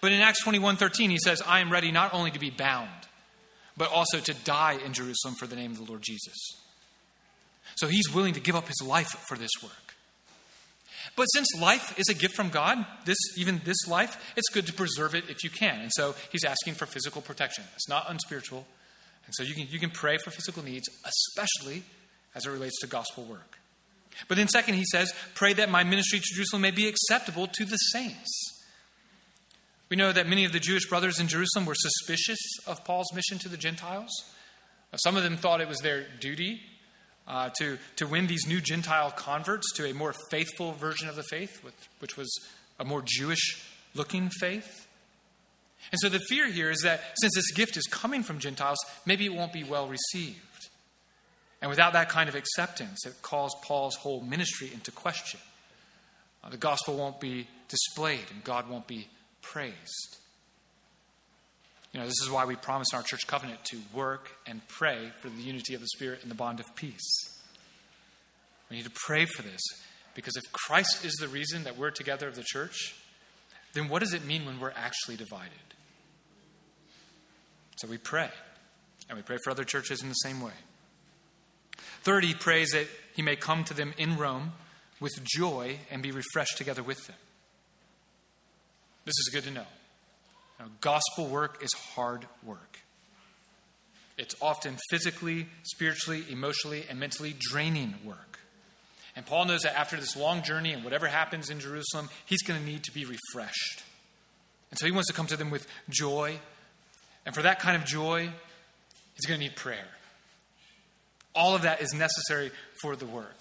But 0.00 0.12
in 0.12 0.20
Acts 0.20 0.42
21:13 0.42 1.10
he 1.10 1.18
says, 1.18 1.42
"I 1.42 1.60
am 1.60 1.70
ready 1.70 1.90
not 1.90 2.12
only 2.12 2.30
to 2.30 2.38
be 2.38 2.50
bound, 2.50 3.08
but 3.76 3.90
also 3.90 4.20
to 4.20 4.34
die 4.34 4.74
in 4.74 4.92
Jerusalem 4.92 5.34
for 5.38 5.46
the 5.46 5.56
name 5.56 5.72
of 5.72 5.78
the 5.78 5.84
Lord 5.84 6.02
Jesus." 6.02 6.36
So 7.76 7.88
he's 7.88 8.08
willing 8.08 8.34
to 8.34 8.40
give 8.40 8.56
up 8.56 8.68
his 8.68 8.80
life 8.82 9.14
for 9.28 9.36
this 9.36 9.50
work. 9.62 9.96
But 11.14 11.24
since 11.26 11.46
life 11.58 11.98
is 11.98 12.08
a 12.08 12.14
gift 12.14 12.34
from 12.34 12.50
God, 12.50 12.84
this 13.04 13.16
even 13.36 13.60
this 13.64 13.86
life, 13.86 14.16
it's 14.36 14.48
good 14.50 14.66
to 14.66 14.72
preserve 14.72 15.14
it 15.14 15.28
if 15.28 15.44
you 15.44 15.50
can. 15.50 15.80
And 15.80 15.90
so 15.94 16.14
he's 16.30 16.44
asking 16.44 16.74
for 16.74 16.86
physical 16.86 17.22
protection. 17.22 17.64
It's 17.74 17.88
not 17.88 18.10
unspiritual. 18.10 18.66
And 19.24 19.34
so 19.34 19.42
you 19.42 19.54
can 19.54 19.68
you 19.68 19.78
can 19.78 19.90
pray 19.90 20.18
for 20.18 20.30
physical 20.30 20.62
needs, 20.62 20.88
especially 21.04 21.84
as 22.34 22.46
it 22.46 22.50
relates 22.50 22.78
to 22.80 22.86
gospel 22.86 23.24
work. 23.24 23.58
But 24.28 24.36
then 24.36 24.48
second 24.48 24.74
he 24.74 24.84
says, 24.84 25.12
"Pray 25.34 25.52
that 25.54 25.68
my 25.68 25.84
ministry 25.84 26.20
to 26.20 26.34
Jerusalem 26.34 26.62
may 26.62 26.70
be 26.70 26.86
acceptable 26.86 27.46
to 27.46 27.64
the 27.64 27.76
saints." 27.76 28.55
We 29.88 29.96
know 29.96 30.12
that 30.12 30.26
many 30.26 30.44
of 30.44 30.52
the 30.52 30.58
Jewish 30.58 30.88
brothers 30.88 31.20
in 31.20 31.28
Jerusalem 31.28 31.64
were 31.64 31.74
suspicious 31.76 32.38
of 32.66 32.84
Paul's 32.84 33.12
mission 33.14 33.38
to 33.38 33.48
the 33.48 33.56
Gentiles. 33.56 34.10
Some 34.96 35.16
of 35.16 35.22
them 35.22 35.36
thought 35.36 35.60
it 35.60 35.68
was 35.68 35.78
their 35.78 36.06
duty 36.20 36.60
uh, 37.28 37.50
to, 37.58 37.78
to 37.96 38.06
win 38.06 38.26
these 38.26 38.46
new 38.46 38.60
Gentile 38.60 39.10
converts 39.10 39.72
to 39.74 39.86
a 39.88 39.94
more 39.94 40.14
faithful 40.30 40.72
version 40.72 41.08
of 41.08 41.16
the 41.16 41.22
faith, 41.24 41.62
which 42.00 42.16
was 42.16 42.28
a 42.80 42.84
more 42.84 43.02
Jewish 43.04 43.64
looking 43.94 44.28
faith. 44.28 44.86
And 45.92 46.00
so 46.00 46.08
the 46.08 46.18
fear 46.18 46.48
here 46.48 46.70
is 46.70 46.80
that 46.82 47.00
since 47.20 47.34
this 47.34 47.52
gift 47.52 47.76
is 47.76 47.86
coming 47.86 48.22
from 48.22 48.38
Gentiles, 48.38 48.78
maybe 49.04 49.24
it 49.26 49.34
won't 49.34 49.52
be 49.52 49.62
well 49.62 49.88
received. 49.88 50.40
And 51.62 51.70
without 51.70 51.92
that 51.92 52.08
kind 52.08 52.28
of 52.28 52.34
acceptance, 52.34 53.06
it 53.06 53.14
calls 53.22 53.54
Paul's 53.62 53.96
whole 53.96 54.20
ministry 54.20 54.70
into 54.72 54.90
question. 54.90 55.40
Uh, 56.42 56.50
the 56.50 56.56
gospel 56.56 56.96
won't 56.96 57.20
be 57.20 57.46
displayed, 57.68 58.24
and 58.32 58.42
God 58.44 58.68
won't 58.68 58.86
be 58.86 59.08
praised. 59.52 60.16
You 61.92 62.00
know, 62.00 62.06
this 62.06 62.20
is 62.22 62.30
why 62.30 62.44
we 62.44 62.56
promise 62.56 62.88
in 62.92 62.98
our 62.98 63.02
church 63.02 63.26
covenant 63.26 63.64
to 63.66 63.78
work 63.94 64.30
and 64.46 64.60
pray 64.68 65.12
for 65.20 65.28
the 65.28 65.42
unity 65.42 65.74
of 65.74 65.80
the 65.80 65.86
Spirit 65.88 66.20
and 66.22 66.30
the 66.30 66.34
bond 66.34 66.60
of 66.60 66.66
peace. 66.76 67.08
We 68.68 68.76
need 68.76 68.84
to 68.84 68.92
pray 68.94 69.24
for 69.24 69.42
this 69.42 69.60
because 70.14 70.36
if 70.36 70.52
Christ 70.52 71.04
is 71.04 71.14
the 71.14 71.28
reason 71.28 71.64
that 71.64 71.78
we're 71.78 71.90
together 71.90 72.28
of 72.28 72.34
the 72.34 72.44
church, 72.44 72.96
then 73.72 73.88
what 73.88 74.00
does 74.00 74.12
it 74.12 74.24
mean 74.24 74.44
when 74.44 74.60
we're 74.60 74.72
actually 74.76 75.16
divided? 75.16 75.52
So 77.76 77.88
we 77.88 77.98
pray, 77.98 78.30
and 79.08 79.16
we 79.16 79.22
pray 79.22 79.36
for 79.44 79.50
other 79.50 79.64
churches 79.64 80.02
in 80.02 80.08
the 80.08 80.14
same 80.14 80.40
way. 80.40 80.52
Third, 82.02 82.24
he 82.24 82.34
prays 82.34 82.70
that 82.70 82.86
he 83.14 83.22
may 83.22 83.36
come 83.36 83.64
to 83.64 83.74
them 83.74 83.92
in 83.98 84.16
Rome 84.16 84.52
with 85.00 85.12
joy 85.24 85.78
and 85.90 86.02
be 86.02 86.10
refreshed 86.10 86.56
together 86.56 86.82
with 86.82 87.06
them. 87.06 87.16
This 89.06 89.14
is 89.20 89.30
good 89.32 89.44
to 89.44 89.50
know. 89.50 89.66
Now, 90.58 90.66
gospel 90.80 91.26
work 91.28 91.62
is 91.62 91.72
hard 91.94 92.26
work. 92.42 92.80
It's 94.18 94.34
often 94.42 94.76
physically, 94.90 95.46
spiritually, 95.62 96.24
emotionally, 96.28 96.84
and 96.90 96.98
mentally 96.98 97.34
draining 97.38 97.94
work. 98.04 98.40
And 99.14 99.24
Paul 99.24 99.46
knows 99.46 99.62
that 99.62 99.78
after 99.78 99.96
this 99.96 100.16
long 100.16 100.42
journey 100.42 100.72
and 100.72 100.82
whatever 100.82 101.06
happens 101.06 101.50
in 101.50 101.60
Jerusalem, 101.60 102.10
he's 102.26 102.42
going 102.42 102.60
to 102.60 102.66
need 102.66 102.82
to 102.84 102.92
be 102.92 103.04
refreshed. 103.04 103.84
And 104.70 104.78
so 104.78 104.86
he 104.86 104.92
wants 104.92 105.08
to 105.08 105.14
come 105.14 105.26
to 105.28 105.36
them 105.36 105.50
with 105.50 105.66
joy. 105.88 106.38
And 107.24 107.34
for 107.34 107.42
that 107.42 107.60
kind 107.60 107.76
of 107.76 107.84
joy, 107.84 108.30
he's 109.14 109.26
going 109.26 109.38
to 109.38 109.46
need 109.46 109.56
prayer. 109.56 109.88
All 111.34 111.54
of 111.54 111.62
that 111.62 111.80
is 111.80 111.92
necessary 111.94 112.50
for 112.82 112.96
the 112.96 113.06
work. 113.06 113.40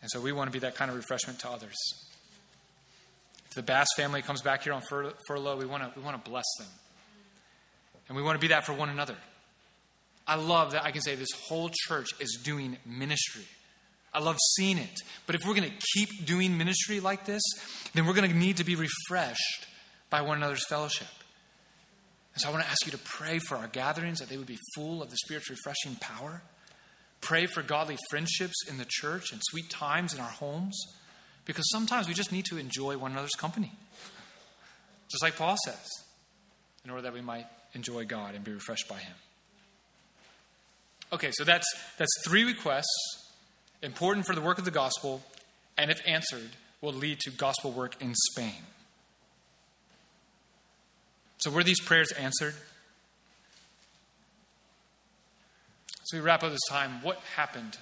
And 0.00 0.10
so 0.10 0.20
we 0.20 0.32
want 0.32 0.48
to 0.48 0.52
be 0.52 0.60
that 0.60 0.76
kind 0.76 0.90
of 0.90 0.96
refreshment 0.96 1.40
to 1.40 1.50
others. 1.50 1.76
If 3.52 3.56
the 3.56 3.62
Bass 3.62 3.88
family 3.96 4.22
comes 4.22 4.40
back 4.40 4.62
here 4.62 4.72
on 4.72 4.80
fur- 4.88 5.12
furlough, 5.28 5.56
we 5.56 5.66
want 5.66 5.82
to 5.82 5.98
we 5.98 6.04
want 6.04 6.22
to 6.22 6.30
bless 6.30 6.44
them. 6.58 6.68
And 8.08 8.16
we 8.16 8.22
want 8.22 8.36
to 8.36 8.40
be 8.40 8.48
that 8.48 8.64
for 8.64 8.72
one 8.72 8.88
another. 8.88 9.16
I 10.26 10.36
love 10.36 10.72
that 10.72 10.84
I 10.84 10.90
can 10.90 11.02
say 11.02 11.14
this 11.14 11.28
whole 11.48 11.70
church 11.86 12.08
is 12.20 12.38
doing 12.42 12.76
ministry 12.86 13.44
I 14.14 14.20
love 14.20 14.36
seeing 14.56 14.78
it. 14.78 15.00
But 15.26 15.34
if 15.34 15.46
we're 15.46 15.54
going 15.54 15.70
to 15.70 15.76
keep 15.94 16.26
doing 16.26 16.58
ministry 16.58 17.00
like 17.00 17.24
this, 17.24 17.42
then 17.94 18.06
we're 18.06 18.12
going 18.14 18.30
to 18.30 18.36
need 18.36 18.58
to 18.58 18.64
be 18.64 18.76
refreshed 18.76 19.66
by 20.10 20.20
one 20.20 20.36
another's 20.36 20.66
fellowship. 20.66 21.08
And 22.34 22.42
so 22.42 22.48
I 22.48 22.52
want 22.52 22.64
to 22.64 22.70
ask 22.70 22.84
you 22.84 22.92
to 22.92 22.98
pray 22.98 23.38
for 23.38 23.56
our 23.56 23.68
gatherings 23.68 24.18
that 24.18 24.28
they 24.28 24.36
would 24.36 24.46
be 24.46 24.58
full 24.74 25.02
of 25.02 25.10
the 25.10 25.16
Spirit's 25.16 25.48
refreshing 25.48 25.96
power. 25.96 26.42
Pray 27.20 27.46
for 27.46 27.62
godly 27.62 27.96
friendships 28.10 28.66
in 28.68 28.78
the 28.78 28.86
church 28.86 29.32
and 29.32 29.40
sweet 29.44 29.70
times 29.70 30.12
in 30.12 30.20
our 30.20 30.28
homes. 30.28 30.78
Because 31.44 31.68
sometimes 31.70 32.08
we 32.08 32.14
just 32.14 32.32
need 32.32 32.44
to 32.46 32.58
enjoy 32.58 32.96
one 32.96 33.12
another's 33.12 33.34
company. 33.36 33.72
Just 35.10 35.22
like 35.22 35.36
Paul 35.36 35.56
says, 35.64 35.88
in 36.84 36.90
order 36.90 37.02
that 37.02 37.12
we 37.12 37.20
might 37.20 37.46
enjoy 37.74 38.04
God 38.04 38.34
and 38.34 38.44
be 38.44 38.52
refreshed 38.52 38.88
by 38.88 38.98
Him. 38.98 39.14
Okay, 41.12 41.30
so 41.32 41.44
that's, 41.44 41.66
that's 41.98 42.10
three 42.24 42.44
requests 42.44 43.22
important 43.82 44.26
for 44.26 44.34
the 44.34 44.40
work 44.40 44.58
of 44.58 44.64
the 44.64 44.70
gospel, 44.70 45.22
and 45.76 45.90
if 45.90 46.00
answered, 46.06 46.50
will 46.80 46.92
lead 46.92 47.18
to 47.20 47.30
gospel 47.30 47.72
work 47.72 48.00
in 48.00 48.14
Spain. 48.14 48.62
So, 51.38 51.50
were 51.50 51.64
these 51.64 51.80
prayers 51.80 52.12
answered? 52.12 52.54
So, 56.04 56.16
we 56.16 56.20
wrap 56.22 56.44
up 56.44 56.52
this 56.52 56.60
time. 56.70 57.02
What 57.02 57.18
happened 57.36 57.78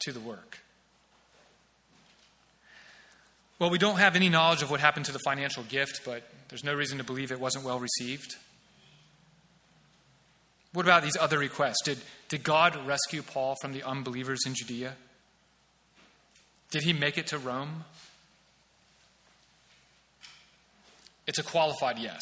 to 0.00 0.12
the 0.12 0.20
work? 0.20 0.58
Well, 3.58 3.70
we 3.70 3.78
don't 3.78 3.98
have 3.98 4.14
any 4.14 4.28
knowledge 4.28 4.62
of 4.62 4.70
what 4.70 4.80
happened 4.80 5.06
to 5.06 5.12
the 5.12 5.18
financial 5.18 5.64
gift, 5.64 6.02
but 6.04 6.22
there's 6.48 6.62
no 6.62 6.74
reason 6.74 6.98
to 6.98 7.04
believe 7.04 7.32
it 7.32 7.40
wasn't 7.40 7.64
well 7.64 7.80
received. 7.80 8.36
What 10.72 10.84
about 10.84 11.02
these 11.02 11.16
other 11.18 11.38
requests? 11.38 11.82
Did, 11.84 11.98
did 12.28 12.44
God 12.44 12.86
rescue 12.86 13.22
Paul 13.22 13.56
from 13.60 13.72
the 13.72 13.82
unbelievers 13.82 14.40
in 14.46 14.54
Judea? 14.54 14.94
Did 16.70 16.82
he 16.82 16.92
make 16.92 17.18
it 17.18 17.28
to 17.28 17.38
Rome? 17.38 17.84
It's 21.26 21.38
a 21.38 21.42
qualified 21.42 21.98
yes. 21.98 22.20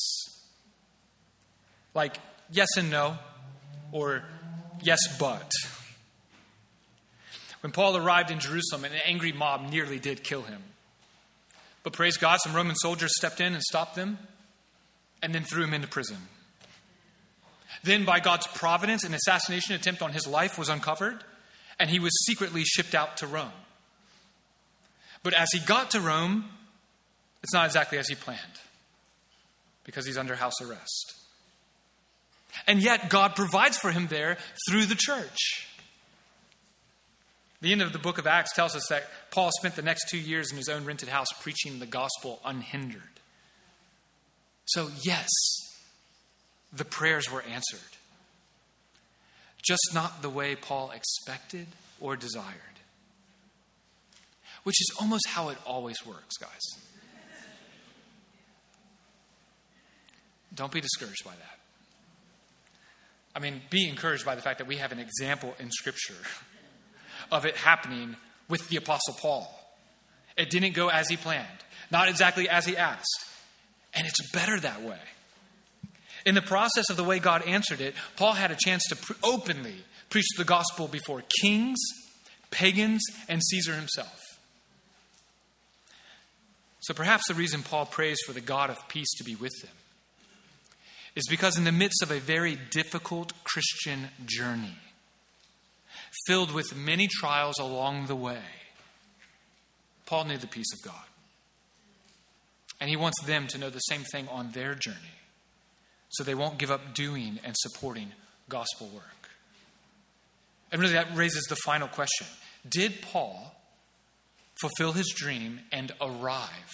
Like, 1.93 2.17
yes 2.51 2.69
and 2.79 2.91
no, 2.91 3.19
or 3.93 4.25
yes, 4.83 5.01
but. 5.19 5.51
When 7.61 7.73
Paul 7.73 7.97
arrived 7.97 8.31
in 8.31 8.39
Jerusalem, 8.39 8.85
an 8.85 8.93
angry 9.05 9.33
mob 9.33 9.71
nearly 9.71 9.99
did 9.99 10.25
kill 10.25 10.43
him. 10.43 10.63
But 11.87 11.93
praise 11.93 12.17
God, 12.17 12.41
some 12.41 12.53
Roman 12.53 12.75
soldiers 12.75 13.15
stepped 13.15 13.41
in 13.41 13.55
and 13.55 13.63
stopped 13.63 13.95
them 13.95 14.19
and 15.23 15.33
then 15.33 15.45
threw 15.45 15.63
him 15.63 15.73
into 15.73 15.87
prison. 15.87 16.17
Then, 17.85 18.05
by 18.05 18.19
God's 18.19 18.49
providence, 18.49 19.05
an 19.05 19.15
assassination 19.15 19.77
attempt 19.77 20.03
on 20.03 20.13
his 20.13 20.27
life 20.27 20.59
was 20.59 20.69
uncovered, 20.69 21.23
and 21.79 21.89
he 21.89 22.01
was 22.01 22.11
secretly 22.25 22.65
shipped 22.65 22.97
out 22.97 23.19
to 23.19 23.29
Rome. 23.29 23.53
But 25.23 25.33
as 25.35 25.49
he 25.53 25.61
got 25.61 25.93
to 25.93 26.01
Rome, 26.01 26.47
it's 27.45 27.55
not 27.55 27.67
exactly 27.67 27.99
as 27.99 28.09
he 28.09 28.17
planned, 28.17 28.41
because 29.85 30.05
he's 30.07 30.19
under 30.19 30.35
house 30.35 30.61
arrest. 30.61 31.15
And 32.67 32.83
yet, 32.83 33.11
God 33.11 33.37
provides 33.37 33.79
for 33.79 33.93
him 33.93 34.09
there 34.09 34.39
through 34.69 34.87
the 34.87 34.97
church. 34.97 35.69
The 37.61 37.73
end 37.73 37.83
of 37.83 37.93
the 37.93 37.99
book 37.99 38.19
of 38.19 38.27
Acts 38.27 38.55
tells 38.55 38.77
us 38.77 38.87
that 38.89 39.05
Paul 39.31 39.51
spent 39.59 39.77
the 39.77 39.83
next 39.83 40.09
two 40.11 40.19
years 40.19 40.51
in 40.51 40.57
his 40.57 40.69
own 40.69 40.85
rented 40.85 41.09
house 41.09 41.29
preaching 41.41 41.79
the 41.79 41.87
gospel 41.87 42.41
unhindered. 42.45 43.03
So, 44.67 44.91
yes, 45.03 45.29
the 46.73 46.85
prayers 46.85 47.31
were 47.31 47.43
answered. 47.43 47.81
Just 49.67 49.91
not 49.95 50.23
the 50.23 50.29
way 50.29 50.55
Paul 50.55 50.91
expected 50.91 51.67
or 52.01 52.17
desired. 52.17 52.55
Which 54.65 54.81
is 54.81 54.97
almost 55.01 55.29
how 55.29 55.49
it 55.49 55.59
always 55.65 55.97
works, 56.05 56.37
guys. 56.37 56.61
Don't 60.55 60.73
be 60.73 60.81
discouraged 60.81 61.25
by 61.25 61.33
that. 61.33 61.59
I 63.35 63.39
mean, 63.39 63.61
be 63.71 63.89
encouraged 63.89 64.25
by 64.25 64.35
the 64.35 64.41
fact 64.41 64.59
that 64.59 64.67
we 64.67 64.77
have 64.77 64.93
an 64.93 64.99
example 64.99 65.55
in 65.59 65.71
Scripture 65.71 66.15
of 67.31 67.45
it 67.45 67.57
happening 67.57 68.17
with 68.49 68.69
the 68.69 68.77
Apostle 68.77 69.15
Paul. 69.21 69.53
It 70.37 70.51
didn't 70.51 70.75
go 70.75 70.89
as 70.89 71.09
he 71.09 71.17
planned, 71.17 71.47
not 71.91 72.09
exactly 72.09 72.49
as 72.49 72.67
he 72.67 72.77
asked. 72.77 73.27
And 73.95 74.07
it's 74.07 74.31
better 74.33 74.61
that 74.61 74.83
way. 74.83 74.99
In 76.27 76.35
the 76.35 76.43
process 76.43 76.91
of 76.91 76.97
the 76.97 77.05
way 77.05 77.19
God 77.19 77.47
answered 77.47 77.81
it, 77.81 77.95
Paul 78.17 78.33
had 78.33 78.51
a 78.51 78.57
chance 78.57 78.85
to 78.89 78.97
pre- 78.97 79.17
openly 79.23 79.77
preach 80.11 80.27
the 80.37 80.45
gospel 80.45 80.89
before 80.89 81.23
kings, 81.41 81.79
pagans, 82.51 83.03
and 83.29 83.43
Caesar 83.43 83.75
himself. 83.75 84.23
So 86.81 86.95
perhaps 86.95 87.27
the 87.27 87.35
reason 87.35 87.63
Paul 87.63 87.87
prays 87.87 88.19
for 88.27 88.33
the 88.33 88.41
God 88.41 88.71
of 88.71 88.89
peace 88.89 89.13
to 89.19 89.25
be 89.25 89.35
with 89.35 89.53
them 89.63 89.73
is 91.17 91.27
because 91.29 91.57
in 91.57 91.65
the 91.65 91.73
midst 91.73 92.03
of 92.03 92.11
a 92.11 92.21
very 92.21 92.59
difficult 92.71 93.33
Christian 93.43 94.09
journey, 94.27 94.77
filled 96.27 96.53
with 96.53 96.77
many 96.77 97.09
trials 97.09 97.59
along 97.59 98.07
the 98.07 98.17
way, 98.17 98.43
Paul 100.07 100.25
knew 100.25 100.39
the 100.39 100.47
peace 100.47 100.73
of 100.73 100.83
God. 100.83 101.05
And 102.81 102.91
he 102.91 102.97
wants 102.97 103.23
them 103.25 103.47
to 103.49 103.59
know 103.59 103.71
the 103.71 103.79
same 103.81 104.03
thing 104.03 104.29
on 104.29 104.53
their 104.53 104.75
journey 104.75 104.99
so 106.11 106.23
they 106.23 106.35
won't 106.35 106.59
give 106.59 106.71
up 106.71 106.95
doing 106.95 107.41
and 107.43 107.55
supporting 107.59 108.13
gospel 108.49 108.89
work. 108.95 109.31
And 110.71 110.81
really, 110.81 110.95
that 110.95 111.15
raises 111.17 111.45
the 111.49 111.57
final 111.57 111.89
question 111.89 112.27
Did 112.69 113.01
Paul 113.03 113.55
fulfill 114.61 114.93
his 114.93 115.13
dream 115.15 115.61
and 115.73 115.93
arrive 116.01 116.73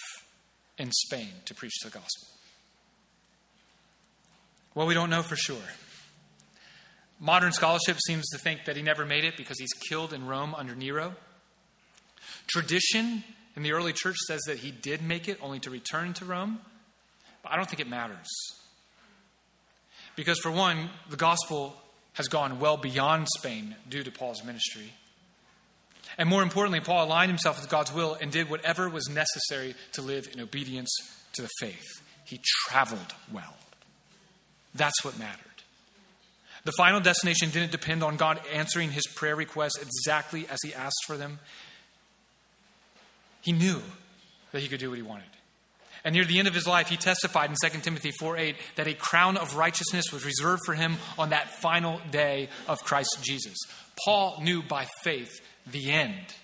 in 0.77 0.91
Spain 0.91 1.29
to 1.45 1.53
preach 1.53 1.79
the 1.83 1.89
gospel? 1.89 2.27
Well, 4.75 4.87
we 4.87 4.93
don't 4.93 5.09
know 5.09 5.21
for 5.21 5.35
sure. 5.35 5.57
Modern 7.23 7.53
scholarship 7.53 7.99
seems 8.05 8.27
to 8.33 8.37
think 8.37 8.65
that 8.65 8.75
he 8.75 8.81
never 8.81 9.05
made 9.05 9.23
it 9.23 9.37
because 9.37 9.57
he's 9.57 9.71
killed 9.71 10.11
in 10.11 10.27
Rome 10.27 10.53
under 10.53 10.75
Nero. 10.75 11.15
Tradition 12.47 13.23
in 13.55 13.63
the 13.63 13.71
early 13.71 13.93
church 13.93 14.17
says 14.27 14.41
that 14.47 14.57
he 14.57 14.71
did 14.71 15.01
make 15.01 15.29
it, 15.29 15.39
only 15.41 15.61
to 15.61 15.69
return 15.69 16.11
to 16.15 16.25
Rome. 16.25 16.59
But 17.41 17.53
I 17.53 17.55
don't 17.55 17.69
think 17.69 17.79
it 17.79 17.87
matters. 17.87 18.27
Because, 20.17 20.37
for 20.39 20.51
one, 20.51 20.89
the 21.09 21.15
gospel 21.15 21.77
has 22.15 22.27
gone 22.27 22.59
well 22.59 22.75
beyond 22.75 23.29
Spain 23.37 23.77
due 23.89 24.03
to 24.03 24.11
Paul's 24.11 24.43
ministry. 24.43 24.91
And 26.17 26.27
more 26.27 26.43
importantly, 26.43 26.81
Paul 26.81 27.05
aligned 27.05 27.31
himself 27.31 27.61
with 27.61 27.69
God's 27.69 27.93
will 27.93 28.17
and 28.19 28.33
did 28.33 28.49
whatever 28.49 28.89
was 28.89 29.07
necessary 29.07 29.75
to 29.93 30.01
live 30.01 30.27
in 30.33 30.41
obedience 30.41 30.93
to 31.35 31.41
the 31.41 31.49
faith. 31.61 32.01
He 32.25 32.41
traveled 32.67 33.15
well. 33.31 33.55
That's 34.75 35.05
what 35.05 35.17
mattered. 35.17 35.52
The 36.65 36.71
final 36.77 37.01
destination 37.01 37.49
didn't 37.49 37.71
depend 37.71 38.03
on 38.03 38.15
God 38.15 38.39
answering 38.53 38.91
his 38.91 39.05
prayer 39.15 39.35
requests 39.35 39.77
exactly 39.81 40.47
as 40.49 40.59
he 40.63 40.73
asked 40.73 41.03
for 41.05 41.17
them. 41.17 41.39
He 43.41 43.51
knew 43.51 43.81
that 44.51 44.61
he 44.61 44.69
could 44.69 44.79
do 44.79 44.89
what 44.89 44.97
he 44.97 45.01
wanted. 45.01 45.25
And 46.05 46.15
near 46.15 46.25
the 46.25 46.39
end 46.39 46.47
of 46.47 46.53
his 46.53 46.67
life, 46.67 46.89
he 46.89 46.97
testified 46.97 47.49
in 47.49 47.55
2 47.69 47.79
Timothy 47.79 48.11
4 48.11 48.37
8 48.37 48.55
that 48.75 48.87
a 48.87 48.93
crown 48.93 49.37
of 49.37 49.55
righteousness 49.55 50.05
was 50.11 50.25
reserved 50.25 50.61
for 50.65 50.73
him 50.73 50.97
on 51.17 51.29
that 51.29 51.49
final 51.61 52.01
day 52.11 52.49
of 52.67 52.83
Christ 52.83 53.19
Jesus. 53.21 53.55
Paul 54.05 54.39
knew 54.41 54.61
by 54.61 54.87
faith 55.01 55.31
the 55.67 55.91
end. 55.91 56.35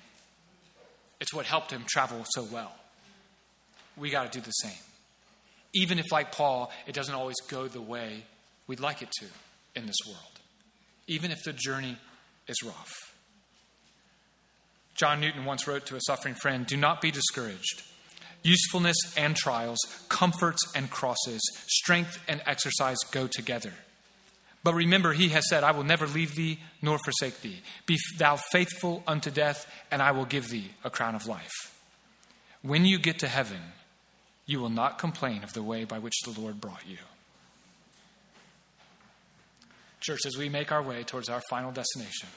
It's 1.19 1.33
what 1.33 1.45
helped 1.45 1.71
him 1.71 1.83
travel 1.87 2.25
so 2.29 2.43
well. 2.43 2.73
We 3.97 4.09
got 4.09 4.31
to 4.31 4.39
do 4.39 4.43
the 4.43 4.51
same. 4.51 4.79
Even 5.73 5.99
if, 5.99 6.11
like 6.11 6.31
Paul, 6.31 6.71
it 6.87 6.95
doesn't 6.95 7.13
always 7.13 7.35
go 7.49 7.67
the 7.67 7.81
way 7.81 8.23
we'd 8.67 8.79
like 8.79 9.01
it 9.01 9.11
to 9.19 9.25
in 9.75 9.85
this 9.85 9.97
world, 10.05 10.39
even 11.07 11.31
if 11.31 11.43
the 11.43 11.53
journey 11.53 11.97
is 12.47 12.63
rough. 12.63 12.91
John 14.95 15.21
Newton 15.21 15.45
once 15.45 15.67
wrote 15.67 15.85
to 15.87 15.95
a 15.95 16.01
suffering 16.01 16.35
friend 16.35 16.65
Do 16.65 16.75
not 16.75 17.01
be 17.01 17.11
discouraged 17.11 17.83
usefulness 18.43 18.95
and 19.17 19.35
trials, 19.35 19.79
comforts 20.07 20.61
and 20.75 20.89
crosses, 20.89 21.41
strength 21.67 22.23
and 22.27 22.41
exercise 22.45 22.97
go 23.11 23.27
together. 23.27 23.73
But 24.63 24.73
remember, 24.73 25.13
he 25.13 25.29
has 25.29 25.47
said, 25.47 25.63
I 25.63 25.71
will 25.71 25.83
never 25.83 26.05
leave 26.05 26.35
thee 26.35 26.59
nor 26.81 26.97
forsake 26.99 27.41
thee. 27.41 27.61
Be 27.85 27.97
thou 28.17 28.37
faithful 28.51 29.03
unto 29.07 29.31
death, 29.31 29.71
and 29.89 30.01
I 30.01 30.11
will 30.11 30.25
give 30.25 30.49
thee 30.49 30.71
a 30.83 30.89
crown 30.89 31.15
of 31.15 31.27
life. 31.27 31.51
When 32.61 32.85
you 32.85 32.99
get 32.99 33.19
to 33.19 33.27
heaven, 33.27 33.61
you 34.45 34.59
will 34.59 34.69
not 34.69 34.99
complain 34.99 35.43
of 35.43 35.53
the 35.53 35.63
way 35.63 35.85
by 35.85 35.99
which 35.99 36.21
the 36.25 36.39
Lord 36.39 36.59
brought 36.59 36.85
you. 36.85 36.97
Church, 39.99 40.25
as 40.25 40.37
we 40.37 40.49
make 40.49 40.71
our 40.71 40.81
way 40.81 41.03
towards 41.03 41.29
our 41.29 41.41
final 41.49 41.71
destination, 41.71 42.29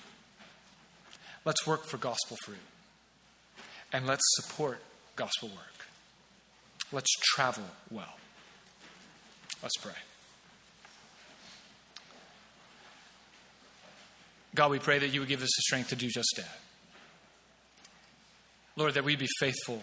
let's 1.45 1.67
work 1.67 1.85
for 1.85 1.97
gospel 1.97 2.37
fruit 2.45 2.59
and 3.93 4.07
let's 4.07 4.23
support 4.37 4.81
gospel 5.17 5.49
work. 5.49 5.87
Let's 6.93 7.11
travel 7.35 7.65
well. 7.91 8.17
Let's 9.63 9.77
pray. 9.81 9.93
God, 14.55 14.71
we 14.71 14.79
pray 14.79 14.99
that 14.99 15.09
you 15.09 15.21
would 15.21 15.29
give 15.29 15.43
us 15.43 15.49
the 15.57 15.63
strength 15.63 15.89
to 15.91 15.97
do 15.97 16.09
just 16.09 16.35
that. 16.37 16.59
Lord, 18.77 18.95
that 18.95 19.05
we 19.05 19.17
be 19.17 19.29
faithful 19.39 19.83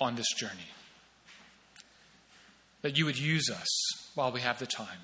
on 0.00 0.14
this 0.14 0.30
journey. 0.36 0.70
That 2.82 2.96
you 2.96 3.06
would 3.06 3.18
use 3.18 3.48
us 3.50 4.12
while 4.14 4.30
we 4.30 4.40
have 4.40 4.58
the 4.58 4.66
time. 4.66 4.98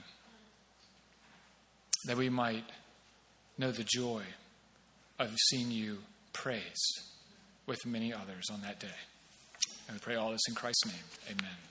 That 2.07 2.17
we 2.17 2.29
might 2.29 2.65
know 3.59 3.71
the 3.71 3.85
joy 3.85 4.23
of 5.19 5.31
seeing 5.49 5.71
you 5.71 5.99
praised 6.33 7.03
with 7.67 7.85
many 7.87 8.13
others 8.13 8.49
on 8.51 8.63
that 8.63 8.81
day. 8.81 8.89
And 9.87 9.97
we 9.97 10.01
pray 10.01 10.17
all 10.17 10.31
this 10.31 10.41
in 10.49 10.55
Christ's 10.55 10.87
name. 10.87 11.05
Amen. 11.31 11.70